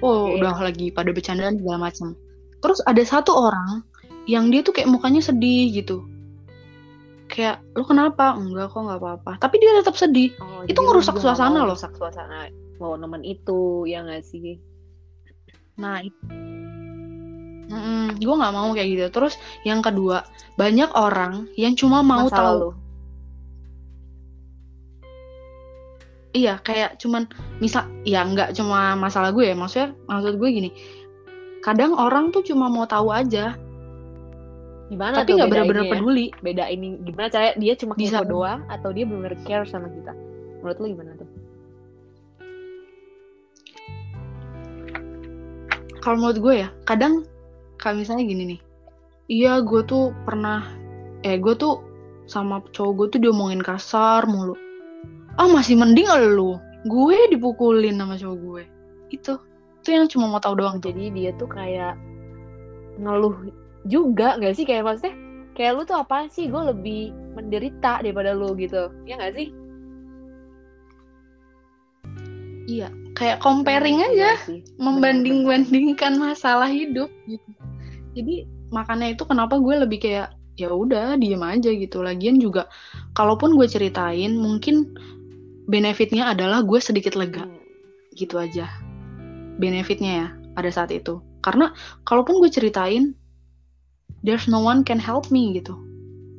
Oh, 0.00 0.32
Oke. 0.32 0.40
udah 0.40 0.56
lagi 0.60 0.86
pada 0.92 1.12
bercandaan 1.12 1.60
segala 1.60 1.90
macam. 1.90 2.16
Terus 2.60 2.80
ada 2.84 3.02
satu 3.04 3.32
orang 3.36 3.84
yang 4.28 4.48
dia 4.52 4.60
tuh 4.60 4.72
kayak 4.76 4.88
mukanya 4.88 5.20
sedih 5.24 5.72
gitu. 5.72 6.04
Kayak, 7.30 7.62
lu 7.78 7.86
kenapa? 7.86 8.34
Enggak 8.34 8.74
kok, 8.74 8.82
nggak 8.84 9.00
apa-apa. 9.00 9.32
Tapi 9.38 9.62
dia 9.62 9.70
tetap 9.78 9.94
sedih. 9.94 10.34
Oh, 10.42 10.66
Itu 10.66 10.82
ngerusak 10.82 11.16
suasana 11.20 11.62
loh. 11.62 11.72
Ngerusak 11.76 11.94
suasana 11.94 12.50
mau 12.80 12.96
nemen 12.96 13.20
itu 13.22 13.84
ya 13.84 14.00
nggak 14.02 14.24
sih? 14.24 14.56
Nah, 15.76 16.00
itu. 16.00 16.18
gue 18.20 18.34
nggak 18.34 18.54
mau 18.56 18.74
kayak 18.74 18.88
gitu. 18.90 19.04
Terus 19.14 19.34
yang 19.62 19.78
kedua, 19.80 20.26
banyak 20.58 20.90
orang 20.96 21.46
yang 21.54 21.78
cuma 21.78 22.02
mau 22.02 22.26
Masa 22.26 22.36
tahu. 22.36 22.48
lalu. 22.50 22.70
Iya 26.36 26.58
kayak 26.62 26.98
cuman 27.02 27.26
misal 27.58 27.86
ya 28.06 28.22
nggak 28.22 28.54
cuma 28.54 28.94
masalah 28.94 29.34
gue 29.34 29.50
ya 29.50 29.56
maksudnya 29.56 29.96
maksud 30.06 30.38
gue 30.38 30.48
gini 30.48 30.70
kadang 31.60 31.92
orang 31.96 32.30
tuh 32.30 32.44
cuma 32.46 32.70
mau 32.70 32.86
tahu 32.86 33.10
aja 33.12 33.56
Gimana 34.90 35.22
tapi 35.22 35.38
nggak 35.38 35.50
benar-benar 35.54 35.86
ya? 35.86 35.92
peduli 35.94 36.26
Beda 36.42 36.66
ini 36.66 36.98
gimana 37.06 37.30
cara 37.30 37.54
dia 37.54 37.78
cuma 37.78 37.94
Bisa. 37.94 38.26
kepo 38.26 38.42
doang 38.42 38.66
atau 38.66 38.90
dia 38.90 39.06
benar 39.06 39.38
care 39.46 39.62
sama 39.62 39.86
kita? 39.86 40.10
Menurut 40.58 40.82
lu 40.82 40.86
gimana 40.98 41.14
tuh? 41.14 41.30
kalau 46.00 46.16
menurut 46.16 46.38
gue 46.40 46.54
ya 46.66 46.68
kadang 46.88 47.28
kayak 47.76 48.00
misalnya 48.00 48.24
gini 48.24 48.42
nih 48.56 48.60
iya 49.28 49.52
gue 49.60 49.84
tuh 49.84 50.16
pernah 50.24 50.64
eh 51.22 51.36
gue 51.36 51.54
tuh 51.54 51.84
sama 52.24 52.64
cowok 52.72 52.92
gue 52.96 53.06
tuh 53.16 53.20
diomongin 53.28 53.60
kasar 53.60 54.24
mulu 54.24 54.56
ah 55.40 55.48
masih 55.48 55.80
mending 55.80 56.04
lu. 56.36 56.60
Gue 56.84 57.16
dipukulin 57.32 57.96
sama 57.96 58.20
cowok 58.20 58.38
gue. 58.44 58.62
Itu. 59.16 59.40
Itu 59.80 59.88
yang 59.96 60.12
cuma 60.12 60.28
mau 60.28 60.40
tahu 60.40 60.60
doang 60.60 60.84
tuh. 60.84 60.92
Jadi 60.92 61.08
dia 61.16 61.32
tuh 61.40 61.48
kayak 61.48 61.96
ngeluh 63.00 63.48
juga 63.88 64.36
nggak 64.36 64.52
sih? 64.52 64.68
Kayak 64.68 64.84
maksudnya 64.92 65.16
kayak 65.56 65.72
lu 65.80 65.82
tuh 65.88 65.96
apa 65.96 66.28
sih? 66.28 66.52
Gue 66.52 66.60
lebih 66.68 67.16
menderita 67.32 68.04
daripada 68.04 68.36
lu 68.36 68.52
gitu. 68.60 68.92
Ya 69.08 69.16
nggak 69.16 69.32
sih? 69.32 69.48
Iya. 72.68 72.92
Kayak 73.16 73.40
comparing 73.40 73.98
Iya 74.04 74.08
aja. 74.12 74.30
sih. 74.44 74.60
membanding-bandingkan 74.76 76.20
masalah 76.20 76.68
hidup 76.68 77.08
gitu. 77.24 77.50
Jadi 78.12 78.44
makanya 78.68 79.16
itu 79.16 79.24
kenapa 79.24 79.56
gue 79.56 79.74
lebih 79.88 79.98
kayak 80.04 80.36
ya 80.60 80.68
udah 80.68 81.16
diem 81.16 81.40
aja 81.40 81.72
gitu. 81.72 82.04
Lagian 82.04 82.36
juga 82.36 82.68
kalaupun 83.16 83.56
gue 83.56 83.64
ceritain 83.64 84.36
mungkin 84.36 84.92
benefitnya 85.70 86.34
adalah 86.34 86.66
gue 86.66 86.82
sedikit 86.82 87.14
lega 87.14 87.46
Hmm. 87.46 87.62
gitu 88.18 88.42
aja. 88.42 88.66
Benefitnya 89.56 90.12
ya 90.12 90.28
pada 90.52 90.70
saat 90.74 90.90
itu. 90.90 91.22
Karena 91.40 91.70
kalaupun 92.02 92.42
gue 92.42 92.50
ceritain 92.50 93.14
there's 94.20 94.50
no 94.50 94.58
one 94.60 94.82
can 94.82 94.98
help 94.98 95.30
me 95.30 95.54
gitu. 95.54 95.78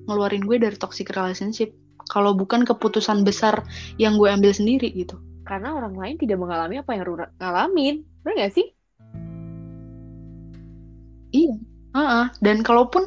Ngeluarin 0.06 0.44
gue 0.44 0.60
dari 0.60 0.76
toxic 0.76 1.08
relationship 1.16 1.72
kalau 2.12 2.36
bukan 2.36 2.68
keputusan 2.68 3.24
besar 3.24 3.64
yang 3.96 4.20
gue 4.20 4.28
ambil 4.28 4.52
sendiri 4.52 4.92
gitu. 4.92 5.16
karena 5.42 5.76
orang 5.76 5.98
lain 6.00 6.16
tidak 6.16 6.40
mengalami 6.40 6.80
apa 6.80 6.96
yang 6.96 7.04
lu 7.04 7.18
ngalamin 7.36 8.08
bener 8.24 8.36
gak 8.40 8.54
sih 8.56 8.68
Iya. 11.32 11.56
Heeh. 11.92 12.26
Dan 12.40 12.64
kalaupun 12.64 13.04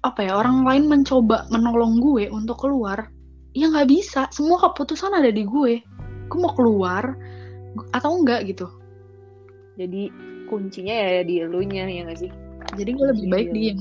apa 0.00 0.20
ya 0.24 0.32
orang 0.36 0.64
lain 0.64 0.88
mencoba 0.88 1.44
menolong 1.52 2.00
gue 2.00 2.32
untuk 2.32 2.56
keluar, 2.56 3.12
ya 3.54 3.66
nggak 3.70 3.88
bisa. 3.90 4.26
Semua 4.30 4.60
keputusan 4.70 5.14
ada 5.14 5.30
di 5.30 5.42
gue. 5.46 5.82
Gue 6.30 6.38
mau 6.38 6.54
keluar 6.54 7.18
atau 7.94 8.18
enggak 8.18 8.50
gitu. 8.50 8.66
jadi 9.78 10.12
kuncinya 10.50 10.92
ya 10.92 11.22
di 11.24 11.40
elunya 11.40 11.88
ya 11.88 12.04
gak 12.04 12.20
sih 12.20 12.30
Jadi 12.76 12.90
gue 12.92 13.06
lebih 13.16 13.26
baik 13.32 13.48
diem. 13.54 13.78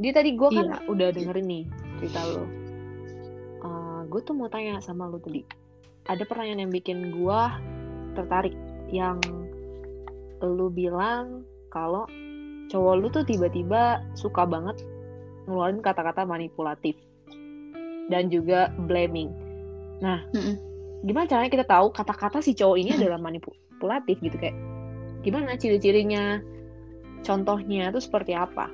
Dia 0.00 0.12
tadi 0.16 0.32
gue 0.32 0.48
kan 0.48 0.66
Iya. 0.70 0.78
udah 0.88 1.08
dengerin 1.12 1.46
nih 1.46 1.64
cerita 2.00 2.20
lo. 2.24 2.44
gue 4.06 4.20
tuh 4.22 4.38
mau 4.38 4.46
tanya 4.46 4.78
sama 4.78 5.10
lo 5.10 5.18
tadi. 5.18 5.42
Ada 6.06 6.22
pertanyaan 6.24 6.62
yang 6.68 6.72
bikin 6.72 7.10
gue 7.10 7.40
tertarik. 8.14 8.54
Yang 8.88 9.18
lu 10.40 10.70
bilang 10.70 11.42
kalau 11.74 12.06
cowok 12.70 12.94
lu 12.96 13.06
tuh 13.10 13.26
tiba-tiba 13.26 14.00
suka 14.14 14.46
banget 14.46 14.78
ngeluarin 15.50 15.82
kata-kata 15.82 16.22
manipulatif 16.22 16.94
dan 18.10 18.30
juga 18.30 18.70
blaming. 18.86 19.30
Nah, 20.02 20.22
gimana 21.06 21.26
caranya 21.30 21.50
kita 21.52 21.66
tahu 21.66 21.92
kata-kata 21.94 22.42
si 22.42 22.52
cowok 22.56 22.76
ini 22.78 22.90
adalah 22.96 23.20
manipulatif 23.20 24.18
gitu 24.20 24.36
kayak 24.36 24.56
gimana 25.22 25.58
ciri-cirinya 25.58 26.38
contohnya 27.26 27.90
itu 27.90 27.98
seperti 27.98 28.34
apa 28.34 28.70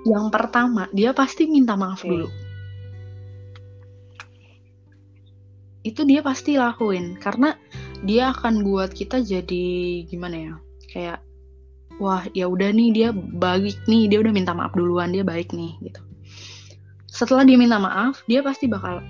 Yang 0.00 0.26
pertama 0.32 0.88
dia 0.96 1.12
pasti 1.12 1.44
minta 1.44 1.76
maaf 1.76 2.00
Oke. 2.00 2.08
dulu. 2.08 2.28
Itu 5.84 6.04
dia 6.08 6.20
pasti 6.24 6.56
lakuin 6.56 7.20
karena 7.20 7.56
dia 8.04 8.32
akan 8.32 8.64
buat 8.64 8.92
kita 8.96 9.20
jadi 9.20 9.64
gimana 10.08 10.36
ya? 10.36 10.54
Kayak 10.88 11.18
wah 12.00 12.24
ya 12.32 12.48
udah 12.48 12.72
nih 12.72 12.88
dia 12.90 13.08
baik 13.14 13.76
nih 13.84 14.08
dia 14.08 14.18
udah 14.24 14.32
minta 14.32 14.56
maaf 14.56 14.72
duluan 14.72 15.12
dia 15.12 15.20
baik 15.22 15.52
nih 15.52 15.76
gitu. 15.84 16.00
Setelah 17.06 17.44
dia 17.44 17.60
minta 17.60 17.76
maaf 17.76 18.24
dia 18.24 18.40
pasti 18.40 18.66
bakal 18.66 19.04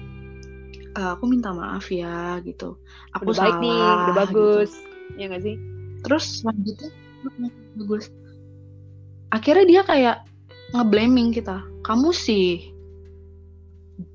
"Eh, 0.99 1.09
aku 1.14 1.24
minta 1.30 1.55
maaf 1.55 1.86
ya 1.88 2.43
gitu. 2.43 2.74
Aku 3.14 3.30
udah 3.30 3.38
baik 3.38 3.57
salah. 3.57 3.62
nih 3.62 3.78
udah 3.78 4.03
gitu. 4.03 4.18
bagus 4.18 4.70
ya 5.14 5.24
nggak 5.30 5.43
sih 5.47 5.57
Terus 6.03 6.24
selanjutnya 6.43 6.91
"Mm, 7.38 7.51
bagus. 7.78 8.05
Akhirnya 9.30 9.64
dia 9.70 9.82
kayak 9.86 10.16
ngeblaming 10.74 11.30
kita. 11.30 11.62
Kamu 11.86 12.11
sih 12.11 12.74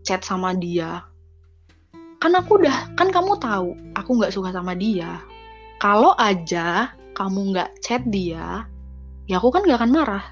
chat 0.03 0.21
sama 0.27 0.51
dia. 0.57 1.05
Kan 2.19 2.33
aku 2.33 2.57
udah, 2.57 2.89
kan 2.97 3.13
kamu 3.13 3.37
tahu 3.37 3.77
aku 3.95 4.09
nggak 4.17 4.33
suka 4.33 4.49
sama 4.51 4.73
dia. 4.73 5.21
Kalau 5.79 6.17
aja 6.17 6.89
kamu 7.15 7.55
nggak 7.55 7.69
chat 7.79 8.03
dia, 8.05 8.67
ya 9.25 9.35
aku 9.39 9.49
kan 9.49 9.63
nggak 9.63 9.79
akan 9.79 9.91
marah. 9.95 10.25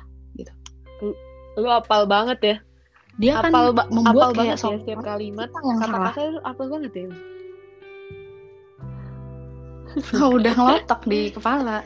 lu 1.54 1.70
apal 1.70 2.10
banget 2.10 2.40
ya 2.42 2.56
Dia 3.22 3.34
kan 3.38 3.54
apal, 3.54 3.78
ba- 3.78 3.90
membuat 3.94 4.34
apal 4.34 4.42
kayak 4.42 4.58
banget 4.58 4.74
ya 4.74 4.78
setiap 4.82 5.00
kalimat 5.06 5.50
yang 5.54 5.78
salah. 5.78 6.10
kata-kata 6.18 6.42
apal 6.50 6.66
banget 6.66 6.92
ya 6.98 7.06
udah 10.42 10.54
ngelotok 10.58 11.02
di 11.06 11.30
kepala. 11.30 11.86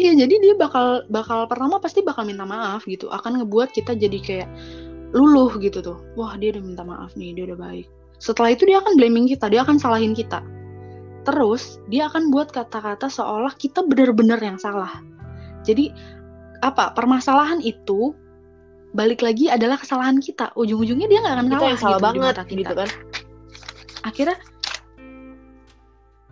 Iya, 0.00 0.24
jadi 0.24 0.34
dia 0.40 0.54
bakal 0.56 1.04
bakal 1.12 1.44
pertama 1.44 1.76
pasti 1.76 2.00
bakal 2.00 2.24
minta 2.24 2.48
maaf 2.48 2.88
gitu. 2.88 3.12
Akan 3.12 3.36
ngebuat 3.36 3.76
kita 3.76 3.92
jadi 3.92 4.18
kayak 4.24 4.48
luluh 5.12 5.52
gitu 5.60 5.84
tuh. 5.84 6.00
Wah, 6.16 6.32
dia 6.40 6.56
udah 6.56 6.64
minta 6.64 6.80
maaf 6.80 7.12
nih, 7.12 7.36
dia 7.36 7.44
udah 7.52 7.60
baik. 7.60 7.84
Setelah 8.16 8.56
itu 8.56 8.64
dia 8.64 8.80
akan 8.80 8.96
blaming 8.96 9.28
kita, 9.28 9.52
dia 9.52 9.60
akan 9.60 9.76
salahin 9.76 10.16
kita. 10.16 10.40
Terus 11.30 11.78
dia 11.86 12.10
akan 12.10 12.34
buat 12.34 12.50
kata-kata 12.50 13.06
seolah 13.06 13.54
kita 13.54 13.86
benar-benar 13.86 14.42
yang 14.42 14.58
salah. 14.58 14.98
Jadi 15.62 15.94
apa? 16.66 16.90
Permasalahan 16.92 17.62
itu 17.62 18.10
balik 18.90 19.22
lagi 19.22 19.46
adalah 19.46 19.78
kesalahan 19.78 20.18
kita. 20.18 20.50
Ujung-ujungnya 20.58 21.06
dia 21.06 21.22
nggak 21.22 21.34
akan 21.38 21.46
kita 21.46 21.54
salah 21.54 21.70
yang 21.70 21.78
salah 21.78 21.98
gitu 21.98 22.06
banget 22.06 22.34
kita 22.34 22.54
gitu 22.58 22.74
kan 22.74 22.90
akhirnya 24.04 24.36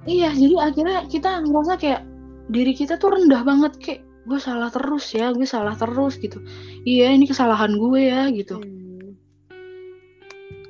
iya 0.08 0.30
jadi 0.32 0.54
akhirnya 0.72 0.98
kita 1.08 1.30
ngerasa 1.44 1.74
kayak 1.76 2.02
diri 2.48 2.72
kita 2.72 2.96
tuh 2.96 3.12
rendah 3.12 3.42
banget 3.44 3.72
kayak 3.80 4.00
gue 4.28 4.40
salah 4.40 4.68
terus 4.72 5.04
ya 5.12 5.32
gue 5.32 5.44
salah 5.48 5.76
terus 5.76 6.16
gitu 6.20 6.40
iya 6.84 7.12
ini 7.12 7.28
kesalahan 7.28 7.76
gue 7.76 8.00
ya 8.00 8.28
gitu 8.32 8.60
Hmm. 8.60 9.16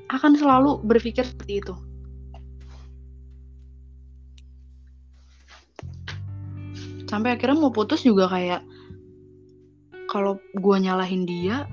akan 0.08 0.32
selalu 0.38 0.80
berpikir 0.86 1.26
seperti 1.26 1.60
itu 1.60 1.74
sampai 7.08 7.34
akhirnya 7.34 7.58
mau 7.58 7.72
putus 7.72 8.04
juga 8.04 8.28
kayak 8.28 8.62
kalau 10.12 10.38
gue 10.56 10.76
nyalahin 10.78 11.24
dia 11.24 11.64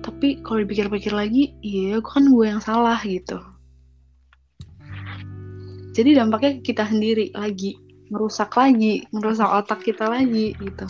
tapi 0.00 0.40
kalau 0.40 0.64
dipikir-pikir 0.64 1.12
lagi 1.12 1.52
iya 1.60 2.00
kan 2.00 2.30
gue 2.30 2.46
yang 2.48 2.62
salah 2.62 2.96
gitu 3.04 3.36
jadi 5.90 6.22
dampaknya 6.22 6.62
kita 6.62 6.86
sendiri 6.86 7.34
lagi 7.34 7.76
merusak 8.10 8.54
lagi 8.58 9.06
merusak 9.14 9.46
otak 9.46 9.86
kita 9.86 10.10
lagi 10.10 10.54
gitu. 10.58 10.86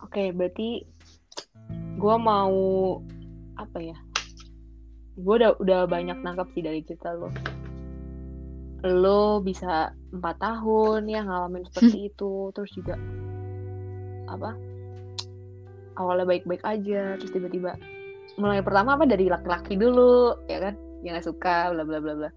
Oke, 0.00 0.32
berarti 0.32 0.80
gue 2.00 2.16
mau 2.16 2.56
apa 3.60 3.78
ya? 3.84 3.96
Gue 5.20 5.44
udah 5.44 5.60
udah 5.60 5.84
banyak 5.84 6.16
nangkap 6.24 6.48
sih 6.56 6.64
dari 6.64 6.80
cerita 6.88 7.12
lo. 7.12 7.28
Lo 8.86 9.42
bisa 9.42 9.90
empat 10.14 10.38
tahun 10.38 11.10
ya 11.10 11.26
ngalamin 11.26 11.66
seperti 11.68 12.14
itu, 12.14 12.54
terus 12.54 12.70
juga 12.72 12.94
apa? 14.30 14.54
Awalnya 15.96 16.26
baik-baik 16.28 16.62
aja, 16.62 17.16
terus 17.18 17.32
tiba-tiba 17.32 17.74
mulai 18.36 18.60
pertama 18.60 18.94
apa 18.94 19.08
dari 19.08 19.26
laki-laki 19.32 19.74
dulu, 19.74 20.36
ya 20.46 20.60
kan? 20.60 20.74
Yang 21.02 21.22
gak 21.22 21.26
suka, 21.32 21.58
bla 21.72 21.82
bla 21.82 21.98
bla 21.98 22.14
bla. 22.14 22.30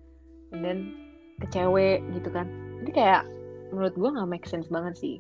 Then 0.56 0.96
ke 1.40 1.48
cewek 1.54 2.02
gitu 2.16 2.30
kan. 2.34 2.48
Jadi 2.82 2.92
kayak 2.96 3.24
menurut 3.70 3.94
gue 3.94 4.10
nggak 4.10 4.30
make 4.30 4.48
sense 4.48 4.68
banget 4.72 4.96
sih. 4.98 5.16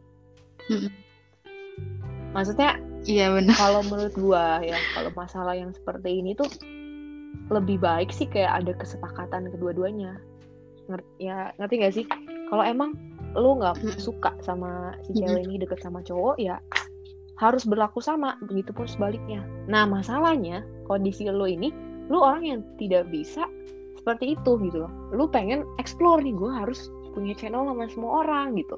Maksudnya 2.34 2.80
iya 3.08 3.32
benar 3.32 3.56
kalau 3.56 3.82
menurut 3.88 4.16
gua 4.20 4.60
ya 4.60 4.76
kalau 4.98 5.12
masalah 5.16 5.56
yang 5.56 5.72
seperti 5.72 6.20
ini 6.20 6.36
tuh 6.36 6.50
lebih 7.50 7.80
baik 7.80 8.12
sih 8.12 8.28
kayak 8.28 8.64
ada 8.64 8.74
kesepakatan 8.76 9.50
kedua-duanya 9.54 10.20
ya 11.22 11.54
ngerti 11.62 11.76
gak 11.82 11.94
sih? 11.96 12.06
Kalau 12.50 12.66
emang 12.66 12.98
lu 13.38 13.62
nggak 13.62 13.78
suka 14.02 14.34
sama 14.42 14.98
si 15.06 15.14
cewek 15.14 15.46
ini 15.46 15.62
deket 15.62 15.86
sama 15.86 16.02
cowok 16.02 16.42
ya 16.42 16.58
harus 17.38 17.64
berlaku 17.64 18.02
sama 18.02 18.36
begitupun 18.50 18.90
sebaliknya. 18.90 19.46
Nah 19.70 19.86
masalahnya 19.86 20.66
kondisi 20.90 21.30
lu 21.30 21.46
ini 21.46 21.70
lu 22.10 22.20
orang 22.20 22.44
yang 22.44 22.60
tidak 22.82 23.06
bisa 23.14 23.46
seperti 24.02 24.34
itu 24.34 24.58
gitu 24.66 24.84
loh. 24.84 24.92
Lu 25.14 25.30
pengen 25.30 25.64
explore 25.78 26.26
nih 26.26 26.34
gue 26.34 26.52
harus 26.52 26.90
punya 27.14 27.38
channel 27.38 27.70
sama 27.70 27.86
semua 27.88 28.12
orang 28.26 28.58
gitu. 28.58 28.76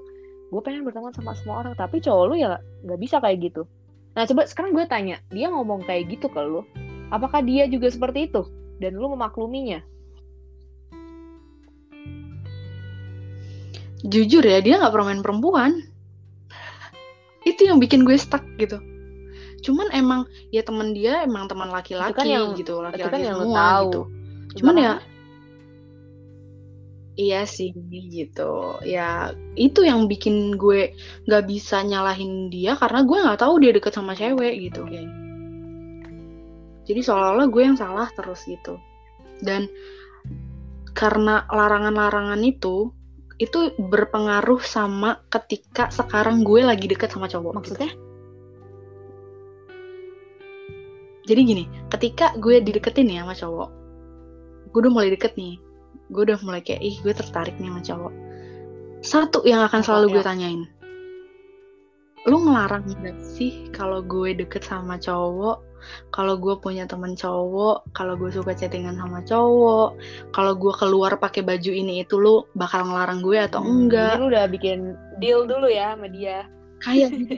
Gue 0.52 0.62
pengen 0.62 0.84
berteman 0.84 1.16
sama 1.16 1.32
semua 1.40 1.64
orang 1.66 1.74
tapi 1.80 2.04
cowok 2.04 2.24
lu 2.28 2.36
ya 2.38 2.60
nggak 2.86 3.00
bisa 3.00 3.24
kayak 3.24 3.40
gitu. 3.40 3.64
Nah 4.20 4.28
coba 4.28 4.44
sekarang 4.46 4.76
gue 4.76 4.86
tanya 4.86 5.18
dia 5.32 5.48
ngomong 5.48 5.88
kayak 5.88 6.12
gitu 6.12 6.28
ke 6.28 6.42
lu 6.44 6.68
apakah 7.10 7.40
dia 7.42 7.66
juga 7.72 7.88
seperti 7.88 8.28
itu? 8.30 8.44
Dan 8.82 8.98
lu 8.98 9.14
memakluminya 9.14 9.82
jujur 14.06 14.42
ya 14.42 14.60
dia 14.62 14.78
nggak 14.82 14.94
pernah 14.94 15.08
main 15.14 15.24
perempuan. 15.24 15.72
Itu 17.42 17.66
yang 17.66 17.82
bikin 17.82 18.06
gue 18.06 18.18
stuck 18.18 18.46
gitu. 18.62 18.78
Cuman 19.62 19.94
emang 19.94 20.26
ya 20.50 20.66
teman 20.66 20.94
dia 20.94 21.22
emang 21.22 21.46
teman 21.46 21.70
laki-laki 21.70 22.18
kan 22.18 22.26
yang- 22.26 22.58
gitu 22.58 22.82
itu 22.82 22.86
laki-laki 22.86 23.14
kan 23.14 23.22
yang 23.22 23.38
semua 23.42 23.58
tahu. 23.58 23.86
gitu. 23.86 24.02
Cuman 24.62 24.76
ya 24.78 24.94
iya 27.20 27.42
sih 27.46 27.70
gitu. 27.90 28.82
Ya 28.82 29.38
itu 29.54 29.86
yang 29.86 30.10
bikin 30.10 30.58
gue 30.58 30.98
nggak 31.30 31.46
bisa 31.46 31.86
nyalahin 31.86 32.50
dia 32.50 32.74
karena 32.74 33.06
gue 33.06 33.18
nggak 33.22 33.42
tahu 33.42 33.54
dia 33.62 33.72
deket 33.74 33.94
sama 33.94 34.18
cewek 34.18 34.72
gitu. 34.72 34.82
Jadi 36.90 37.00
seolah-olah 37.06 37.48
gue 37.48 37.62
yang 37.62 37.78
salah 37.78 38.10
terus 38.18 38.42
gitu. 38.50 38.82
Dan 39.46 39.70
karena 40.98 41.46
larangan-larangan 41.48 42.42
itu 42.44 42.90
itu 43.42 43.74
berpengaruh 43.82 44.62
sama 44.62 45.26
ketika 45.34 45.90
sekarang 45.90 46.46
gue 46.46 46.62
lagi 46.62 46.86
deket 46.86 47.10
sama 47.10 47.26
cowok 47.26 47.50
gitu. 47.50 47.58
maksudnya 47.58 47.92
jadi 51.26 51.42
gini 51.42 51.64
ketika 51.90 52.38
gue 52.38 52.62
dideketin 52.62 53.10
nih 53.10 53.26
sama 53.26 53.34
cowok 53.34 53.70
gue 54.70 54.80
udah 54.86 54.94
mulai 54.94 55.10
deket 55.10 55.34
nih 55.34 55.58
gue 56.14 56.22
udah 56.22 56.38
mulai 56.46 56.62
kayak 56.62 56.86
ih 56.86 56.96
gue 57.02 57.14
tertarik 57.18 57.58
nih 57.58 57.74
sama 57.74 57.82
cowok 57.82 58.14
satu 59.02 59.40
yang 59.50 59.66
akan 59.66 59.82
selalu 59.82 60.06
ya? 60.06 60.14
gue 60.14 60.24
tanyain 60.24 60.62
lu 62.30 62.38
ngelarang 62.46 62.86
gak 63.02 63.18
sih 63.18 63.66
kalau 63.74 64.06
gue 64.06 64.38
deket 64.38 64.62
sama 64.62 65.02
cowok 65.02 65.71
kalau 66.10 66.36
gue 66.38 66.56
punya 66.60 66.86
temen 66.86 67.14
cowok 67.14 67.90
kalau 67.94 68.14
gue 68.16 68.30
suka 68.30 68.54
chattingan 68.54 68.98
sama 68.98 69.22
cowok 69.24 69.96
kalau 70.32 70.54
gue 70.56 70.74
keluar 70.76 71.16
pakai 71.18 71.42
baju 71.42 71.72
ini 71.72 72.04
itu 72.04 72.18
lu 72.18 72.46
bakal 72.54 72.86
ngelarang 72.88 73.22
gue 73.22 73.38
atau 73.40 73.62
Hmm, 73.62 73.88
enggak 73.88 74.16
Jadi 74.16 74.22
lu 74.22 74.26
udah 74.32 74.46
bikin 74.50 74.80
deal 75.20 75.46
dulu 75.46 75.68
ya 75.68 75.94
sama 75.96 76.08
dia. 76.10 76.46
kayak 76.82 77.10
gitu. 77.20 77.36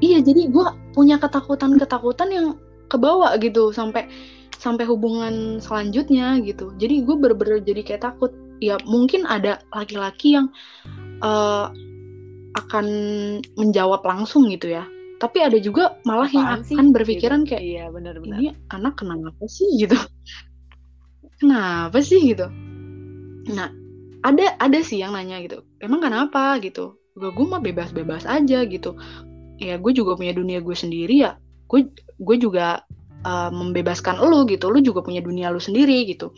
iya 0.00 0.18
jadi 0.24 0.48
gue 0.48 0.66
punya 0.96 1.20
ketakutan-ketakutan 1.20 2.28
yang 2.32 2.46
kebawa 2.88 3.36
gitu 3.38 3.70
sampai 3.70 4.08
sampai 4.56 4.84
hubungan 4.84 5.60
selanjutnya 5.60 6.40
gitu 6.44 6.72
jadi 6.76 7.04
gue 7.04 7.16
bener-bener 7.16 7.60
jadi 7.64 7.80
kayak 7.84 8.02
takut 8.04 8.32
ya 8.60 8.76
mungkin 8.84 9.24
ada 9.24 9.60
laki-laki 9.72 10.36
yang 10.36 10.48
eh, 11.24 11.66
akan 12.56 12.86
menjawab 13.56 14.02
langsung 14.02 14.50
gitu 14.50 14.74
ya 14.74 14.84
tapi 15.20 15.38
ada 15.44 15.60
juga 15.60 16.00
malah 16.02 16.26
yang 16.32 16.48
Apaan 16.48 16.62
sih? 16.64 16.74
akan 16.74 16.86
berpikiran 16.90 17.40
Gitu. 17.44 17.48
kayak 17.52 17.62
Iya 17.62 17.84
benar-benar. 17.92 18.38
ini 18.40 18.48
anak 18.72 18.94
kenapa 18.96 19.44
sih? 19.46 19.68
gitu. 19.76 19.94
Kenapa 21.38 21.98
sih? 22.00 22.20
gitu. 22.32 22.46
Nah 23.52 23.68
ada 24.20 24.52
ada 24.60 24.78
sih 24.84 25.00
yang 25.00 25.16
nanya 25.16 25.40
gitu 25.40 25.64
emang 25.80 26.00
kenapa? 26.04 26.60
gitu. 26.60 26.96
Gue 27.16 27.30
gue 27.32 27.46
mah 27.46 27.60
bebas-bebas 27.60 28.24
aja 28.24 28.64
gitu. 28.64 28.96
Ya 29.60 29.76
gue 29.76 29.92
juga 29.92 30.16
punya 30.16 30.32
dunia 30.32 30.60
gue 30.60 30.76
sendiri 30.76 31.20
ya. 31.20 31.36
Gue 31.68 31.88
gue 32.20 32.36
juga 32.36 32.84
uh, 33.24 33.50
membebaskan 33.52 34.20
lo 34.20 34.44
gitu. 34.48 34.68
Lo 34.68 34.80
juga 34.80 35.00
punya 35.00 35.20
dunia 35.20 35.48
lo 35.48 35.60
sendiri 35.60 36.04
gitu. 36.08 36.32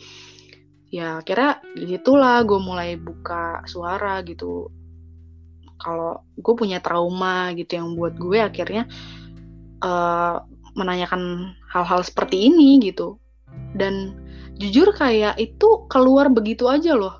Ya 0.91 1.19
kira 1.23 1.59
gitulah 1.75 2.43
gue 2.43 2.59
mulai 2.61 2.95
buka 2.95 3.63
suara 3.65 4.21
gitu 4.23 4.69
kalau 5.81 6.21
gue 6.39 6.53
punya 6.55 6.79
trauma 6.79 7.51
gitu 7.57 7.77
yang 7.77 7.95
buat 7.97 8.15
gue 8.15 8.39
akhirnya 8.39 8.87
uh, 9.83 10.41
menanyakan 10.73 11.53
hal-hal 11.69 12.01
seperti 12.01 12.49
ini 12.49 12.81
gitu. 12.81 13.17
Dan 13.77 14.17
jujur 14.57 14.93
kayak 14.93 15.37
itu 15.37 15.85
keluar 15.89 16.29
begitu 16.29 16.69
aja 16.69 16.97
loh. 16.97 17.17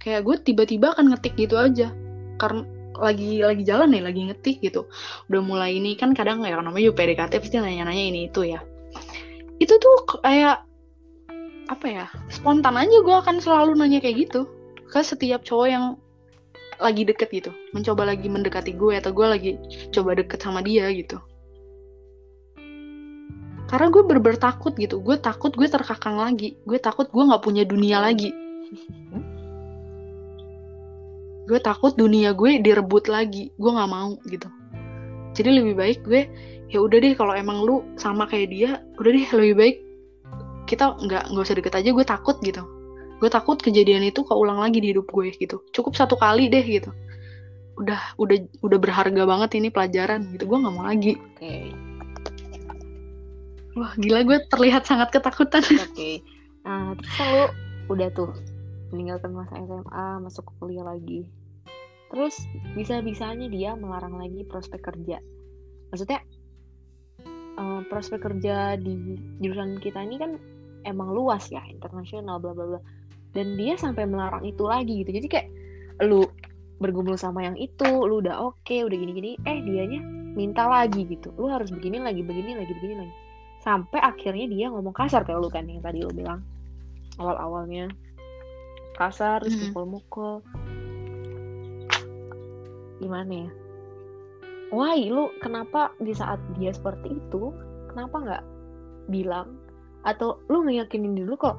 Kayak 0.00 0.28
gue 0.28 0.36
tiba-tiba 0.52 0.92
akan 0.92 1.12
ngetik 1.14 1.34
gitu 1.36 1.56
aja. 1.56 1.92
Karena 2.36 2.64
lagi 2.94 3.42
lagi 3.42 3.66
jalan 3.66 3.90
nih 3.90 4.02
lagi 4.04 4.20
ngetik 4.30 4.56
gitu. 4.62 4.86
Udah 5.32 5.40
mulai 5.42 5.80
ini 5.80 5.96
kan 5.98 6.14
kadang 6.14 6.44
ya 6.44 6.60
namanya 6.60 6.92
juga 6.92 7.02
PDKT 7.02 7.32
pasti 7.40 7.56
nanya-nanya 7.58 8.04
ini 8.04 8.20
itu 8.28 8.46
ya. 8.46 8.60
Itu 9.58 9.80
tuh 9.80 10.20
kayak 10.20 10.62
apa 11.64 11.86
ya 11.88 12.06
spontan 12.28 12.76
aja 12.76 13.00
gue 13.00 13.16
akan 13.16 13.40
selalu 13.40 13.72
nanya 13.78 13.98
kayak 14.04 14.28
gitu. 14.28 14.46
Ke 14.92 15.00
setiap 15.00 15.42
cowok 15.42 15.68
yang 15.68 15.84
lagi 16.80 17.02
deket 17.06 17.28
gitu. 17.30 17.50
Mencoba 17.70 18.08
lagi 18.08 18.26
mendekati 18.26 18.72
gue 18.74 18.98
atau 18.98 19.10
gue 19.14 19.26
lagi 19.26 19.50
coba 19.94 20.18
deket 20.18 20.40
sama 20.42 20.60
dia 20.60 20.90
gitu. 20.90 21.20
Karena 23.70 23.88
gue 23.90 24.02
berber 24.04 24.36
takut 24.36 24.74
gitu. 24.76 25.00
Gue 25.00 25.16
takut 25.18 25.50
gue 25.54 25.66
terkakang 25.66 26.18
lagi. 26.18 26.58
Gue 26.66 26.78
takut 26.78 27.08
gue 27.10 27.22
nggak 27.22 27.42
punya 27.42 27.62
dunia 27.64 28.02
lagi. 28.02 28.30
Gue 31.44 31.60
takut 31.60 31.92
dunia 31.94 32.32
gue 32.32 32.58
direbut 32.60 33.06
lagi. 33.06 33.54
Gue 33.56 33.70
nggak 33.70 33.90
mau 33.90 34.18
gitu. 34.26 34.48
Jadi 35.34 35.50
lebih 35.50 35.74
baik 35.78 36.02
gue 36.06 36.26
ya 36.70 36.82
udah 36.82 36.98
deh 36.98 37.14
kalau 37.14 37.34
emang 37.36 37.62
lu 37.62 37.86
sama 37.94 38.26
kayak 38.26 38.48
dia 38.50 38.70
udah 38.98 39.10
deh 39.14 39.26
lebih 39.30 39.54
baik 39.54 39.76
kita 40.64 40.96
nggak 40.96 41.30
nggak 41.30 41.44
usah 41.44 41.56
deket 41.58 41.74
aja. 41.78 41.90
Gue 41.94 42.06
takut 42.06 42.36
gitu 42.42 42.73
gue 43.22 43.30
takut 43.30 43.58
kejadian 43.58 44.06
itu 44.06 44.26
keulang 44.26 44.58
lagi 44.58 44.82
di 44.82 44.90
hidup 44.94 45.08
gue 45.10 45.30
gitu 45.36 45.62
cukup 45.70 45.94
satu 45.94 46.18
kali 46.18 46.50
deh 46.50 46.62
gitu 46.62 46.90
udah 47.74 48.14
udah 48.18 48.38
udah 48.62 48.78
berharga 48.78 49.22
banget 49.26 49.58
ini 49.58 49.68
pelajaran 49.70 50.30
gitu 50.30 50.46
gue 50.46 50.58
nggak 50.62 50.74
mau 50.74 50.86
lagi 50.86 51.18
Oke. 51.34 51.74
wah 53.74 53.92
gila 53.98 54.22
gue 54.22 54.38
terlihat 54.50 54.86
sangat 54.86 55.10
ketakutan 55.10 55.62
Oke. 55.90 56.22
Nah, 56.64 56.96
terus 56.96 57.18
lu 57.20 57.44
udah 57.92 58.08
tuh 58.16 58.32
meninggalkan 58.90 59.36
masa 59.36 59.60
SMA, 59.60 60.08
masuk 60.24 60.48
kuliah 60.56 60.84
lagi. 60.84 61.28
Terus 62.08 62.40
bisa-bisanya 62.72 63.52
dia 63.52 63.76
melarang 63.76 64.16
lagi 64.16 64.46
prospek 64.48 64.80
kerja. 64.80 65.20
Maksudnya 65.92 66.24
eh, 67.60 67.80
prospek 67.92 68.20
kerja 68.24 68.80
di 68.80 69.20
jurusan 69.44 69.76
kita 69.84 70.00
ini 70.00 70.16
kan 70.16 70.40
emang 70.88 71.12
luas 71.12 71.52
ya, 71.52 71.60
internasional 71.68 72.40
bla 72.40 72.56
bla 72.56 72.64
bla. 72.76 72.80
Dan 73.34 73.58
dia 73.58 73.74
sampai 73.74 74.06
melarang 74.06 74.46
itu 74.46 74.62
lagi 74.62 75.02
gitu. 75.02 75.10
Jadi 75.10 75.26
kayak 75.26 75.48
lu 76.06 76.22
bergumul 76.78 77.18
sama 77.18 77.42
yang 77.42 77.58
itu, 77.58 77.86
lu 77.86 78.22
udah 78.22 78.50
oke, 78.50 78.76
udah 78.86 78.96
gini-gini, 78.96 79.38
eh 79.46 79.58
dianya 79.62 80.00
minta 80.34 80.66
lagi 80.66 81.06
gitu. 81.06 81.30
Lu 81.38 81.50
harus 81.50 81.70
begini 81.70 82.02
lagi, 82.02 82.22
begini 82.22 82.58
lagi, 82.58 82.72
begini 82.74 82.94
lagi. 83.02 83.14
Sampai 83.62 84.02
akhirnya 84.02 84.46
dia 84.50 84.66
ngomong 84.70 84.92
kasar 84.92 85.24
kayak 85.24 85.40
lu 85.40 85.48
kan 85.48 85.64
yang 85.64 85.80
tadi 85.80 86.02
lu 86.02 86.10
bilang 86.10 86.42
awal-awalnya. 87.18 87.90
Kasar 88.94 89.42
terus 89.42 89.58
mukul-mukul. 89.70 90.42
Gimana 93.02 93.32
ya? 93.46 93.50
Why? 94.70 95.10
Lu 95.10 95.34
kenapa 95.42 95.90
di 95.98 96.14
saat 96.14 96.38
dia 96.58 96.70
seperti 96.70 97.18
itu 97.18 97.50
kenapa 97.90 98.16
nggak 98.22 98.44
bilang? 99.10 99.58
Atau 100.04 100.42
lu 100.52 100.66
ngeyakinin 100.66 101.16
dulu 101.16 101.34
kok 101.38 101.56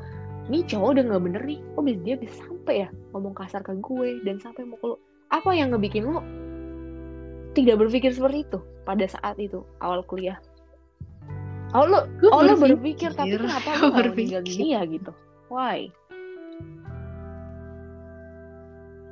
ini 0.50 0.62
cowok 0.66 0.89
udah 0.98 1.04
nggak 1.10 1.24
bener 1.26 1.41
nih 1.46 1.60
kok 1.74 1.84
bisa 1.86 2.00
dia 2.06 2.16
bisa 2.22 2.36
sampai 2.46 2.76
ya 2.86 2.89
ngomong 3.14 3.34
kasar 3.34 3.62
ke 3.66 3.74
gue 3.82 4.10
dan 4.26 4.38
sampai 4.38 4.64
mukul 4.66 4.96
lu 4.96 4.98
apa 5.34 5.50
yang 5.58 5.74
ngebikin 5.74 6.06
lu 6.06 6.22
tidak 7.58 7.82
berpikir 7.82 8.12
seperti 8.14 8.46
itu 8.46 8.60
pada 8.86 9.06
saat 9.10 9.36
itu 9.41 9.66
awal 9.82 10.06
kuliah 10.06 10.38
Oh 11.76 11.84
lu, 11.84 12.08
Gue 12.24 12.32
oh 12.32 12.39
lu 12.39 12.56
berpikir 12.56 13.12
tapi 13.12 13.36
kenapa 13.36 13.76
gak 13.76 13.91
berpikir. 14.00 14.39
meninggalin 14.39 14.56
dia 14.64 14.80
gitu? 14.88 15.12
Why? 15.52 15.91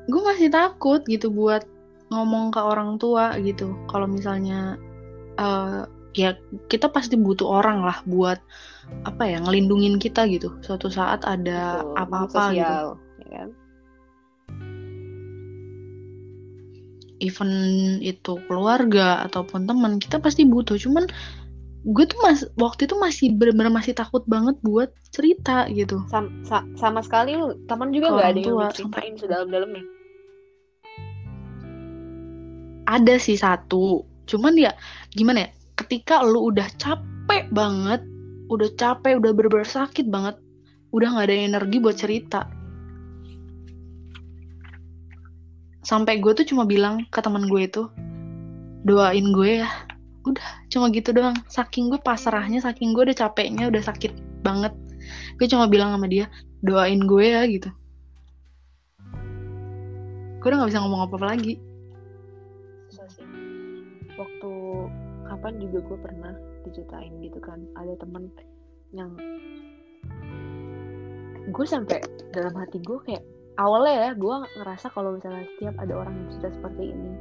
gue 0.08 0.22
masih 0.24 0.52
takut 0.52 1.00
gitu 1.08 1.32
buat 1.32 1.64
ngomong 2.12 2.52
ke 2.52 2.60
orang 2.60 3.00
tua 3.00 3.36
gitu 3.40 3.72
kalau 3.88 4.04
misalnya 4.08 4.76
eh, 5.40 5.88
ya 6.14 6.38
kita 6.70 6.90
pasti 6.90 7.18
butuh 7.18 7.46
orang 7.62 7.82
lah 7.86 8.02
buat 8.06 8.38
apa 9.06 9.24
ya 9.26 9.38
ngelindungin 9.42 9.98
kita 9.98 10.26
gitu. 10.30 10.54
Suatu 10.62 10.88
saat 10.90 11.26
ada 11.26 11.82
apa-apa 11.98 12.54
gitu 12.54 12.76
ya 13.24 13.28
kan? 13.30 13.50
even 17.24 17.50
itu 18.04 18.36
keluarga 18.52 19.24
ataupun 19.24 19.64
teman 19.64 19.96
kita 19.98 20.20
pasti 20.20 20.44
butuh. 20.44 20.76
Cuman 20.76 21.08
gue 21.84 22.06
tuh 22.08 22.20
mas 22.20 22.44
waktu 22.60 22.88
itu 22.88 22.96
masih 23.00 23.28
bener-bener 23.36 23.72
masih 23.72 23.96
takut 23.96 24.28
banget 24.28 24.60
buat 24.60 24.92
cerita 25.16 25.68
gitu. 25.72 26.04
Sam, 26.12 26.44
sa- 26.44 26.68
sama 26.76 27.00
sekali 27.00 27.40
lu 27.40 27.56
teman 27.72 27.96
juga 27.96 28.12
nggak 28.12 28.28
ada 28.28 28.40
yang 28.40 28.48
tua, 28.52 28.64
diceritain 28.68 29.16
sedalam-dalamnya. 29.16 29.84
Ada 32.84 33.16
sih 33.16 33.40
satu 33.40 34.04
cuman 34.24 34.56
ya 34.56 34.72
gimana 35.12 35.48
ya 35.48 35.50
ketika 35.84 36.24
lu 36.24 36.48
udah 36.56 36.72
capek 36.80 37.52
banget 37.52 38.00
udah 38.48 38.72
capek 38.80 39.20
udah 39.20 39.32
bener-bener 39.36 39.68
sakit 39.68 40.08
banget 40.08 40.40
udah 40.96 41.08
nggak 41.12 41.28
ada 41.28 41.36
energi 41.36 41.78
buat 41.82 41.98
cerita. 41.98 42.48
Sampai 45.84 46.22
gue 46.24 46.32
tuh 46.32 46.48
cuma 46.48 46.64
bilang 46.64 47.04
ke 47.12 47.20
teman 47.20 47.50
gue 47.50 47.68
itu 47.68 47.90
doain 48.88 49.34
gue 49.34 49.66
ya. 49.66 49.70
Udah 50.24 50.48
cuma 50.70 50.88
gitu 50.94 51.12
doang. 51.12 51.36
Saking 51.50 51.92
gue 51.92 52.00
pasrahnya 52.00 52.62
saking 52.64 52.94
gue 52.94 53.10
udah 53.10 53.18
capeknya 53.18 53.68
udah 53.68 53.82
sakit 53.84 54.14
banget. 54.46 54.72
Gue 55.42 55.50
cuma 55.50 55.68
bilang 55.68 55.92
sama 55.92 56.08
dia 56.08 56.30
doain 56.62 57.02
gue 57.04 57.26
ya 57.26 57.44
gitu. 57.50 57.74
Gue 60.40 60.48
udah 60.48 60.58
nggak 60.62 60.72
bisa 60.72 60.80
ngomong 60.86 61.10
apa-apa 61.10 61.36
lagi. 61.36 61.58
Waktu 64.14 64.63
kapan 65.44 65.60
juga 65.60 65.84
gue 65.84 65.98
pernah 66.00 66.34
diceritain 66.64 67.20
gitu 67.20 67.36
kan. 67.44 67.60
Ada 67.76 68.00
temen 68.00 68.32
yang 68.96 69.12
gue 71.52 71.66
sampai 71.68 72.00
dalam 72.32 72.56
hati 72.56 72.80
gue 72.80 72.96
kayak 73.04 73.20
awalnya 73.60 74.08
ya 74.08 74.12
gue 74.16 74.36
ngerasa 74.56 74.88
kalau 74.96 75.20
misalnya 75.20 75.44
setiap 75.52 75.76
ada 75.84 76.00
orang 76.00 76.16
yang 76.16 76.32
sudah 76.40 76.48
seperti 76.56 76.96
ini 76.96 77.12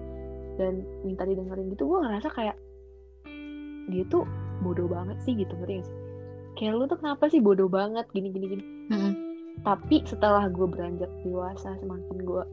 dan 0.54 0.86
minta 1.02 1.26
didengerin 1.26 1.74
gitu 1.74 1.90
gue 1.90 1.98
ngerasa 1.98 2.30
kayak 2.30 2.54
dia 3.90 4.06
tuh 4.06 4.22
bodoh 4.62 4.86
banget 4.86 5.18
sih 5.26 5.34
gitu 5.34 5.50
ngerti 5.58 5.82
gak 5.82 5.86
sih? 5.90 5.98
Kayak 6.54 6.72
lu 6.78 6.84
tuh 6.86 7.02
kenapa 7.02 7.26
sih 7.26 7.42
bodoh 7.42 7.66
banget? 7.66 8.06
Gini 8.14 8.30
gini 8.30 8.46
gini. 8.46 8.64
Mm-mm. 8.94 9.12
tapi 9.66 10.06
setelah 10.06 10.46
gue 10.46 10.66
beranjak 10.70 11.10
dewasa 11.26 11.74
semakin 11.82 12.18
gue 12.22 12.44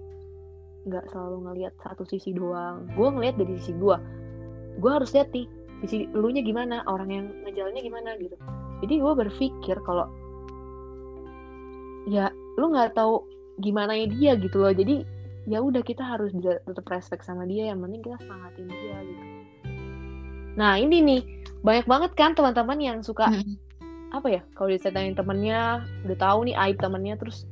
nggak 0.89 1.05
selalu 1.13 1.37
ngelihat 1.45 1.77
satu 1.85 2.09
sisi 2.09 2.33
doang. 2.33 2.89
Gue 2.97 3.13
ngelihat 3.13 3.37
dari 3.37 3.53
sisi 3.61 3.77
gue 3.77 3.97
gue 4.79 4.91
harus 4.91 5.11
lihat 5.13 5.29
nih 5.35 5.45
sisi 5.83 6.07
elunya 6.11 6.43
gimana? 6.43 6.83
Orang 6.87 7.09
yang 7.09 7.25
ngejalannya 7.47 7.81
gimana? 7.83 8.09
Gitu. 8.19 8.35
Jadi 8.83 8.93
gue 8.99 9.13
berpikir 9.15 9.77
kalau 9.83 10.07
ya 12.07 12.31
lu 12.57 12.71
nggak 12.71 12.95
tahu 12.95 13.23
gimana 13.59 13.95
dia 13.95 14.35
gitu 14.39 14.59
loh. 14.59 14.71
Jadi 14.71 15.03
ya 15.49 15.59
udah 15.63 15.81
kita 15.81 16.03
harus 16.03 16.35
bisa 16.35 16.59
tetap 16.63 16.85
respect 16.91 17.23
sama 17.25 17.47
dia 17.47 17.71
yang 17.71 17.79
penting 17.81 18.03
kita 18.03 18.17
semangatin 18.21 18.65
dia 18.69 18.97
gitu. 19.01 19.23
Nah 20.59 20.75
ini 20.75 20.97
nih 20.99 21.21
banyak 21.63 21.85
banget 21.87 22.11
kan 22.15 22.31
teman-teman 22.35 22.79
yang 22.79 22.97
suka 23.03 23.31
Mm-mm. 23.31 23.55
apa 24.15 24.27
ya 24.29 24.41
kalau 24.55 24.71
diceritain 24.71 25.15
temennya 25.15 25.83
udah 26.07 26.17
tahu 26.17 26.47
nih 26.47 26.55
aib 26.55 26.77
temennya 26.79 27.19
terus 27.19 27.43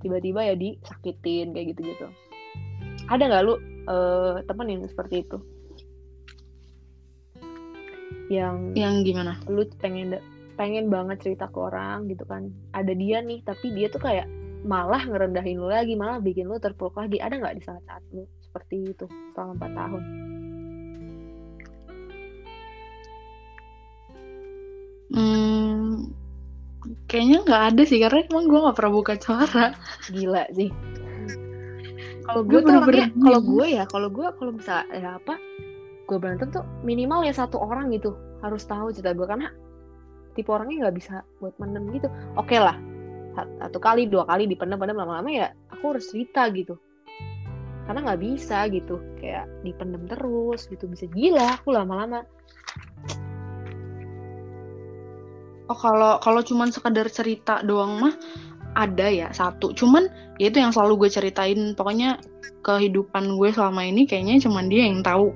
tiba-tiba 0.00 0.52
ya 0.52 0.54
disakitin 0.56 1.52
kayak 1.52 1.76
gitu-gitu. 1.76 2.08
Ada 3.08 3.22
nggak 3.26 3.42
lu 3.44 3.54
eh, 3.88 4.34
temen 4.46 4.66
yang 4.68 4.82
seperti 4.88 5.26
itu 5.26 5.38
yang 8.30 8.72
yang 8.78 9.02
gimana? 9.02 9.42
lu 9.50 9.66
pengen 9.82 10.22
pengen 10.54 10.86
banget 10.86 11.18
cerita 11.24 11.50
ke 11.50 11.58
orang 11.58 12.06
gitu 12.06 12.22
kan. 12.24 12.46
Ada 12.70 12.94
dia 12.94 13.18
nih 13.20 13.42
tapi 13.42 13.74
dia 13.74 13.90
tuh 13.90 13.98
kayak 13.98 14.30
malah 14.62 15.02
ngerendahin 15.08 15.56
lu 15.56 15.72
lagi 15.72 15.96
malah 15.98 16.22
bikin 16.22 16.46
lu 16.46 16.62
terpuruk 16.62 16.94
lagi. 16.94 17.18
Ada 17.18 17.42
nggak 17.42 17.56
di 17.58 17.62
saat-saat 17.66 18.02
lu 18.14 18.28
seperti 18.44 18.94
itu 18.94 19.04
selama 19.34 19.66
4 19.66 19.78
tahun? 19.80 20.02
Hmm, 25.10 26.06
kayaknya 27.10 27.38
nggak 27.42 27.64
ada 27.74 27.82
sih 27.82 27.98
karena 27.98 28.22
emang 28.30 28.46
gue 28.46 28.60
nggak 28.62 28.76
pernah 28.78 28.92
buka 28.94 29.14
suara. 29.18 29.66
gila 30.14 30.44
sih. 30.54 30.70
Kalau 32.20 32.46
Gue 32.46 32.62
tuh 32.62 32.78
kalau 33.26 33.40
gue 33.42 33.66
ya 33.74 33.84
kalau 33.90 34.06
gue 34.06 34.26
kalau 34.38 34.52
misalnya 34.54 34.86
ya 34.94 35.10
apa 35.18 35.34
gue 36.10 36.18
berantem 36.18 36.50
tuh 36.50 36.66
minimal 36.82 37.22
ya 37.22 37.30
satu 37.30 37.62
orang 37.62 37.94
gitu 37.94 38.18
harus 38.42 38.66
tahu 38.66 38.90
cerita 38.90 39.14
gue 39.14 39.30
karena 39.30 39.46
tipe 40.34 40.50
orangnya 40.50 40.90
nggak 40.90 40.96
bisa 40.98 41.22
buat 41.38 41.54
mendem 41.62 41.86
gitu. 41.94 42.10
Oke 42.34 42.58
lah 42.58 42.74
Sat- 43.38 43.54
satu 43.62 43.78
kali 43.78 44.10
dua 44.10 44.26
kali 44.26 44.50
dipendam-pendam 44.50 44.98
lama-lama 44.98 45.30
ya 45.30 45.54
aku 45.70 45.94
harus 45.94 46.10
cerita 46.10 46.50
gitu. 46.50 46.74
Karena 47.86 48.10
nggak 48.10 48.22
bisa 48.22 48.66
gitu 48.74 48.98
kayak 49.22 49.46
dipendam 49.62 50.02
terus 50.10 50.66
gitu. 50.66 50.90
Bisa 50.90 51.06
gila 51.06 51.58
aku 51.58 51.70
lama-lama. 51.70 52.26
Oh 55.70 55.78
kalau 55.78 56.18
kalau 56.18 56.42
cuman 56.42 56.74
sekedar 56.74 57.06
cerita 57.06 57.62
doang 57.62 58.02
mah 58.02 58.14
ada 58.74 59.06
ya 59.06 59.30
satu. 59.30 59.70
Cuman 59.74 60.10
ya 60.42 60.50
itu 60.50 60.58
yang 60.58 60.74
selalu 60.74 61.06
gue 61.06 61.10
ceritain. 61.14 61.78
Pokoknya 61.78 62.18
kehidupan 62.66 63.38
gue 63.38 63.50
selama 63.54 63.86
ini 63.86 64.10
kayaknya 64.10 64.42
cuman 64.42 64.66
dia 64.66 64.90
yang 64.90 65.06
tahu 65.06 65.30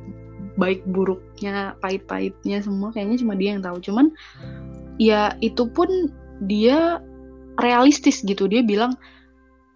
baik 0.54 0.86
buruknya, 0.86 1.74
pahit-pahitnya 1.82 2.62
semua 2.62 2.94
kayaknya 2.94 3.18
cuma 3.22 3.34
dia 3.34 3.56
yang 3.56 3.62
tahu. 3.62 3.78
Cuman 3.82 4.14
ya 5.00 5.34
itu 5.42 5.66
pun 5.70 5.88
dia 6.46 7.02
realistis 7.58 8.22
gitu. 8.22 8.46
Dia 8.46 8.62
bilang 8.62 8.94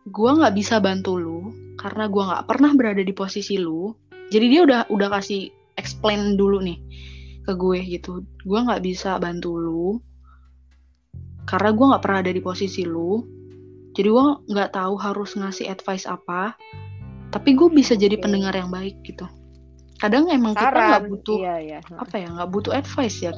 gua 0.09 0.39
nggak 0.39 0.55
bisa 0.57 0.81
bantu 0.81 1.19
lu 1.19 1.41
karena 1.79 2.09
gua 2.11 2.23
nggak 2.35 2.45
pernah 2.47 2.71
berada 2.75 3.03
di 3.03 3.15
posisi 3.15 3.59
lu. 3.59 3.95
Jadi 4.29 4.47
dia 4.51 4.61
udah 4.67 4.81
udah 4.93 5.09
kasih 5.19 5.49
explain 5.81 6.37
dulu 6.37 6.61
nih 6.61 6.79
ke 7.49 7.53
gue 7.57 7.81
gitu. 7.81 8.27
Gua 8.45 8.67
nggak 8.69 8.85
bisa 8.85 9.17
bantu 9.17 9.57
lu 9.57 10.03
karena 11.49 11.73
gue 11.73 11.87
nggak 11.89 12.03
pernah 12.05 12.21
ada 12.21 12.33
di 12.37 12.43
posisi 12.45 12.85
lu 12.85 13.25
jadi 13.97 14.13
gue 14.13 14.27
nggak 14.53 14.77
tahu 14.77 14.95
harus 15.01 15.33
ngasih 15.33 15.73
advice 15.73 16.05
apa 16.05 16.53
tapi 17.33 17.57
gue 17.57 17.73
bisa 17.73 17.97
jadi 17.97 18.21
pendengar 18.21 18.53
yang 18.53 18.69
baik 18.69 19.01
gitu 19.01 19.25
kadang 19.99 20.31
emang 20.31 20.55
kita 20.55 20.71
saran. 20.71 20.87
nggak 20.89 21.05
butuh 21.11 21.39
iya 21.43 21.57
iya. 21.59 21.79
Apa 21.99 22.15
ya 22.23 22.31
nggak 22.31 22.51
butuh 22.55 22.73
advice 22.73 23.19
ya. 23.19 23.35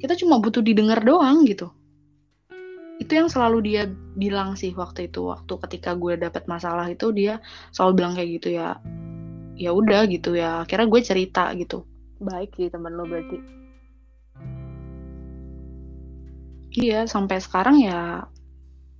Kita 0.00 0.14
cuma 0.16 0.38
butuh 0.38 0.62
didengar 0.62 1.02
doang 1.02 1.44
gitu. 1.44 1.68
Itu 3.02 3.12
yang 3.18 3.28
selalu 3.28 3.58
dia 3.66 3.82
bilang 4.14 4.54
sih 4.54 4.70
waktu 4.72 5.10
itu 5.10 5.28
waktu 5.28 5.52
ketika 5.68 5.98
gue 5.98 6.14
dapet 6.16 6.46
masalah 6.46 6.86
itu 6.88 7.10
dia 7.10 7.42
selalu 7.74 7.92
bilang 7.98 8.12
kayak 8.14 8.30
gitu 8.40 8.48
ya 8.54 8.78
ya 9.58 9.70
udah 9.74 10.06
gitu 10.06 10.38
ya. 10.38 10.62
Akhirnya 10.64 10.86
gue 10.86 11.00
cerita 11.02 11.50
gitu. 11.58 11.84
Baik 12.22 12.54
sih 12.54 12.70
temen 12.70 12.94
lo 12.94 13.04
berarti. 13.04 13.38
Iya 16.70 17.10
sampai 17.10 17.42
sekarang 17.42 17.82
ya 17.82 18.30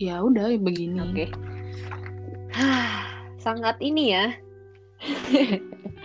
ya 0.02 0.20
udah 0.26 0.50
begini. 0.58 0.98
Oke. 1.06 1.26
Sangat 3.46 3.80
ini 3.80 4.12
ya 4.12 4.36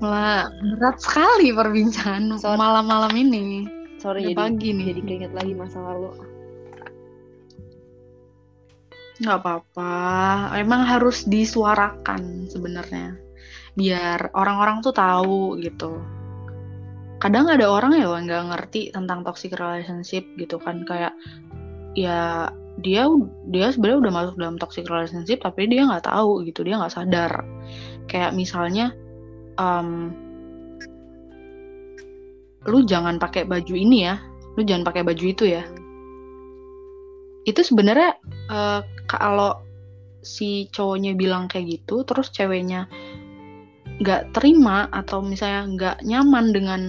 Malah 0.00 0.48
berat 0.64 0.96
sekali 0.98 1.52
perbincangan 1.52 2.40
malam-malam 2.42 3.12
ini. 3.12 3.68
sorry 4.00 4.24
Udah 4.24 4.32
jadi 4.32 4.40
pagi 4.40 4.68
nih. 4.72 4.86
jadi 4.96 5.00
keinget 5.04 5.32
lagi 5.36 5.52
masa 5.52 5.76
lalu 5.84 6.16
Nggak 9.20 9.38
apa-apa. 9.44 9.92
Emang 10.56 10.88
harus 10.88 11.28
disuarakan 11.28 12.48
sebenarnya. 12.48 13.20
Biar 13.76 14.32
orang-orang 14.32 14.80
tuh 14.80 14.96
tahu 14.96 15.60
gitu. 15.60 16.00
Kadang 17.20 17.52
ada 17.52 17.68
orang 17.68 18.00
ya 18.00 18.08
yang 18.08 18.24
nggak 18.24 18.44
ngerti 18.48 18.96
tentang 18.96 19.20
toxic 19.20 19.52
relationship 19.52 20.24
gitu 20.40 20.56
kan 20.56 20.88
kayak 20.88 21.12
ya 21.92 22.48
dia 22.80 23.04
dia 23.52 23.66
sebenarnya 23.68 24.08
udah 24.08 24.12
masuk 24.14 24.34
dalam 24.40 24.56
toxic 24.56 24.88
relationship 24.88 25.44
tapi 25.44 25.68
dia 25.68 25.84
nggak 25.84 26.08
tahu 26.08 26.40
gitu 26.48 26.64
dia 26.64 26.80
nggak 26.80 26.96
sadar 26.96 27.44
kayak 28.08 28.32
misalnya 28.32 28.96
em, 29.60 29.88
lu 32.64 32.84
jangan 32.88 33.20
pakai 33.20 33.44
baju 33.44 33.74
ini 33.76 34.08
ya. 34.08 34.16
Lu 34.56 34.64
jangan 34.64 34.88
pakai 34.88 35.04
baju 35.04 35.24
itu 35.24 35.44
ya. 35.44 35.64
Itu 37.44 37.60
sebenarnya 37.60 38.16
eh, 38.48 38.80
kalau 39.04 39.60
si 40.20 40.68
cowoknya 40.68 41.16
bilang 41.16 41.48
kayak 41.48 41.80
gitu 41.80 42.04
terus 42.04 42.28
ceweknya 42.28 42.84
nggak 44.00 44.36
terima 44.36 44.88
atau 44.92 45.24
misalnya 45.24 45.64
nggak 45.76 45.96
nyaman 46.04 46.46
dengan 46.52 46.80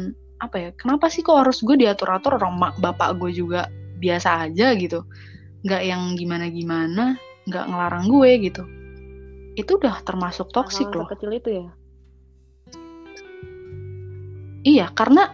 apa 0.44 0.56
ya 0.60 0.70
kenapa 0.76 1.08
sih 1.08 1.24
kok 1.24 1.44
harus 1.44 1.64
gue 1.64 1.80
diatur 1.80 2.12
atur 2.12 2.40
orang 2.40 2.56
mak 2.60 2.76
bapak 2.84 3.20
gue 3.20 3.32
juga 3.32 3.72
biasa 4.00 4.48
aja 4.52 4.76
gitu? 4.76 5.08
Nggak 5.64 5.82
yang 5.86 6.04
gimana 6.20 6.52
gimana 6.52 7.16
nggak 7.48 7.66
ngelarang 7.68 8.06
gue 8.12 8.32
gitu. 8.52 8.64
Itu 9.56 9.80
udah 9.80 10.04
termasuk 10.04 10.52
toksik 10.52 10.92
loh. 10.92 11.08
kecil 11.08 11.32
itu 11.36 11.50
ya 11.64 11.68
iya 14.68 14.90
karena 14.94 15.34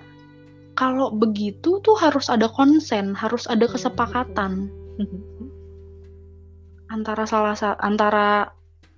kalau 0.78 1.10
begitu 1.10 1.82
tuh 1.82 1.98
harus 1.98 2.30
ada 2.30 2.48
konsen 2.48 3.18
harus 3.18 3.50
ada 3.50 3.66
Iya, 3.66 3.74
kesepakatan 3.74 4.70
antara 6.88 7.28
salah 7.28 7.56
sa- 7.58 7.80
antara 7.84 8.54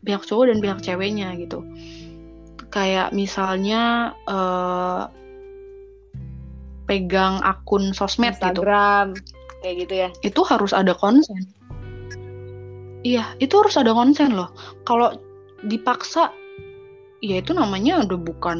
pihak 0.05 0.23
cowok 0.23 0.53
dan 0.53 0.57
pihak 0.61 0.79
ceweknya 0.85 1.33
gitu. 1.41 1.65
Kayak 2.69 3.11
misalnya 3.17 4.13
eh 4.29 5.03
pegang 6.85 7.41
akun 7.45 7.93
sosmed 7.93 8.33
gitu. 8.37 8.49
Instagram 8.49 9.13
kayak 9.61 9.75
gitu 9.85 9.93
ya 9.93 10.09
Itu 10.25 10.41
harus 10.45 10.73
ada 10.73 10.93
konsen. 10.97 11.49
Iya, 12.99 13.31
itu 13.39 13.55
harus 13.55 13.79
ada 13.79 13.95
konsen 13.95 14.35
loh. 14.35 14.51
Kalau 14.83 15.15
dipaksa, 15.63 16.35
ya 17.23 17.39
itu 17.39 17.55
namanya 17.55 18.03
udah 18.03 18.19
bukan 18.19 18.59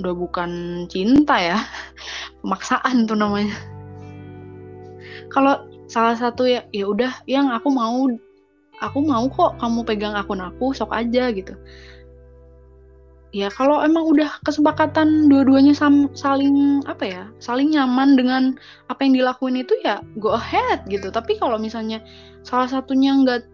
udah 0.00 0.14
bukan 0.14 0.50
cinta 0.90 1.36
ya, 1.36 1.58
pemaksaan 2.44 3.08
tuh 3.08 3.16
namanya. 3.16 3.56
Kalau 5.32 5.66
salah 5.90 6.14
satu 6.14 6.46
ya, 6.46 6.64
ya 6.70 6.86
udah, 6.86 7.12
yang 7.26 7.50
aku 7.50 7.68
mau, 7.72 8.08
aku 8.80 8.98
mau 9.02 9.24
kok 9.28 9.58
kamu 9.58 9.80
pegang 9.84 10.14
akun 10.14 10.42
aku, 10.42 10.72
sok 10.76 10.92
aja 10.92 11.32
gitu. 11.32 11.56
Ya 13.34 13.52
kalau 13.52 13.84
emang 13.84 14.06
udah 14.06 14.40
kesepakatan 14.48 15.28
dua-duanya 15.28 15.76
saling 16.16 16.80
apa 16.88 17.04
ya, 17.04 17.24
saling 17.36 17.74
nyaman 17.74 18.16
dengan 18.16 18.42
apa 18.88 19.04
yang 19.04 19.12
dilakuin 19.12 19.60
itu 19.60 19.76
ya 19.84 20.00
go 20.16 20.32
ahead 20.32 20.86
gitu. 20.88 21.12
Tapi 21.12 21.36
kalau 21.36 21.60
misalnya 21.60 22.00
salah 22.46 22.70
satunya 22.70 23.12
nggak 23.12 23.44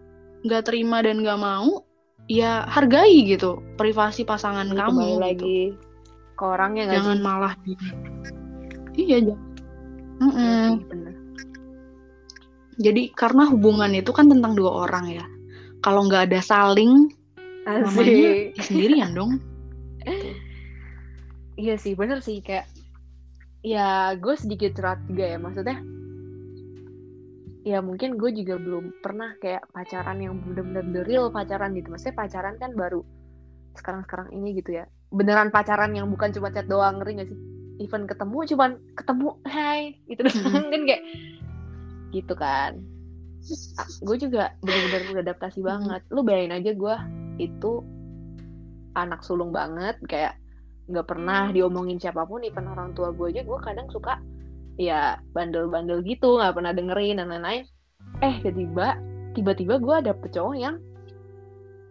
nggak 0.47 0.63
terima 0.71 1.03
dan 1.03 1.19
nggak 1.19 1.35
mau, 1.35 1.83
ya 2.31 2.63
hargai 2.69 3.27
gitu 3.27 3.59
privasi 3.75 4.23
pasangan 4.23 4.71
kamu. 4.71 5.03
gitu. 5.03 5.19
lagi 5.19 5.59
ke 6.43 6.45
orangnya 6.51 6.83
nggak 6.91 6.99
Jangan 6.99 7.15
sih 7.15 7.23
malah 7.23 7.53
di 7.63 7.71
iya 8.99 9.17
jangan. 9.23 9.47
Sih, 10.19 10.83
bener. 10.91 11.13
Jadi 12.83 13.01
karena 13.15 13.43
hubungan 13.47 13.95
itu 13.95 14.11
kan 14.11 14.27
tentang 14.27 14.59
dua 14.59 14.83
orang 14.83 15.07
ya. 15.07 15.23
Kalau 15.79 16.03
nggak 16.03 16.27
ada 16.27 16.43
saling, 16.43 17.07
namanya 17.63 18.03
Asik. 18.03 18.59
ya 18.59 18.63
sendirian 18.63 19.11
dong. 19.15 19.39
Iya 21.55 21.79
sih, 21.79 21.95
bener 21.95 22.19
sih 22.19 22.43
kayak 22.43 22.67
ya 23.63 24.11
gue 24.19 24.35
sedikit 24.35 24.75
curhat 24.75 24.99
juga 25.07 25.25
ya 25.31 25.37
maksudnya. 25.39 25.79
Ya 27.63 27.79
mungkin 27.79 28.19
gue 28.19 28.35
juga 28.35 28.59
belum 28.59 28.99
pernah 28.99 29.39
kayak 29.39 29.71
pacaran 29.71 30.19
yang 30.19 30.35
bener-bener 30.43 31.07
real 31.07 31.31
pacaran 31.31 31.71
gitu. 31.71 31.87
Maksudnya 31.87 32.19
pacaran 32.19 32.59
kan 32.59 32.75
baru 32.75 32.99
sekarang-sekarang 33.79 34.35
ini 34.35 34.59
gitu 34.59 34.83
ya. 34.83 34.85
Beneran 35.13 35.53
pacaran 35.53 35.93
yang 35.93 36.09
bukan 36.09 36.33
cuma 36.33 36.49
chat 36.49 36.65
doang, 36.65 36.97
ngeri 36.97 37.21
gak 37.21 37.29
sih? 37.29 37.39
Even 37.81 38.09
ketemu 38.09 38.37
cuman 38.49 38.71
ketemu, 38.97 39.27
hai, 39.45 39.97
gitu 40.09 40.21
doang 40.25 40.65
kan 40.73 40.81
kayak 40.89 41.03
gitu 42.13 42.33
kan. 42.33 42.71
Gue 44.01 44.17
juga 44.17 44.57
bener-bener 44.65 45.21
beradaptasi 45.21 45.61
banget. 45.61 46.01
Lu 46.09 46.25
bayangin 46.25 46.57
aja 46.57 46.71
gue 46.73 46.95
itu 47.41 47.81
anak 48.93 49.25
sulung 49.25 49.49
banget 49.49 49.97
kayak 50.05 50.37
nggak 50.89 51.07
pernah 51.07 51.49
diomongin 51.49 51.97
siapa 51.97 52.27
pun 52.27 52.43
even 52.43 52.67
orang 52.67 52.91
tua 52.93 53.15
gue 53.15 53.31
aja 53.33 53.41
gue 53.41 53.59
kadang 53.63 53.87
suka 53.89 54.19
ya 54.77 55.17
bandel-bandel 55.31 56.03
gitu 56.03 56.37
nggak 56.37 56.53
pernah 56.59 56.73
dengerin 56.75 57.23
dan 57.23 57.31
lain-lain 57.31 57.63
eh 58.21 58.35
tiba-tiba 58.43 58.99
tiba-tiba 59.33 59.75
gue 59.79 59.95
dapet 60.11 60.29
cowok 60.35 60.55
yang 60.59 60.75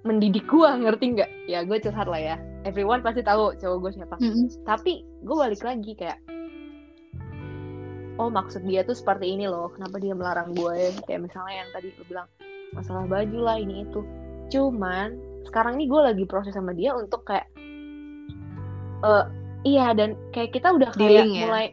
mendidik 0.04 0.44
gue 0.46 0.68
ngerti 0.82 1.04
nggak 1.18 1.30
ya 1.48 1.64
gue 1.64 1.76
curhat 1.80 2.06
lah 2.06 2.20
ya 2.20 2.36
everyone 2.62 3.02
pasti 3.02 3.22
tahu 3.22 3.54
cowok 3.58 3.76
gue 3.82 3.92
siapa. 4.02 4.16
Mm-mm. 4.18 4.46
tapi 4.66 5.02
gue 5.22 5.36
balik 5.36 5.62
lagi 5.62 5.92
kayak 5.98 6.18
oh 8.20 8.28
maksud 8.28 8.62
dia 8.68 8.84
tuh 8.84 8.96
seperti 8.96 9.34
ini 9.34 9.48
loh. 9.48 9.72
Kenapa 9.74 9.96
dia 9.98 10.12
melarang 10.12 10.52
gue 10.52 10.92
kayak 11.08 11.26
misalnya 11.26 11.64
yang 11.64 11.70
tadi 11.72 11.88
lu 11.96 12.04
bilang 12.06 12.28
masalah 12.76 13.04
baju 13.08 13.38
lah 13.40 13.56
ini 13.58 13.88
itu. 13.88 14.00
Cuman 14.52 15.16
sekarang 15.48 15.80
ini 15.80 15.88
gue 15.88 16.00
lagi 16.00 16.24
proses 16.28 16.54
sama 16.54 16.76
dia 16.76 16.94
untuk 16.94 17.24
kayak 17.26 17.48
eh 19.02 19.24
iya 19.66 19.90
dan 19.96 20.14
kayak 20.30 20.54
kita 20.54 20.70
udah 20.70 20.94
kayak 20.94 21.26
Dealing 21.26 21.34
ya? 21.34 21.46
mulai 21.48 21.66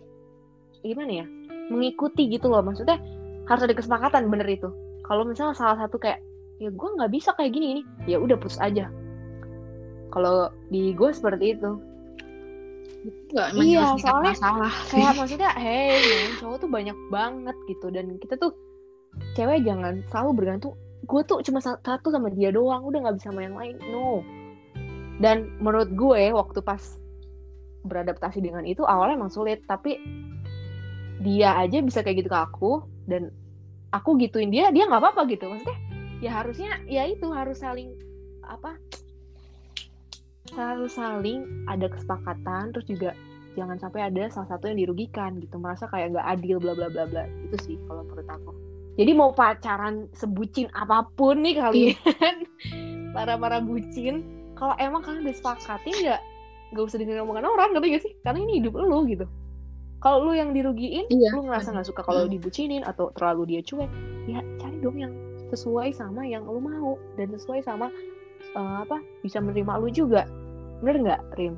gimana 0.82 1.12
ya 1.22 1.26
mengikuti 1.70 2.32
gitu 2.32 2.50
loh. 2.50 2.64
Maksudnya 2.66 2.98
harus 3.46 3.62
ada 3.66 3.76
kesepakatan 3.76 4.32
bener 4.32 4.48
itu. 4.50 4.70
Kalau 5.06 5.26
misalnya 5.26 5.58
salah 5.58 5.78
satu 5.86 6.02
kayak 6.02 6.22
ya 6.60 6.70
gue 6.70 6.90
nggak 7.00 7.12
bisa 7.16 7.32
kayak 7.40 7.56
gini 7.56 7.66
gini 7.72 7.84
ya 8.04 8.20
udah 8.20 8.36
putus 8.36 8.60
aja 8.60 8.92
kalau 10.10 10.36
di 10.68 10.92
gue 10.92 11.10
seperti 11.10 11.56
itu. 11.56 11.72
Nggak 13.32 13.48
Iya, 13.56 13.96
soalnya 13.96 14.34
masalah. 14.36 14.74
kayak 14.90 15.14
maksudnya 15.20 15.50
hey 15.56 16.04
men, 16.04 16.36
cowok 16.36 16.58
tuh 16.60 16.70
banyak 16.70 16.98
banget 17.08 17.56
gitu. 17.66 17.88
Dan 17.88 18.18
kita 18.18 18.36
tuh 18.36 18.52
cewek 19.34 19.64
jangan 19.64 20.04
selalu 20.08 20.32
bergantung 20.36 20.74
gue 21.00 21.22
tuh 21.24 21.40
cuma 21.42 21.58
sa- 21.58 21.80
satu 21.80 22.12
sama 22.12 22.30
dia 22.30 22.52
doang 22.52 22.84
udah 22.84 23.00
nggak 23.02 23.16
bisa 23.18 23.32
sama 23.32 23.42
yang 23.42 23.56
lain 23.56 23.80
no. 23.90 24.22
Dan 25.18 25.52
menurut 25.58 25.90
gue 25.92 26.32
waktu 26.32 26.60
pas 26.60 26.82
beradaptasi 27.82 28.40
dengan 28.40 28.64
itu 28.64 28.84
awalnya 28.84 29.16
emang 29.18 29.32
sulit. 29.32 29.64
Tapi 29.64 29.96
dia 31.20 31.56
aja 31.56 31.80
bisa 31.80 32.00
kayak 32.00 32.24
gitu 32.24 32.30
ke 32.30 32.40
aku 32.40 32.72
dan 33.04 33.32
aku 33.92 34.16
gituin 34.18 34.52
dia 34.52 34.70
dia 34.70 34.86
nggak 34.86 35.00
apa-apa 35.00 35.24
gitu. 35.28 35.48
Maksudnya 35.48 35.78
ya 36.20 36.32
harusnya 36.36 36.72
ya 36.84 37.08
itu 37.08 37.32
harus 37.32 37.58
saling 37.58 37.96
apa 38.44 38.76
harus 40.54 40.96
saling 40.96 41.46
ada 41.66 41.90
kesepakatan 41.90 42.72
terus 42.74 42.88
juga 42.88 43.12
jangan 43.58 43.76
sampai 43.82 44.08
ada 44.08 44.30
salah 44.32 44.56
satu 44.56 44.70
yang 44.72 44.80
dirugikan 44.80 45.38
gitu. 45.42 45.58
Merasa 45.58 45.90
kayak 45.90 46.16
nggak 46.16 46.28
adil 46.28 46.58
bla 46.62 46.74
bla 46.78 46.88
bla 46.88 47.06
bla. 47.10 47.24
Itu 47.46 47.58
sih 47.66 47.76
kalau 47.90 48.06
menurut 48.06 48.28
aku. 48.30 48.52
Jadi 49.00 49.12
mau 49.16 49.32
pacaran 49.32 50.12
sebucin 50.12 50.68
apa 50.76 51.08
pun 51.16 51.40
nih 51.40 51.56
kalian 51.56 51.96
para 53.16 53.40
para 53.40 53.64
bucin 53.64 54.28
kalau 54.60 54.76
emang 54.76 55.00
kalian 55.00 55.24
udah 55.24 55.36
sepakatin 55.40 55.96
ya 56.04 56.18
nggak 56.76 56.84
usah 56.86 57.00
dengerin 57.02 57.24
omongan 57.26 57.48
orang 57.48 57.74
ngerti 57.74 57.88
gak 57.96 58.04
sih? 58.06 58.14
Karena 58.22 58.40
ini 58.46 58.62
hidup 58.62 58.76
lu 58.78 59.08
gitu. 59.08 59.26
Kalau 60.00 60.24
lu 60.28 60.32
yang 60.36 60.52
dirugiin 60.56 61.08
Iya. 61.12 61.32
lu 61.36 61.48
ngerasa 61.48 61.76
nggak 61.76 61.88
suka 61.88 62.02
kalau 62.04 62.28
dibucinin 62.28 62.84
atau 62.88 63.12
terlalu 63.16 63.56
dia 63.56 63.62
cuek 63.64 63.90
ya 64.30 64.40
cari 64.62 64.78
dong 64.80 64.96
yang 65.00 65.12
sesuai 65.50 65.92
sama 65.92 66.24
yang 66.24 66.46
lu 66.46 66.62
mau 66.62 66.96
dan 67.18 67.34
sesuai 67.34 67.66
sama 67.66 67.90
eh, 68.42 68.76
apa 68.88 68.98
bisa 69.22 69.44
menerima 69.44 69.80
lu 69.80 69.90
juga 69.92 70.24
bener 70.80 70.98
nggak 71.04 71.22
Rim 71.36 71.56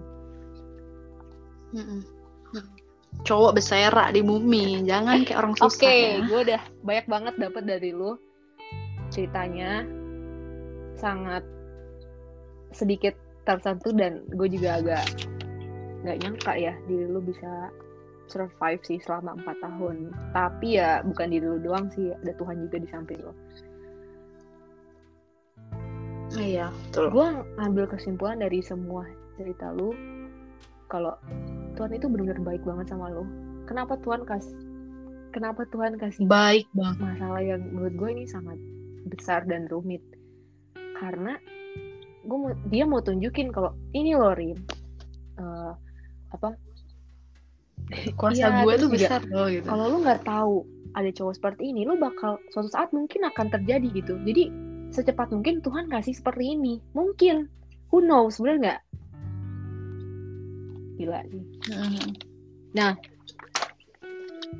Mm-mm. 1.71 2.01
Mm. 2.51 2.67
Cowok 3.23 3.59
berserak 3.59 4.11
di 4.15 4.23
bumi, 4.23 4.83
jangan 4.87 5.23
kayak 5.23 5.39
orang 5.39 5.55
Oke, 5.59 5.71
susah 5.71 5.91
ya. 5.91 6.19
gue 6.27 6.39
udah 6.51 6.61
banyak 6.83 7.07
banget 7.07 7.33
dapat 7.39 7.63
dari 7.67 7.91
lu 7.91 8.15
ceritanya 9.11 9.83
sangat 10.95 11.43
sedikit 12.71 13.15
tersentuh 13.43 13.91
dan 13.91 14.23
gue 14.31 14.47
juga 14.47 14.79
agak 14.79 15.05
nggak 16.01 16.17
nyangka 16.23 16.53
ya 16.55 16.73
diri 16.87 17.05
lu 17.07 17.19
bisa 17.19 17.69
survive 18.31 18.79
sih 18.87 18.99
selama 19.03 19.35
empat 19.35 19.59
tahun. 19.59 20.15
Tapi 20.31 20.79
ya 20.79 21.03
bukan 21.03 21.27
diri 21.35 21.45
lu 21.45 21.59
doang 21.59 21.91
sih, 21.91 22.15
ada 22.15 22.31
Tuhan 22.39 22.63
juga 22.63 22.79
di 22.79 22.87
samping 22.87 23.19
lo. 23.19 23.35
Iya, 26.41 26.67
betul. 26.73 27.05
Gue 27.09 27.27
ngambil 27.55 27.85
kesimpulan 27.87 28.37
dari 28.37 28.59
semua 28.59 29.05
cerita 29.37 29.69
lu 29.69 29.93
kalau 30.87 31.15
Tuhan 31.73 31.93
itu 31.93 32.05
benar-benar 32.05 32.41
baik 32.41 32.63
banget 32.63 32.89
sama 32.89 33.07
lu. 33.07 33.23
Kenapa 33.63 33.95
Tuhan 33.97 34.25
kasih 34.25 34.57
Kenapa 35.31 35.63
Tuhan 35.71 35.95
kasih 35.95 36.27
Baik 36.27 36.67
banget. 36.75 36.99
masalah 36.99 37.39
yang 37.39 37.63
menurut 37.63 37.95
gue 37.95 38.09
ini 38.11 38.25
sangat 38.27 38.59
besar 39.07 39.47
dan 39.47 39.63
rumit 39.65 40.03
karena 40.99 41.39
gue 42.21 42.37
mau, 42.37 42.51
dia 42.67 42.83
mau 42.83 42.99
tunjukin 42.99 43.49
kalau 43.49 43.71
ini 43.91 44.11
loh 44.11 44.35
Rim 44.35 44.59
Eh, 45.33 45.71
apa 46.29 46.51
Kuasa 48.19 48.35
Iya, 48.37 48.47
gue 48.61 48.73
tuh 48.75 48.89
juga, 48.91 48.95
besar 48.99 49.21
loh 49.25 49.47
gitu. 49.47 49.65
kalau 49.65 49.85
lu 49.87 49.97
nggak 50.03 50.21
tahu 50.21 50.67
ada 50.91 51.09
cowok 51.09 51.33
seperti 51.33 51.63
ini 51.71 51.87
lu 51.87 51.95
bakal 51.95 52.35
suatu 52.51 52.67
saat 52.67 52.91
mungkin 52.91 53.23
akan 53.23 53.47
terjadi 53.49 53.87
gitu 53.95 54.19
jadi 54.21 54.51
secepat 54.91 55.31
mungkin 55.31 55.63
Tuhan 55.63 55.87
kasih 55.87 56.13
seperti 56.13 56.53
ini 56.59 56.83
mungkin 56.91 57.47
who 57.89 58.03
knows 58.03 58.37
bener 58.39 58.57
nggak 58.59 58.79
gila 60.99 61.19
sih 61.31 61.43
Mm. 61.71 62.11
Nah. 62.71 62.93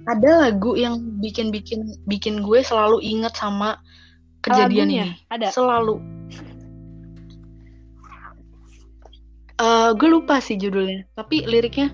ada 0.07 0.31
lagu 0.47 0.73
yang 0.79 1.01
bikin 1.19 1.51
bikin 1.51 1.97
bikin 2.07 2.41
gue 2.41 2.63
selalu 2.63 3.01
inget 3.03 3.35
sama 3.35 3.77
kejadian 4.41 4.87
Lagunya 4.89 5.05
ini. 5.13 5.29
ada 5.29 5.47
Selalu. 5.51 5.95
Eh, 9.61 9.89
gue 9.93 10.09
lupa 10.09 10.41
sih 10.41 10.57
judulnya, 10.57 11.05
tapi 11.13 11.45
liriknya 11.45 11.93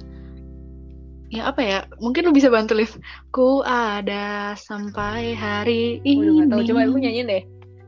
ya 1.28 1.52
apa 1.52 1.60
ya? 1.60 1.80
Mungkin 2.00 2.24
lu 2.24 2.32
bisa 2.32 2.48
bantu 2.48 2.72
Liv. 2.80 2.96
Ku 3.36 3.60
ada 3.68 4.56
sampai 4.56 5.36
hari 5.36 6.00
ini. 6.08 6.48
udah 6.48 6.48
gak 6.48 6.52
tahu 6.56 6.62
coba 6.72 6.88
lu 6.88 6.98
nyanyiin 7.04 7.28
deh 7.28 7.44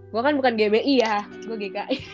gue 0.10 0.22
kan 0.22 0.34
bukan 0.38 0.54
GBI 0.58 0.94
ya 1.02 1.26
gue 1.46 1.58
GKI. 1.58 1.98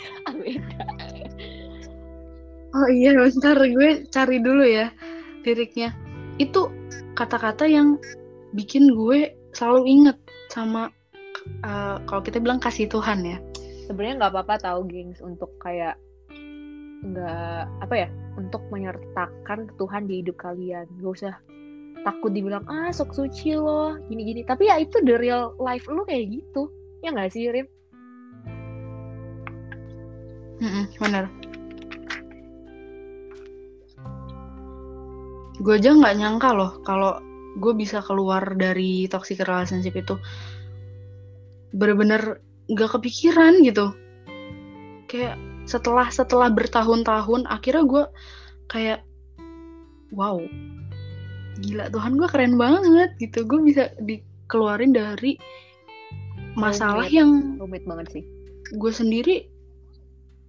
Oh 2.75 2.91
iya, 2.91 3.15
bentar 3.15 3.55
gue 3.55 4.03
cari 4.11 4.43
dulu 4.43 4.67
ya 4.67 4.91
liriknya. 5.47 5.95
Itu 6.35 6.67
kata-kata 7.15 7.63
yang 7.63 7.95
bikin 8.51 8.91
gue 8.91 9.31
selalu 9.55 9.87
inget 9.87 10.17
sama 10.51 10.91
eh, 11.63 11.97
kalau 12.03 12.19
kita 12.19 12.43
bilang 12.43 12.59
kasih 12.59 12.91
Tuhan 12.91 13.23
ya. 13.23 13.39
sebenarnya 13.85 14.17
nggak 14.17 14.33
apa-apa 14.33 14.55
tahu 14.65 14.79
gengs 14.89 15.21
untuk 15.21 15.53
kayak 15.61 15.93
nggak 17.05 17.69
apa 17.85 17.95
ya 17.95 18.09
untuk 18.33 18.65
menyertakan 18.73 19.69
Tuhan 19.77 20.09
di 20.09 20.25
hidup 20.25 20.41
kalian 20.41 20.89
gak 21.05 21.13
usah 21.21 21.35
takut 22.01 22.33
dibilang 22.33 22.65
ah 22.65 22.89
sok 22.89 23.13
suci 23.13 23.53
loh 23.53 23.93
gini-gini 24.09 24.41
tapi 24.41 24.73
ya 24.73 24.81
itu 24.81 24.97
the 25.05 25.13
real 25.21 25.53
life 25.61 25.85
lu 25.85 26.01
kayak 26.01 26.33
gitu 26.33 26.65
ya 27.05 27.13
nggak 27.13 27.29
sih 27.29 27.45
Rim? 27.53 27.69
Mm-mm, 30.59 30.85
bener. 30.99 31.25
Gue 35.59 35.73
aja 35.79 35.95
nggak 35.95 36.15
nyangka 36.19 36.49
loh 36.51 36.71
kalau 36.83 37.19
gue 37.59 37.73
bisa 37.75 38.03
keluar 38.03 38.43
dari 38.59 39.07
toxic 39.07 39.39
relationship 39.43 39.95
itu 39.95 40.19
bener-bener 41.71 42.43
gak 42.71 42.99
kepikiran 42.99 43.63
gitu. 43.63 43.95
Kayak 45.07 45.39
setelah 45.65 46.07
setelah 46.13 46.53
bertahun-tahun 46.53 47.49
akhirnya 47.49 47.83
gue 47.89 48.03
kayak 48.69 48.99
wow 50.13 50.37
gila 51.65 51.89
Tuhan 51.89 52.13
gue 52.19 52.27
keren 52.29 52.55
banget 52.59 53.09
gitu 53.17 53.47
gue 53.49 53.59
bisa 53.65 53.89
dikeluarin 54.05 54.93
dari 54.93 55.39
masalah 56.53 57.09
Rumit. 57.09 57.17
yang 57.17 57.29
rumit 57.57 57.83
banget 57.83 58.07
sih 58.13 58.23
gue 58.77 58.91
sendiri 58.93 59.49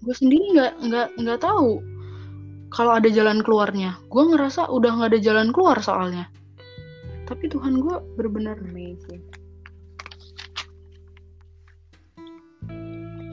gue 0.07 0.15
sendiri 0.15 0.55
nggak 0.55 0.73
nggak 0.87 1.09
nggak 1.19 1.41
tahu 1.43 1.83
kalau 2.71 2.93
ada 2.95 3.11
jalan 3.11 3.43
keluarnya. 3.43 3.99
Gue 4.07 4.23
ngerasa 4.31 4.71
udah 4.71 4.91
nggak 4.95 5.11
ada 5.17 5.21
jalan 5.23 5.49
keluar 5.51 5.83
soalnya. 5.83 6.31
Tapi 7.27 7.51
Tuhan 7.51 7.83
gue 7.83 7.97
bener-bener 8.15 8.55
amazing. 8.71 9.23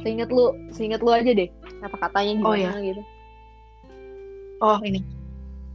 Seinget 0.02 0.30
lu 0.34 0.52
seinget 0.74 1.00
lu 1.00 1.14
aja 1.14 1.32
deh 1.32 1.48
kata 1.84 1.98
katanya 2.00 2.32
gimana 2.40 2.50
Oh, 2.50 2.56
ya. 2.58 2.72
gitu. 2.82 3.02
Oh 4.64 4.80
ini. 4.84 5.00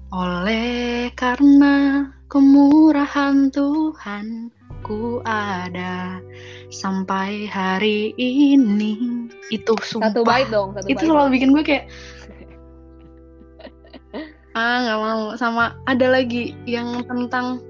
Oleh 0.09 1.13
karena 1.15 2.09
kemurahan 2.27 3.53
Tuhan 3.53 4.51
ku 4.85 5.21
ada 5.27 6.23
sampai 6.71 7.45
hari 7.49 8.13
ini. 8.17 9.27
Itu 9.49 9.75
sumpah. 9.81 10.13
Satu 10.13 10.23
bait 10.25 10.49
dong 10.49 10.73
satu 10.77 10.87
itu 10.89 11.03
selalu 11.05 11.29
bikin 11.37 11.51
gue 11.57 11.65
kayak 11.65 11.85
ah 14.55 14.77
nggak 14.85 15.01
mau. 15.01 15.23
Sama 15.37 15.77
ada 15.85 16.07
lagi 16.09 16.55
yang 16.65 17.05
tentang 17.05 17.61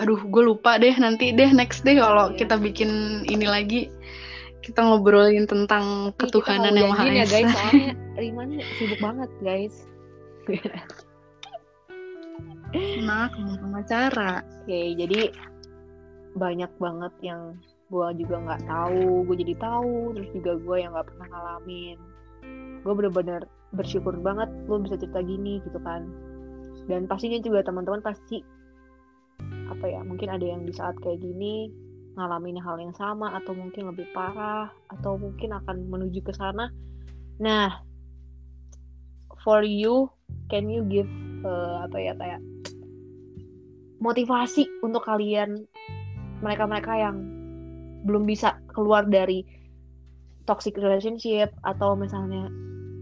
aduh 0.00 0.18
gue 0.18 0.42
lupa 0.42 0.80
deh 0.82 0.92
nanti 0.98 1.30
deh 1.30 1.52
next 1.54 1.86
deh 1.86 1.94
kalau 1.94 2.32
Iya. 2.32 2.36
kita 2.42 2.54
bikin 2.58 3.22
ini 3.28 3.46
lagi. 3.46 3.80
Kita 4.62 4.78
ngobrolin 4.78 5.46
tentang 5.50 6.14
ketuhanan 6.18 6.78
yang 6.78 6.94
maha 6.94 7.10
ya 7.10 7.26
esa. 7.26 7.34
guys 7.34 7.50
soalnya 7.50 7.92
Rima 8.22 8.42
nih 8.46 8.62
sibuk 8.78 9.00
banget 9.02 9.30
guys 9.42 9.74
nah 13.02 13.28
kamu 13.28 13.60
pengacara 13.60 14.40
Oke, 14.62 14.94
jadi 14.94 15.34
banyak 16.38 16.70
banget 16.78 17.10
yang 17.18 17.58
gue 17.90 18.06
juga 18.22 18.38
nggak 18.46 18.62
tahu, 18.70 19.26
gue 19.26 19.36
jadi 19.42 19.54
tahu, 19.58 20.14
terus 20.14 20.30
juga 20.30 20.52
gue 20.54 20.76
yang 20.78 20.94
nggak 20.94 21.10
pernah 21.10 21.26
ngalamin. 21.34 21.98
Gue 22.86 22.92
bener-bener 22.94 23.42
bersyukur 23.74 24.14
banget 24.22 24.46
lo 24.70 24.78
bisa 24.78 24.94
cerita 24.94 25.18
gini 25.18 25.58
gitu 25.66 25.82
kan. 25.82 26.06
Dan 26.86 27.10
pastinya 27.10 27.42
juga 27.42 27.66
teman-teman 27.66 28.06
pasti 28.06 28.38
apa 29.66 29.82
ya, 29.90 29.98
mungkin 30.06 30.30
ada 30.30 30.46
yang 30.46 30.62
di 30.62 30.70
saat 30.70 30.94
kayak 31.02 31.18
gini 31.18 31.74
ngalamin 32.14 32.62
hal 32.62 32.78
yang 32.78 32.94
sama 32.94 33.34
atau 33.42 33.50
mungkin 33.58 33.90
lebih 33.90 34.06
parah 34.14 34.70
atau 34.94 35.18
mungkin 35.18 35.58
akan 35.58 35.90
menuju 35.90 36.22
ke 36.22 36.30
sana. 36.38 36.70
Nah, 37.42 37.82
for 39.42 39.66
you, 39.66 40.06
can 40.46 40.70
you 40.70 40.86
give 40.86 41.10
eh, 41.42 41.76
apa 41.82 41.98
ya 41.98 42.14
kayak 42.14 42.40
motivasi 44.02 44.66
untuk 44.82 45.06
kalian 45.06 45.62
mereka-mereka 46.42 46.92
yang 46.98 47.22
belum 48.02 48.26
bisa 48.26 48.58
keluar 48.74 49.06
dari 49.06 49.46
toxic 50.42 50.74
relationship 50.74 51.54
atau 51.62 51.94
misalnya 51.94 52.50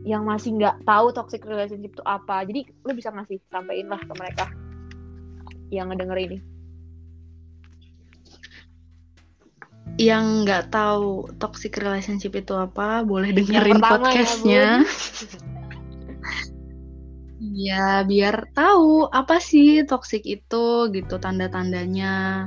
yang 0.04 0.28
masih 0.28 0.60
nggak 0.60 0.84
tahu 0.84 1.08
toxic 1.16 1.40
relationship 1.48 1.96
itu 1.96 2.04
apa. 2.04 2.44
Jadi 2.44 2.68
lu 2.84 2.92
bisa 2.92 3.08
ngasih 3.08 3.40
sampein 3.48 3.88
lah 3.88 4.00
ke 4.00 4.12
mereka 4.20 4.46
yang 5.72 5.88
ngedenger 5.88 6.20
ini. 6.20 6.38
Yang 9.96 10.24
nggak 10.44 10.64
tahu 10.72 11.28
toxic 11.40 11.76
relationship 11.80 12.36
itu 12.36 12.52
apa 12.56 13.04
boleh 13.04 13.32
dengerin 13.32 13.80
ya, 14.44 14.80
podcastnya 17.40 17.56
ya 17.56 18.04
biar 18.04 18.52
tahu 18.52 19.08
apa 19.08 19.40
sih 19.40 19.80
toxic 19.88 20.22
itu 20.28 20.92
gitu 20.92 21.16
tanda-tandanya. 21.16 22.46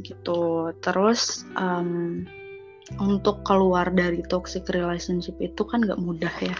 Gitu. 0.00 0.72
Terus 0.80 1.44
em, 1.58 2.24
untuk 2.96 3.44
keluar 3.44 3.92
dari 3.92 4.24
toxic 4.24 4.64
relationship 4.72 5.36
itu 5.44 5.62
kan 5.68 5.84
nggak 5.84 6.00
mudah 6.00 6.32
ya. 6.40 6.56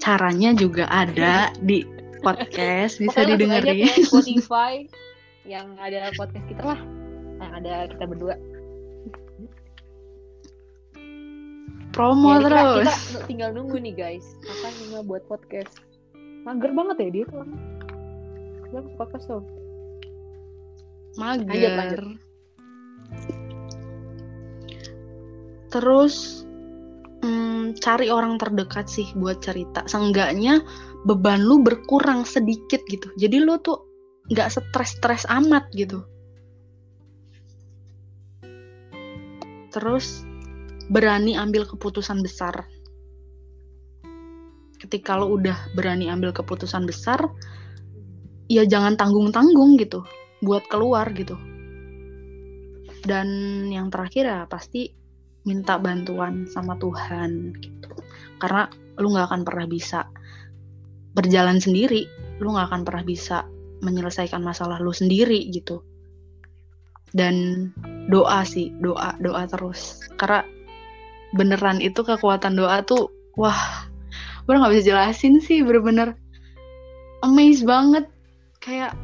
Caranya 0.00 0.56
juga 0.56 0.88
ada 0.88 1.52
di 1.60 1.84
podcast 2.24 3.00
bisa 3.00 3.20
Pokoknya 3.20 3.28
aja 3.28 3.36
didengerin. 3.36 3.88
ke 3.92 4.02
Spotify 4.08 4.74
yang 5.44 5.76
ada 5.76 6.12
podcast 6.16 6.46
kita 6.48 6.62
lah 6.64 6.80
yang 7.40 7.52
ada 7.60 7.88
kita 7.92 8.04
berdua. 8.08 8.36
Promo 11.90 12.38
Ya, 12.38 12.46
kita, 12.46 12.48
terus. 12.48 12.94
kita 13.10 13.20
tinggal 13.26 13.50
nunggu 13.50 13.76
nih 13.82 13.92
guys. 13.98 14.38
Kapan 14.46 14.72
Nima 14.78 15.00
buat 15.02 15.26
podcast 15.26 15.89
mager 16.44 16.72
banget 16.72 16.96
ya 16.98 17.08
dia 17.12 17.24
tuh. 17.28 17.44
Dia 18.70 18.80
podcast 18.96 19.26
tuh. 19.28 19.44
Mager. 21.18 21.46
Lanjut, 21.46 21.72
lanjut. 21.76 22.04
terus 25.70 26.42
mm, 27.22 27.78
cari 27.78 28.10
orang 28.10 28.36
terdekat 28.36 28.90
sih 28.90 29.06
buat 29.14 29.38
cerita. 29.38 29.86
Seenggaknya 29.86 30.60
beban 31.06 31.46
lu 31.46 31.62
berkurang 31.62 32.26
sedikit 32.26 32.82
gitu. 32.90 33.08
Jadi 33.16 33.38
lu 33.38 33.56
tuh 33.62 33.86
nggak 34.30 34.50
stres-stres 34.50 35.24
amat 35.30 35.70
gitu. 35.74 36.02
Terus 39.70 40.26
berani 40.90 41.38
ambil 41.38 41.62
keputusan 41.62 42.18
besar 42.26 42.66
ketika 44.90 45.14
lo 45.14 45.30
udah 45.38 45.54
berani 45.78 46.10
ambil 46.10 46.34
keputusan 46.34 46.82
besar 46.82 47.30
ya 48.50 48.66
jangan 48.66 48.98
tanggung-tanggung 48.98 49.78
gitu 49.78 50.02
buat 50.42 50.66
keluar 50.66 51.06
gitu. 51.14 51.38
Dan 53.06 53.30
yang 53.70 53.86
terakhir 53.94 54.26
ya 54.26 54.40
pasti 54.50 54.90
minta 55.46 55.78
bantuan 55.78 56.50
sama 56.50 56.74
Tuhan 56.82 57.54
gitu. 57.62 57.86
Karena 58.42 58.66
lu 58.98 59.14
nggak 59.14 59.30
akan 59.30 59.42
pernah 59.46 59.70
bisa 59.70 60.10
berjalan 61.14 61.62
sendiri 61.62 62.10
lu 62.42 62.50
nggak 62.50 62.74
akan 62.74 62.82
pernah 62.82 63.04
bisa 63.06 63.46
menyelesaikan 63.86 64.42
masalah 64.42 64.82
lu 64.82 64.90
sendiri 64.90 65.38
gitu. 65.54 65.86
Dan 67.14 67.70
doa 68.10 68.42
sih 68.42 68.74
doa 68.82 69.14
doa 69.22 69.46
terus. 69.46 70.02
Karena 70.18 70.42
beneran 71.38 71.78
itu 71.78 72.02
kekuatan 72.02 72.58
doa 72.58 72.82
tuh 72.82 73.06
wah 73.38 73.89
gue 74.44 74.54
nggak 74.56 74.72
bisa 74.72 74.84
jelasin 74.94 75.40
sih 75.42 75.60
bener-bener 75.64 76.16
amazed 77.24 77.64
banget. 77.68 78.08
Kayak 78.60 78.96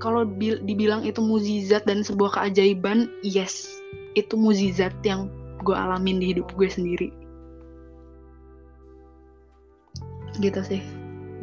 kalau 0.00 0.24
bil- 0.26 0.60
dibilang 0.64 1.04
itu 1.06 1.22
mukjizat 1.22 1.84
dan 1.86 2.02
sebuah 2.02 2.40
keajaiban 2.40 3.06
yes 3.22 3.68
itu 4.18 4.34
mukjizat 4.34 4.92
yang 5.06 5.30
gue 5.62 5.76
alamin 5.76 6.18
di 6.18 6.34
hidup 6.34 6.50
gue 6.56 6.68
sendiri. 6.68 7.08
Gitu 10.40 10.60
sih. 10.64 10.82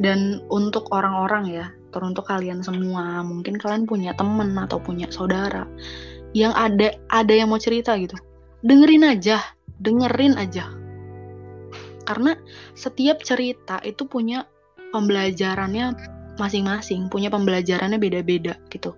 Dan 0.00 0.44
untuk 0.48 0.88
orang-orang 0.90 1.44
ya 1.50 1.66
teruntuk 1.90 2.30
kalian 2.30 2.62
semua 2.62 3.20
mungkin 3.26 3.58
kalian 3.58 3.84
punya 3.84 4.14
temen 4.14 4.54
atau 4.54 4.78
punya 4.78 5.10
saudara 5.10 5.66
yang 6.30 6.54
ada 6.54 6.94
ada 7.10 7.34
yang 7.34 7.50
mau 7.50 7.58
cerita 7.58 7.98
gitu. 7.98 8.14
Dengerin 8.62 9.02
aja 9.06 9.40
dengerin 9.80 10.36
aja 10.36 10.79
karena 12.04 12.36
setiap 12.74 13.20
cerita 13.22 13.80
itu 13.84 14.06
punya 14.08 14.46
pembelajarannya 14.90 15.94
masing-masing 16.40 17.12
punya 17.12 17.28
pembelajarannya 17.28 18.00
beda-beda 18.00 18.56
gitu. 18.72 18.96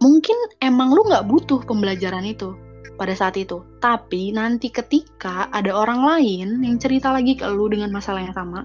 Mungkin 0.00 0.34
emang 0.64 0.90
lu 0.96 1.04
nggak 1.06 1.28
butuh 1.28 1.60
pembelajaran 1.62 2.24
itu 2.24 2.56
pada 2.96 3.12
saat 3.12 3.36
itu. 3.36 3.60
Tapi 3.78 4.32
nanti 4.32 4.72
ketika 4.72 5.52
ada 5.52 5.70
orang 5.76 6.00
lain 6.02 6.64
yang 6.64 6.80
cerita 6.80 7.12
lagi 7.12 7.36
ke 7.36 7.44
lu 7.46 7.68
dengan 7.68 7.92
masalah 7.92 8.24
yang 8.24 8.34
sama 8.34 8.64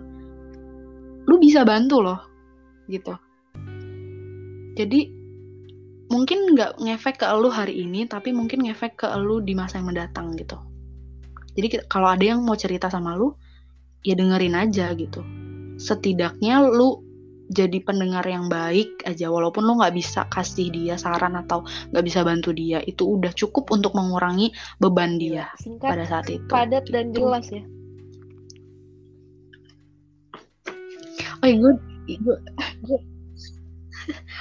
lu 1.28 1.36
bisa 1.44 1.68
bantu 1.68 2.00
loh 2.00 2.24
gitu. 2.88 3.12
Jadi 4.80 5.12
mungkin 6.08 6.56
nggak 6.56 6.80
ngefek 6.80 7.20
ke 7.20 7.28
lu 7.36 7.52
hari 7.52 7.84
ini 7.84 8.08
tapi 8.08 8.32
mungkin 8.32 8.64
ngefek 8.64 8.96
ke 8.96 9.08
lu 9.20 9.44
di 9.44 9.52
masa 9.52 9.84
yang 9.84 9.92
mendatang 9.92 10.32
gitu 10.40 10.56
jadi 11.58 11.82
kalau 11.90 12.14
ada 12.14 12.22
yang 12.22 12.46
mau 12.46 12.54
cerita 12.54 12.88
sama 12.88 13.18
lu 13.18 13.34
ya 14.06 14.14
dengerin 14.14 14.54
aja 14.54 14.94
gitu 14.94 15.26
setidaknya 15.82 16.62
lu 16.64 17.02
jadi 17.48 17.80
pendengar 17.80 18.28
yang 18.28 18.52
baik 18.52 19.08
aja 19.08 19.32
walaupun 19.32 19.64
lo 19.64 19.80
nggak 19.80 19.96
bisa 19.96 20.28
kasih 20.28 20.68
dia 20.68 21.00
saran 21.00 21.34
atau 21.40 21.64
nggak 21.96 22.04
bisa 22.04 22.20
bantu 22.22 22.52
dia 22.52 22.84
itu 22.84 23.08
udah 23.08 23.32
cukup 23.32 23.72
untuk 23.72 23.96
mengurangi 23.96 24.52
beban 24.78 25.16
dia 25.16 25.48
Iya, 25.48 25.64
Singkat, 25.64 25.90
pada 25.90 26.04
saat 26.06 26.28
itu 26.28 26.48
padat 26.52 26.86
dan 26.92 27.10
Gitu. 27.16 27.24
jelas 27.24 27.48
ya. 27.48 27.64
oh 31.40 31.48
gue 31.48 31.74
gue 32.20 32.38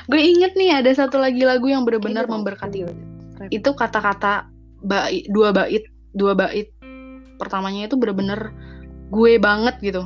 gue 0.06 0.20
inget 0.22 0.52
nih 0.54 0.78
ada 0.78 0.90
satu 0.94 1.18
lagi 1.18 1.42
lagu 1.42 1.66
yang 1.66 1.82
benar-benar 1.86 2.26
memberkati 2.26 2.86
itu 3.50 3.70
kata-kata 3.70 4.50
bait 4.82 5.26
dua 5.30 5.50
bait 5.54 5.82
dua 6.10 6.32
bait 6.34 6.70
pertamanya 7.36 7.86
itu 7.86 7.94
bener-bener 7.94 8.50
gue 9.12 9.32
banget 9.38 9.76
gitu. 9.80 10.02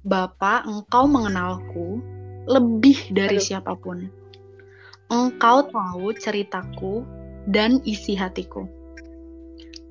Bapak 0.00 0.64
engkau 0.64 1.04
mengenalku 1.04 2.00
lebih 2.48 3.12
dari 3.12 3.36
Aduh. 3.36 3.44
siapa 3.44 3.72
pun. 3.76 4.08
Engkau 5.10 5.68
tahu 5.68 6.14
ceritaku 6.16 7.04
dan 7.50 7.82
isi 7.84 8.16
hatiku. 8.16 8.64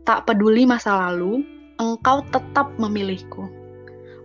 Tak 0.07 0.25
peduli 0.25 0.65
masa 0.65 0.97
lalu 1.09 1.45
engkau 1.77 2.25
tetap 2.33 2.73
memilihku. 2.81 3.45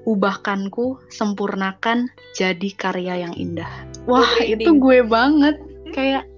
Ubahkanku 0.04 1.00
sempurnakan 1.08 2.08
jadi 2.36 2.68
karya 2.76 3.28
yang 3.28 3.34
indah. 3.36 3.68
Wah 4.04 4.28
Gue 4.40 4.56
itu 4.56 4.70
gue 4.76 4.98
banget. 5.04 5.56
Kayak 5.92 6.28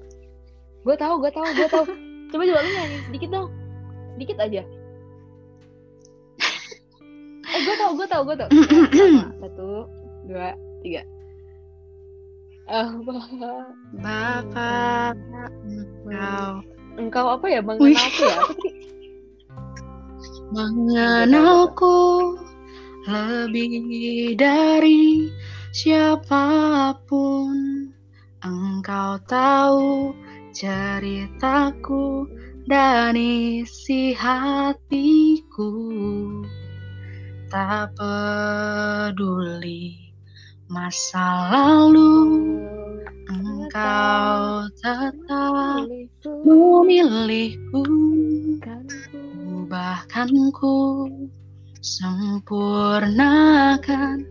Gue 0.86 0.94
tahu, 0.94 1.18
gue 1.18 1.30
tahu, 1.34 1.46
gue 1.50 1.66
tahu. 1.66 1.84
Coba 2.30 2.42
coba 2.46 2.60
lu 2.62 2.70
nyanyi 2.70 2.98
sedikit 3.10 3.28
dong. 3.34 3.50
Sedikit 4.16 4.40
aja. 4.40 4.64
Eh, 7.46 7.62
gue 7.62 7.76
tahu, 7.78 7.92
gue 7.94 8.08
tahu, 8.10 8.22
gue 8.26 8.36
sama. 8.42 8.50
Satu, 9.44 9.86
dua, 10.26 10.50
tiga. 10.82 11.06
Oh, 12.66 12.98
Bapak 14.02 15.14
engkau 16.02 16.66
engkau 16.98 17.26
apa 17.38 17.46
ya 17.46 17.62
mengenalku 17.62 18.26
ya? 18.26 18.42
Mengenalku 20.58 21.98
lebih 23.06 24.34
dari 24.34 25.30
siapa 25.70 26.90
pun 27.06 27.86
engkau 28.42 29.22
tahu 29.30 30.10
ceritaku 30.50 32.26
dan 32.66 33.14
isi 33.14 34.10
hatiku 34.10 35.70
tak 37.46 37.94
peduli 37.94 39.94
masa 40.66 41.54
lalu. 41.54 42.42
Engkau 43.26 44.70
tetap 44.78 45.82
memilihku. 46.42 47.82
Ubahkanku 49.62 51.06
sempurnakan. 51.82 54.22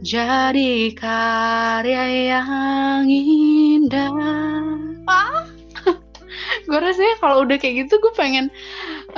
Jadi 0.00 0.94
karya 0.94 2.06
yang 2.34 3.06
indah. 3.10 4.14
Ah 5.10 5.49
gue 6.70 6.78
rasanya 6.78 7.14
kalau 7.18 7.42
udah 7.42 7.58
kayak 7.58 7.84
gitu 7.86 7.98
gue 7.98 8.14
pengen 8.14 8.46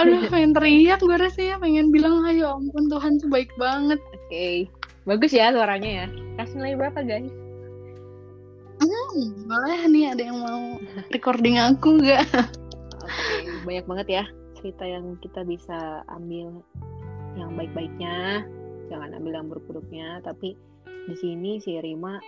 aduh 0.01 0.25
pengen 0.33 0.57
teriak 0.57 1.05
gue 1.05 1.17
rasanya 1.21 1.61
pengen 1.61 1.93
bilang 1.93 2.25
ayo 2.25 2.57
ampun 2.57 2.89
Tuhan 2.89 3.21
tuh 3.21 3.29
baik 3.29 3.53
banget 3.61 4.01
Oke, 4.33 4.65
bagus 5.05 5.37
ya 5.37 5.53
suaranya 5.53 5.91
ya. 5.93 6.07
Kasih 6.41 6.57
nilai 6.57 6.81
berapa 6.81 7.05
guys? 7.05 7.29
hmm, 8.81 9.45
boleh 9.45 9.81
nih 9.93 10.17
ada 10.17 10.23
yang 10.25 10.41
mau 10.41 10.81
recording 11.13 11.61
aku 11.61 12.01
gak 12.01 12.25
Oke, 13.05 13.53
banyak 13.69 13.85
banget 13.85 14.09
ya 14.09 14.25
cerita 14.63 14.87
yang 14.87 15.19
kita 15.19 15.43
bisa 15.43 16.07
ambil 16.07 16.63
yang 17.35 17.51
baik-baiknya, 17.59 18.47
jangan 18.87 19.11
ambil 19.19 19.43
yang 19.43 19.51
buruk-buruknya. 19.51 20.23
Tapi 20.23 20.55
di 21.11 21.15
sini 21.19 21.59
si 21.59 21.83
Rima 21.83 22.23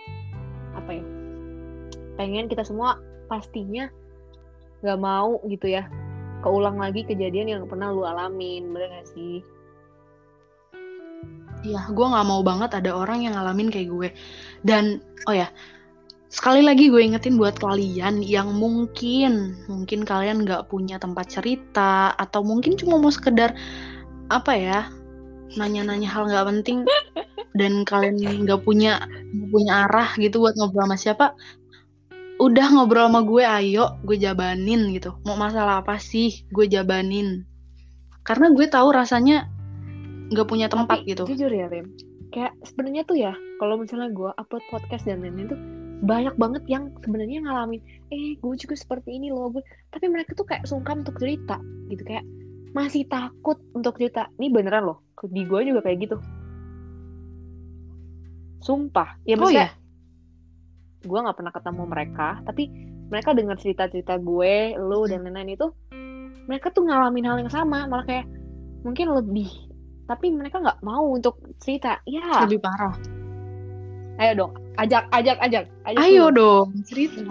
apa 0.75 0.91
ya? 0.91 1.05
Pengen 2.19 2.51
kita 2.51 2.67
semua 2.67 2.99
pastinya 3.31 3.87
nggak 4.85 5.01
mau 5.01 5.41
gitu 5.49 5.65
ya 5.65 5.89
keulang 6.45 6.77
lagi 6.77 7.01
kejadian 7.01 7.49
yang 7.49 7.63
pernah 7.65 7.89
lu 7.89 8.05
alamin, 8.05 8.69
bener 8.69 9.01
gak 9.01 9.09
sih? 9.17 9.41
Iya, 11.65 11.89
gue 11.89 12.05
nggak 12.05 12.27
mau 12.29 12.45
banget 12.45 12.77
ada 12.77 12.93
orang 12.93 13.25
yang 13.25 13.33
ngalamin 13.33 13.73
kayak 13.73 13.89
gue. 13.89 14.09
Dan 14.61 15.01
oh 15.25 15.33
ya, 15.33 15.49
sekali 16.29 16.61
lagi 16.61 16.93
gue 16.93 17.01
ingetin 17.01 17.41
buat 17.41 17.57
kalian 17.57 18.21
yang 18.21 18.53
mungkin 18.53 19.57
mungkin 19.65 20.05
kalian 20.05 20.45
nggak 20.45 20.69
punya 20.69 21.01
tempat 21.01 21.33
cerita 21.33 22.13
atau 22.21 22.45
mungkin 22.45 22.77
cuma 22.77 23.01
mau 23.01 23.09
sekedar 23.09 23.57
apa 24.29 24.53
ya 24.53 24.79
nanya-nanya 25.57 26.09
hal 26.11 26.29
nggak 26.29 26.45
penting 26.51 26.83
dan 27.59 27.87
kalian 27.87 28.43
nggak 28.43 28.61
punya 28.67 28.99
nggak 29.31 29.49
punya 29.49 29.73
arah 29.87 30.09
gitu 30.19 30.43
buat 30.43 30.59
ngobrol 30.59 30.85
sama 30.85 30.97
siapa 30.99 31.25
udah 32.35 32.67
ngobrol 32.75 33.07
sama 33.07 33.21
gue 33.23 33.43
ayo 33.43 33.95
gue 34.03 34.17
jabanin 34.19 34.91
gitu. 34.91 35.15
Mau 35.23 35.39
masalah 35.39 35.79
apa 35.83 35.95
sih? 35.99 36.43
Gue 36.51 36.67
jabanin. 36.67 37.47
Karena 38.27 38.51
gue 38.51 38.65
tahu 38.67 38.91
rasanya 38.91 39.47
nggak 40.33 40.47
punya 40.49 40.67
tempat 40.67 41.05
Tapi, 41.05 41.11
gitu. 41.15 41.23
Jujur 41.29 41.51
ya 41.53 41.69
Rim, 41.69 41.93
kayak 42.33 42.57
sebenarnya 42.65 43.05
tuh 43.05 43.17
ya 43.21 43.33
kalau 43.61 43.77
misalnya 43.77 44.09
gue 44.09 44.33
upload 44.35 44.65
podcast 44.73 45.05
dan 45.05 45.21
lain-lain 45.21 45.53
tuh 45.53 45.59
banyak 46.03 46.35
banget 46.35 46.63
yang 46.67 46.91
sebenarnya 47.05 47.45
ngalamin 47.45 47.79
eh 48.11 48.35
gue 48.35 48.53
juga 48.59 48.75
seperti 48.75 49.15
ini 49.15 49.31
loh 49.31 49.47
gue 49.47 49.63
tapi 49.95 50.11
mereka 50.11 50.35
tuh 50.35 50.43
kayak 50.43 50.67
sungkan 50.67 51.05
untuk 51.05 51.15
cerita 51.21 51.61
gitu. 51.87 52.03
Kayak 52.03 52.25
masih 52.75 53.07
takut 53.07 53.61
untuk 53.71 53.95
cerita. 53.95 54.27
Ini 54.35 54.51
beneran 54.51 54.83
loh 54.91 54.99
di 55.25 55.41
gue 55.47 55.59
juga 55.63 55.79
kayak 55.85 55.97
gitu. 56.03 56.17
Sumpah. 58.65 59.21
Ya 59.23 59.37
Oh, 59.37 59.45
maksudnya 59.45 59.84
gue 61.05 61.19
nggak 61.21 61.37
pernah 61.37 61.53
ketemu 61.53 61.83
mereka 61.85 62.27
tapi 62.43 62.63
mereka 63.07 63.37
dengar 63.37 63.55
cerita-cerita 63.61 64.17
gue 64.17 64.73
lu 64.81 65.05
dan 65.05 65.21
lain-lain 65.23 65.55
itu 65.55 65.67
mereka 66.49 66.73
tuh 66.73 66.85
ngalamin 66.89 67.25
hal 67.25 67.37
yang 67.41 67.53
sama 67.53 67.85
malah 67.85 68.05
kayak 68.05 68.25
mungkin 68.81 69.13
lebih 69.13 69.49
tapi 70.05 70.29
mereka 70.33 70.61
nggak 70.61 70.81
mau 70.85 71.05
untuk 71.13 71.41
cerita 71.61 72.01
ya 72.05 72.45
lebih 72.45 72.61
parah 72.61 72.93
ayo 74.21 74.31
dong 74.45 74.53
ajak 74.75 75.07
ajak 75.11 75.37
ajak 75.39 75.65
ajak 75.87 76.01
Ayo 76.03 76.27
dulu. 76.31 76.35
dong, 76.35 76.67
cerita. 76.83 77.21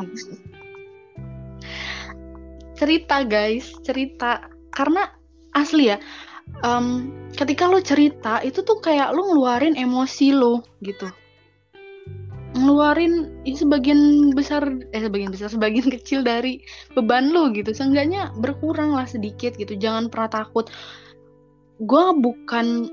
Cerita 2.75 3.16
guys, 3.25 3.70
cerita. 3.87 4.49
Karena 4.75 5.07
asli 5.55 5.95
ya, 5.95 5.99
em, 6.66 7.12
ketika 7.39 7.70
lo 7.70 7.79
cerita 7.79 8.43
itu 8.43 8.66
tuh 8.66 8.83
kayak 8.83 9.14
lo 9.14 9.31
ngeluarin 9.31 9.79
emosi 9.79 10.35
lo 10.35 10.64
gitu. 10.83 11.07
Ngeluarin 12.65 13.45
ya, 13.45 13.55
sebagian 13.61 14.33
besar, 14.33 14.65
eh 14.97 15.03
sebagian 15.05 15.31
besar, 15.31 15.53
sebagian 15.53 15.87
kecil 16.01 16.25
dari 16.25 16.65
beban 16.97 17.31
lo 17.31 17.53
gitu. 17.53 17.71
Seenggaknya 17.77 18.33
berkurang 18.41 18.97
lah 18.97 19.05
sedikit 19.05 19.55
gitu. 19.61 19.77
Jangan 19.77 20.09
pernah 20.09 20.43
takut. 20.43 20.73
Gue 21.85 22.05
bukan 22.17 22.89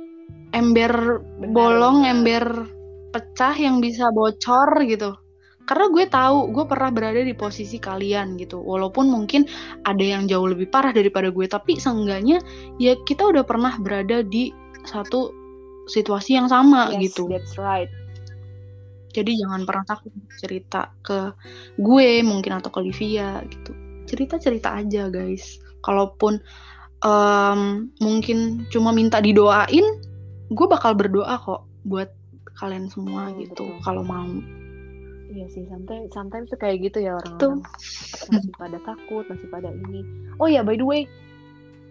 ember 0.52 1.24
Benar, 1.40 1.52
bolong, 1.56 2.04
ember 2.04 2.68
pecah 3.12 3.56
yang 3.56 3.84
bisa 3.84 4.12
bocor 4.12 4.84
gitu 4.88 5.16
karena 5.72 5.86
gue 5.94 6.06
tahu 6.10 6.38
gue 6.52 6.66
pernah 6.66 6.92
berada 6.92 7.22
di 7.22 7.32
posisi 7.32 7.78
kalian 7.78 8.36
gitu 8.36 8.60
walaupun 8.60 9.08
mungkin 9.08 9.46
ada 9.86 10.02
yang 10.02 10.26
jauh 10.26 10.50
lebih 10.50 10.68
parah 10.68 10.92
daripada 10.92 11.30
gue 11.30 11.46
tapi 11.46 11.78
seenggaknya 11.78 12.42
ya 12.82 12.98
kita 13.06 13.24
udah 13.24 13.46
pernah 13.46 13.78
berada 13.78 14.26
di 14.26 14.50
satu 14.84 15.32
situasi 15.88 16.36
yang 16.36 16.50
sama 16.50 16.92
Yes, 16.98 17.14
gitu 17.14 17.30
that's 17.30 17.56
right 17.56 17.88
jadi 19.12 19.46
jangan 19.46 19.68
pernah 19.68 19.86
takut 19.86 20.12
cerita 20.40 20.92
ke 21.04 21.36
gue 21.78 22.24
mungkin 22.24 22.58
atau 22.58 22.72
ke 22.72 22.80
Livia 22.84 23.44
gitu. 23.48 23.72
Cerita 24.08 24.36
cerita 24.40 24.76
aja 24.76 25.12
guys. 25.12 25.60
Kalaupun 25.84 26.40
em, 27.04 27.92
mungkin 28.00 28.66
cuma 28.72 28.96
minta 28.96 29.20
didoain 29.20 29.86
gue 30.52 30.68
bakal 30.68 30.96
berdoa 30.96 31.40
kok 31.40 31.64
buat 31.88 32.12
kalian 32.60 32.92
semua 32.92 33.32
Betul, 33.32 33.40
gitu 33.48 33.66
kalau 33.82 34.04
mau. 34.04 34.28
Iya 35.32 35.48
sih, 35.48 35.64
sometimes, 35.72 36.12
sometimes 36.12 36.52
tuh 36.52 36.60
kayak 36.60 36.92
gitu 36.92 37.08
ya 37.08 37.16
orang-orang. 37.16 37.64
Masih 38.36 38.54
pada 38.60 38.78
takut, 38.84 39.24
masih 39.32 39.48
pada 39.48 39.72
ini. 39.72 40.04
Oh 40.44 40.52
ya, 40.52 40.60
by 40.60 40.76
the 40.76 40.84
way, 40.84 41.08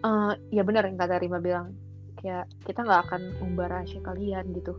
eh 0.05 0.33
ya 0.53 0.61
benar 0.61 0.85
yang 0.85 1.01
kata 1.01 1.17
Rima 1.17 1.41
bilang, 1.41 1.73
kayak 2.21 2.45
kita 2.69 2.85
nggak 2.85 3.01
akan 3.09 3.21
umbar 3.41 3.73
rahasia 3.73 3.97
kalian 4.05 4.45
gitu. 4.53 4.77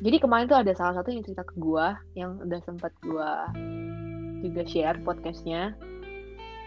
Jadi 0.00 0.16
kemarin 0.16 0.48
tuh 0.48 0.58
ada 0.60 0.72
salah 0.72 0.96
satu 1.00 1.12
yang 1.12 1.20
cerita 1.20 1.44
ke 1.44 1.54
gua, 1.60 2.00
yang 2.16 2.40
udah 2.40 2.60
sempat 2.64 2.92
gua 3.04 3.52
juga 4.40 4.64
share 4.64 4.96
podcastnya, 5.04 5.76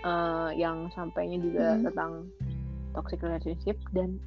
eh 0.06 0.50
yang 0.54 0.94
sampainya 0.94 1.42
juga 1.42 1.78
Hmm. 1.78 1.84
tentang 1.90 2.12
toxic 2.94 3.26
relationship 3.26 3.78
dan 3.98 4.22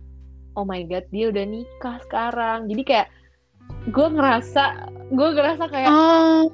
oh 0.58 0.66
my 0.66 0.82
god 0.90 1.06
dia 1.14 1.30
udah 1.30 1.44
nikah 1.46 2.02
sekarang. 2.10 2.66
Jadi 2.66 2.82
kayak 2.82 3.08
gue 3.90 4.06
ngerasa 4.10 4.90
gue 5.14 5.28
ngerasa 5.34 5.64
kayak 5.70 5.90
Oh, 5.90 6.50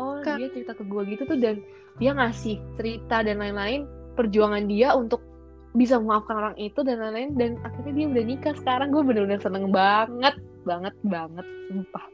oh 0.00 0.20
dia 0.24 0.48
cerita 0.52 0.72
ke 0.72 0.84
gue 0.84 1.02
gitu 1.12 1.22
tuh 1.28 1.36
dan 1.40 1.60
dia 1.96 2.12
ngasih 2.12 2.60
cerita 2.76 3.24
dan 3.24 3.40
lain-lain 3.40 3.88
perjuangan 4.16 4.64
dia 4.68 4.92
untuk 4.96 5.20
bisa 5.76 6.00
memaafkan 6.00 6.36
orang 6.40 6.56
itu 6.56 6.80
dan 6.80 7.00
lain-lain 7.00 7.36
dan 7.36 7.50
akhirnya 7.60 7.92
dia 7.92 8.06
udah 8.08 8.24
nikah 8.24 8.54
sekarang 8.56 8.88
gue 8.92 9.02
bener-bener 9.04 9.40
seneng 9.40 9.68
banget 9.68 10.36
banget 10.66 10.94
banget 11.06 11.46
sumpah 11.70 12.04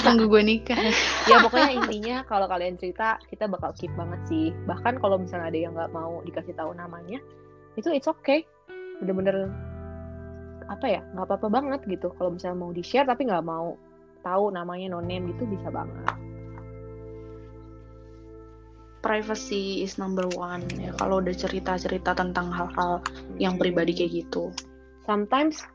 tunggu 0.00 0.24
gue 0.24 0.42
nikah. 0.44 0.80
ya 1.30 1.36
pokoknya 1.44 1.70
intinya 1.76 2.16
kalau 2.24 2.48
kalian 2.48 2.80
cerita 2.80 3.20
kita 3.28 3.44
bakal 3.44 3.76
keep 3.76 3.92
banget 3.92 4.20
sih 4.24 4.46
bahkan 4.64 4.96
kalau 4.96 5.20
misalnya 5.20 5.52
ada 5.52 5.58
yang 5.60 5.72
nggak 5.76 5.92
mau 5.92 6.24
dikasih 6.24 6.56
tahu 6.56 6.72
namanya 6.72 7.20
itu 7.76 7.92
it's 7.92 8.08
okay 8.08 8.48
bener-bener 9.04 9.52
apa 10.68 10.86
ya 10.86 11.00
nggak 11.12 11.26
apa-apa 11.28 11.48
banget 11.52 11.80
gitu 11.88 12.08
kalau 12.16 12.32
misalnya 12.32 12.56
mau 12.56 12.72
di 12.72 12.80
share 12.80 13.04
tapi 13.04 13.28
nggak 13.28 13.44
mau 13.44 13.76
tahu 14.24 14.48
namanya 14.48 14.96
no 14.96 15.04
name 15.04 15.28
gitu 15.36 15.44
bisa 15.44 15.68
banget 15.68 16.16
Privacy 19.00 19.80
is 19.80 19.96
number 19.96 20.28
one 20.36 20.60
ya. 20.76 20.92
Kalau 21.00 21.24
udah 21.24 21.32
cerita-cerita 21.32 22.12
tentang 22.12 22.52
hal-hal 22.52 23.00
yang 23.40 23.56
pribadi 23.56 23.96
kayak 23.96 24.12
gitu. 24.28 24.52
Sometimes 25.10 25.66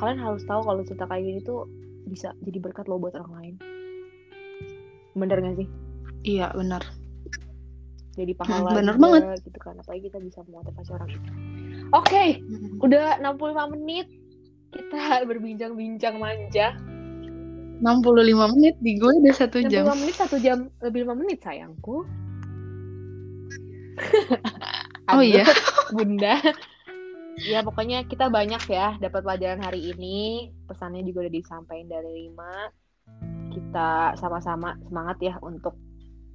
kalian 0.00 0.16
harus 0.16 0.40
tahu 0.48 0.64
kalau 0.64 0.80
cerita 0.88 1.04
kayak 1.04 1.20
gini 1.20 1.40
tuh 1.44 1.68
bisa 2.08 2.32
jadi 2.40 2.64
berkat 2.64 2.88
lo 2.88 2.96
buat 2.96 3.12
orang 3.12 3.32
lain 3.36 3.54
bener 5.12 5.36
gak 5.38 5.56
sih 5.60 5.68
Iya 6.24 6.48
benar. 6.56 6.80
jadi 8.16 8.32
pahala 8.32 8.72
bener 8.72 8.96
juga, 8.96 9.04
banget. 9.04 9.44
gitu 9.44 9.58
kan 9.60 9.76
apalagi 9.76 10.08
kita 10.08 10.16
bisa 10.24 10.40
memotivasi 10.48 10.90
orang 10.96 11.10
oke 11.92 12.24
udah 12.80 13.20
65 13.20 13.74
menit 13.76 14.06
kita 14.72 15.02
berbincang-bincang 15.28 16.16
manja 16.16 16.72
65 17.84 18.54
menit 18.56 18.74
di 18.80 18.96
gue 18.96 19.12
udah 19.20 19.34
satu 19.36 19.60
65 19.60 19.68
jam. 19.68 19.84
menit 19.92 20.14
satu 20.16 20.36
jam 20.40 20.58
lebih 20.80 21.04
5 21.04 21.20
menit 21.20 21.38
sayangku 21.44 22.08
Oh 25.12 25.20
iya. 25.20 25.44
bunda 25.92 26.40
ya 27.40 27.66
pokoknya 27.66 28.06
kita 28.06 28.30
banyak 28.30 28.62
ya 28.70 28.94
dapat 29.02 29.26
pelajaran 29.26 29.60
hari 29.62 29.90
ini. 29.94 30.50
Pesannya 30.70 31.02
juga 31.02 31.26
udah 31.26 31.34
disampaikan 31.34 31.88
dari 31.90 32.30
lima 32.30 32.70
kita 33.54 34.18
sama-sama 34.18 34.74
semangat 34.86 35.16
ya 35.22 35.34
untuk 35.42 35.78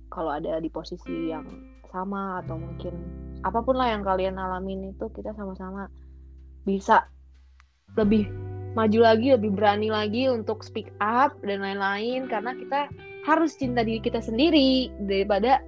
kalau 0.08 0.32
ada 0.32 0.60
di 0.60 0.72
posisi 0.72 1.32
yang 1.32 1.44
sama 1.92 2.40
atau 2.44 2.56
mungkin 2.56 2.96
apa 3.44 3.60
pun 3.64 3.76
lah 3.76 3.92
yang 3.92 4.04
kalian 4.06 4.40
alamin 4.40 4.94
itu 4.96 5.10
kita 5.12 5.36
sama-sama 5.36 5.90
bisa 6.64 7.08
lebih 7.98 8.30
maju 8.78 9.00
lagi 9.02 9.34
lebih 9.34 9.58
berani 9.58 9.90
lagi 9.90 10.30
untuk 10.30 10.62
speak 10.62 10.92
up 11.00 11.34
dan 11.44 11.64
lain-lain. 11.64 12.28
Karena 12.28 12.54
kita 12.56 12.92
harus 13.24 13.56
cinta 13.56 13.84
diri 13.84 14.04
kita 14.04 14.20
sendiri 14.20 14.92
daripada 15.08 15.64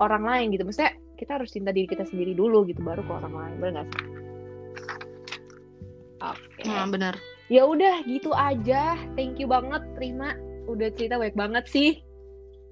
orang 0.00 0.24
lain 0.24 0.46
gitu. 0.56 0.64
Maksudnya 0.64 0.96
kita 1.20 1.36
harus 1.36 1.52
cinta 1.52 1.70
diri 1.70 1.84
kita 1.84 2.08
sendiri 2.08 2.32
dulu 2.32 2.64
gitu 2.64 2.80
baru 2.80 3.04
ke 3.04 3.12
orang 3.12 3.34
lain. 3.36 3.56
Benar 3.60 3.86
nggak 3.86 3.88
sih 3.92 4.29
oke 6.20 6.62
Nah, 6.64 6.86
benar. 6.86 7.14
ya 7.48 7.66
udah 7.66 8.04
gitu 8.06 8.30
aja 8.30 8.94
thank 9.16 9.36
you 9.36 9.48
banget 9.48 9.82
terima 9.98 10.36
udah 10.64 10.88
cerita 10.94 11.18
baik 11.18 11.34
banget 11.34 11.64
sih 11.66 11.98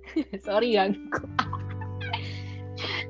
sorry 0.46 0.76
ganggu 0.76 1.00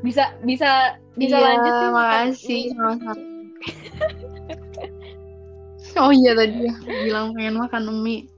bisa 0.01 0.33
bisa 0.47 0.95
bisa 1.19 1.37
Iya, 1.37 1.45
lanjut 1.45 1.73
nih, 1.75 1.91
makasih, 1.91 2.63
sama-sama. 2.71 3.15
Oh 5.99 6.15
iya 6.15 6.31
tadi 6.33 6.71
ya 6.71 6.75
bilang 7.03 7.35
pengen 7.35 7.59
makan 7.59 7.83
mie. 8.01 8.31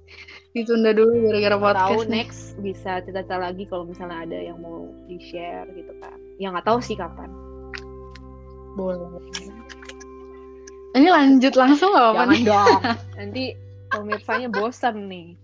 Ditunda 0.51 0.91
dulu 0.91 1.29
gara-gara 1.29 1.55
tahu 1.55 1.63
podcast 1.63 2.03
nih. 2.03 2.13
next 2.17 2.41
bisa 2.59 2.93
cerita 3.05 3.37
lagi 3.37 3.69
kalau 3.69 3.85
misalnya 3.87 4.25
ada 4.25 4.39
yang 4.41 4.59
mau 4.59 4.89
di 5.07 5.21
share 5.23 5.69
gitu 5.77 5.93
kan 6.01 6.17
yang 6.41 6.57
nggak 6.57 6.65
tahu 6.67 6.81
sih 6.81 6.97
kapan 6.97 7.29
Boleh. 8.75 9.07
Ini 10.91 11.07
lanjut 11.07 11.55
langsung 11.55 11.95
gak 11.95 12.03
apa-apa 12.03 12.25
nih? 12.35 12.43
dong 12.43 12.81
nanti 13.19 13.45
pemirsanya 13.91 14.49
bosan 14.51 15.07
nih 15.11 15.39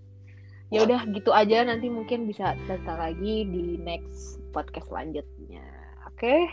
ya 0.74 0.82
udah 0.82 1.07
gitu 1.14 1.30
aja 1.30 1.62
nanti 1.62 1.86
mungkin 1.86 2.26
bisa 2.26 2.59
cerita 2.66 2.99
lagi 2.99 3.47
di 3.47 3.78
next 3.78 4.42
podcast 4.51 4.90
selanjutnya 4.90 5.62
oke 6.11 6.51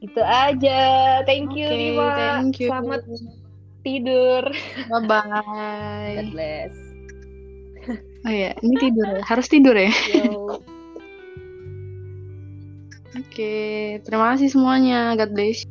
itu 0.00 0.20
aja 0.24 0.80
thank 1.28 1.52
you 1.52 1.68
Rima 1.68 2.16
thank 2.16 2.56
you. 2.56 2.72
selamat 2.72 3.04
tidur 3.84 4.42
Bye-bye. 4.88 6.12
God 6.16 6.30
bless 6.32 6.74
Oh 8.22 8.30
iya, 8.30 8.54
ini 8.62 8.78
tidur 8.78 9.18
ya? 9.18 9.22
Harus 9.26 9.50
tidur 9.50 9.74
ya? 9.74 9.90
yo 10.14 10.62
Oke, 13.12 13.98
terima 14.06 14.32
kasih 14.32 14.54
semuanya. 14.54 15.18
God 15.18 15.34
bless. 15.34 15.66